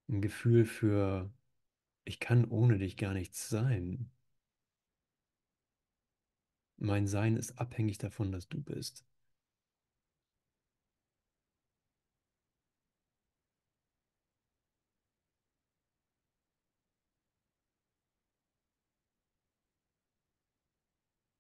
ein 0.07 0.21
Gefühl 0.21 0.65
für, 0.65 1.29
ich 2.05 2.21
kann 2.21 2.45
ohne 2.45 2.77
dich 2.77 2.95
gar 2.95 3.13
nichts 3.13 3.49
sein. 3.49 4.09
Mein 6.77 7.07
Sein 7.07 7.35
ist 7.35 7.59
abhängig 7.59 7.97
davon, 7.97 8.31
dass 8.31 8.47
du 8.47 8.61
bist. 8.61 9.03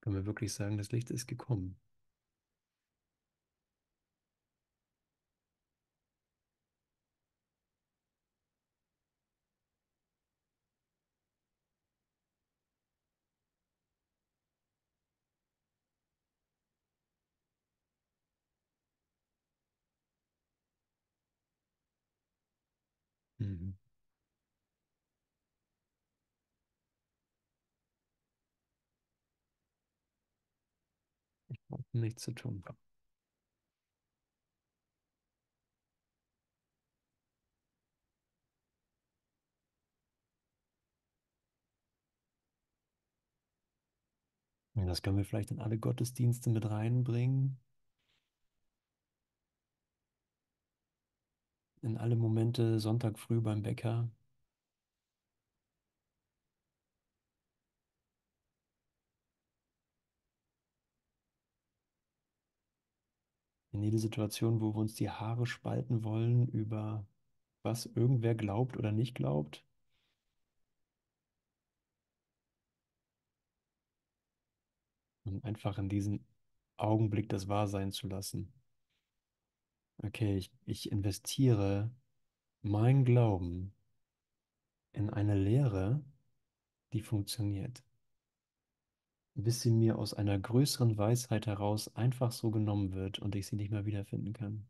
Können 0.09 0.21
wir 0.21 0.25
wirklich 0.25 0.51
sagen, 0.55 0.79
das 0.79 0.91
Licht 0.91 1.11
ist 1.11 1.27
gekommen. 1.27 1.75
Mhm. 23.39 23.73
Nichts 31.93 32.23
zu 32.23 32.31
tun. 32.33 32.63
Das 44.73 45.01
können 45.03 45.17
wir 45.17 45.25
vielleicht 45.25 45.51
in 45.51 45.59
alle 45.59 45.77
Gottesdienste 45.77 46.49
mit 46.49 46.67
reinbringen, 46.69 47.59
in 51.81 51.97
alle 51.97 52.15
Momente 52.15 52.79
Sonntag 52.79 53.19
früh 53.19 53.41
beim 53.41 53.61
Bäcker. 53.61 54.09
In 63.71 63.83
jede 63.83 63.99
Situation, 63.99 64.61
wo 64.61 64.73
wir 64.73 64.79
uns 64.79 64.95
die 64.95 65.09
Haare 65.09 65.45
spalten 65.45 66.03
wollen 66.03 66.47
über 66.47 67.05
was 67.63 67.85
irgendwer 67.85 68.35
glaubt 68.35 68.77
oder 68.77 68.91
nicht 68.91 69.15
glaubt. 69.15 69.63
Und 75.25 75.43
einfach 75.43 75.77
in 75.77 75.89
diesem 75.89 76.25
Augenblick 76.77 77.29
das 77.29 77.47
wahr 77.47 77.67
sein 77.67 77.91
zu 77.91 78.07
lassen. 78.07 78.51
Okay, 80.01 80.37
ich, 80.37 80.51
ich 80.65 80.91
investiere 80.91 81.91
mein 82.61 83.05
Glauben 83.05 83.73
in 84.93 85.09
eine 85.09 85.35
Lehre, 85.35 86.03
die 86.93 87.01
funktioniert, 87.01 87.83
bis 89.39 89.61
sie 89.61 89.71
mir 89.71 89.97
aus 89.97 90.13
einer 90.13 90.37
größeren 90.39 90.97
Weisheit 90.97 91.47
heraus 91.47 91.95
einfach 91.95 92.31
so 92.31 92.51
genommen 92.51 92.93
wird 92.93 93.19
und 93.19 93.35
ich 93.35 93.47
sie 93.47 93.55
nicht 93.57 93.71
mehr 93.71 93.85
wiederfinden 93.85 94.33
kann. 94.33 94.67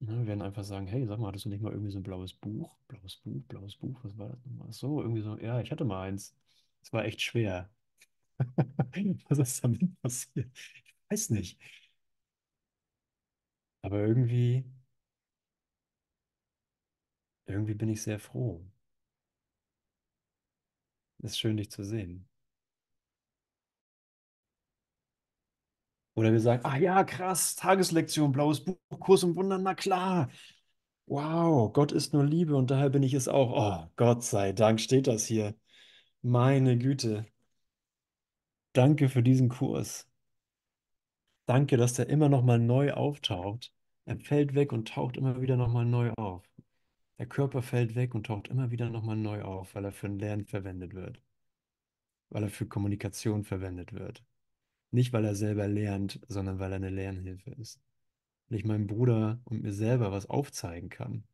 Wir 0.00 0.26
werden 0.26 0.42
einfach 0.42 0.62
sagen, 0.64 0.86
hey, 0.86 1.04
sag 1.06 1.18
mal, 1.18 1.28
hattest 1.28 1.46
du 1.46 1.48
nicht 1.48 1.62
mal 1.62 1.72
irgendwie 1.72 1.90
so 1.90 1.98
ein 1.98 2.02
blaues 2.02 2.32
Buch? 2.34 2.76
Blaues 2.88 3.16
Buch, 3.16 3.42
blaues 3.48 3.76
Buch, 3.76 3.98
was 4.04 4.16
war 4.18 4.28
das 4.28 4.44
nochmal? 4.44 4.68
Ach 4.70 4.74
So, 4.74 5.00
irgendwie 5.02 5.22
so, 5.22 5.38
ja, 5.38 5.60
ich 5.60 5.70
hatte 5.72 5.84
mal 5.84 6.02
eins. 6.02 6.34
Es 6.82 6.92
war 6.92 7.04
echt 7.04 7.22
schwer. 7.22 7.70
Was 9.28 9.38
ist 9.38 9.64
damit 9.64 10.00
passiert? 10.02 10.50
Ich 10.54 10.94
weiß 11.10 11.30
nicht. 11.30 11.58
Aber 13.82 14.00
irgendwie, 14.00 14.64
irgendwie 17.46 17.74
bin 17.74 17.88
ich 17.88 18.02
sehr 18.02 18.18
froh. 18.18 18.64
Ist 21.22 21.38
schön, 21.38 21.56
dich 21.56 21.70
zu 21.70 21.82
sehen. 21.84 22.28
Oder 26.14 26.32
wir 26.32 26.40
sagen, 26.40 26.64
ah 26.64 26.76
ja, 26.76 27.02
krass, 27.04 27.56
Tageslektion, 27.56 28.32
blaues 28.32 28.62
Buch, 28.64 28.76
Kurs 29.00 29.22
im 29.24 29.34
Wundern, 29.36 29.62
na 29.62 29.74
klar. 29.74 30.30
Wow, 31.06 31.72
Gott 31.72 31.92
ist 31.92 32.12
nur 32.14 32.24
Liebe 32.24 32.56
und 32.56 32.70
daher 32.70 32.90
bin 32.90 33.02
ich 33.02 33.14
es 33.14 33.28
auch. 33.28 33.52
Oh, 33.86 33.90
Gott 33.96 34.24
sei 34.24 34.52
Dank 34.52 34.80
steht 34.80 35.06
das 35.06 35.26
hier. 35.26 35.54
Meine 36.22 36.78
Güte. 36.78 37.26
Danke 38.74 39.08
für 39.08 39.22
diesen 39.22 39.48
Kurs. 39.48 40.06
Danke, 41.46 41.78
dass 41.78 41.94
der 41.94 42.08
immer 42.10 42.28
noch 42.28 42.42
mal 42.42 42.58
neu 42.58 42.92
auftaucht. 42.92 43.72
Er 44.04 44.18
fällt 44.18 44.54
weg 44.54 44.72
und 44.72 44.88
taucht 44.88 45.16
immer 45.16 45.40
wieder 45.40 45.56
noch 45.56 45.72
mal 45.72 45.84
neu 45.86 46.10
auf. 46.16 46.42
Der 47.18 47.26
Körper 47.26 47.62
fällt 47.62 47.94
weg 47.94 48.14
und 48.14 48.26
taucht 48.26 48.48
immer 48.48 48.70
wieder 48.70 48.90
noch 48.90 49.02
mal 49.02 49.16
neu 49.16 49.42
auf, 49.42 49.74
weil 49.74 49.84
er 49.84 49.92
für 49.92 50.06
ein 50.06 50.18
Lernen 50.18 50.46
verwendet 50.46 50.94
wird, 50.94 51.20
weil 52.28 52.42
er 52.42 52.50
für 52.50 52.66
Kommunikation 52.66 53.44
verwendet 53.44 53.92
wird. 53.92 54.24
Nicht, 54.90 55.12
weil 55.12 55.24
er 55.24 55.34
selber 55.34 55.68
lernt, 55.68 56.20
sondern 56.28 56.58
weil 56.58 56.72
er 56.72 56.76
eine 56.76 56.90
Lernhilfe 56.90 57.50
ist. 57.50 57.80
Weil 58.48 58.58
ich 58.58 58.64
meinem 58.64 58.86
Bruder 58.86 59.40
und 59.44 59.62
mir 59.62 59.72
selber 59.72 60.12
was 60.12 60.26
aufzeigen 60.26 60.88
kann. 60.88 61.24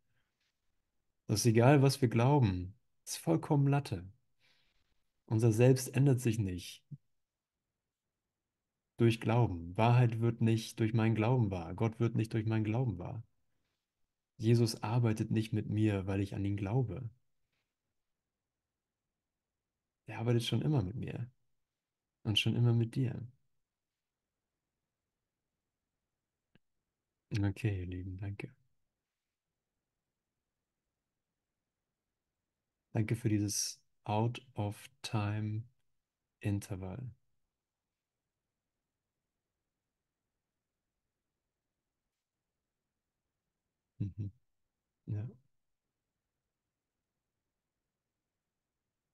Das 1.26 1.40
ist 1.40 1.46
egal, 1.46 1.82
was 1.82 2.00
wir 2.00 2.08
glauben. 2.08 2.74
Das 3.04 3.12
ist 3.14 3.18
vollkommen 3.18 3.68
Latte. 3.68 4.04
Unser 5.26 5.52
Selbst 5.52 5.94
ändert 5.94 6.20
sich 6.20 6.38
nicht 6.38 6.84
durch 9.00 9.20
Glauben. 9.20 9.76
Wahrheit 9.78 10.20
wird 10.20 10.42
nicht 10.42 10.78
durch 10.78 10.92
meinen 10.92 11.14
Glauben 11.14 11.50
wahr. 11.50 11.74
Gott 11.74 11.98
wird 12.00 12.16
nicht 12.16 12.34
durch 12.34 12.44
meinen 12.44 12.64
Glauben 12.64 12.98
wahr. 12.98 13.22
Jesus 14.40 14.82
arbeitet 14.82 15.30
nicht 15.30 15.52
mit 15.52 15.68
mir, 15.68 16.06
weil 16.06 16.20
ich 16.20 16.34
an 16.34 16.44
ihn 16.44 16.56
glaube. 16.56 17.10
Er 20.06 20.18
arbeitet 20.18 20.44
schon 20.44 20.62
immer 20.62 20.82
mit 20.82 20.96
mir 20.96 21.30
und 22.24 22.38
schon 22.38 22.56
immer 22.56 22.72
mit 22.74 22.94
dir. 22.96 23.26
Okay, 27.32 27.80
ihr 27.80 27.86
Lieben, 27.86 28.16
danke. 28.18 28.52
Danke 32.92 33.16
für 33.16 33.28
dieses 33.28 33.80
Out 34.04 34.40
of 34.54 34.88
Time 35.02 35.64
Intervall. 36.40 37.10
Mhm. 44.00 44.30
Ja, 45.06 45.26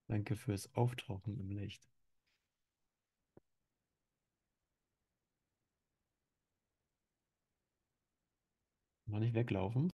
danke 0.08 0.34
fürs 0.34 0.74
Auftauchen 0.74 1.38
im 1.38 1.48
Licht. 1.52 1.88
Mal 9.06 9.18
nicht 9.18 9.34
weglaufen. 9.34 9.92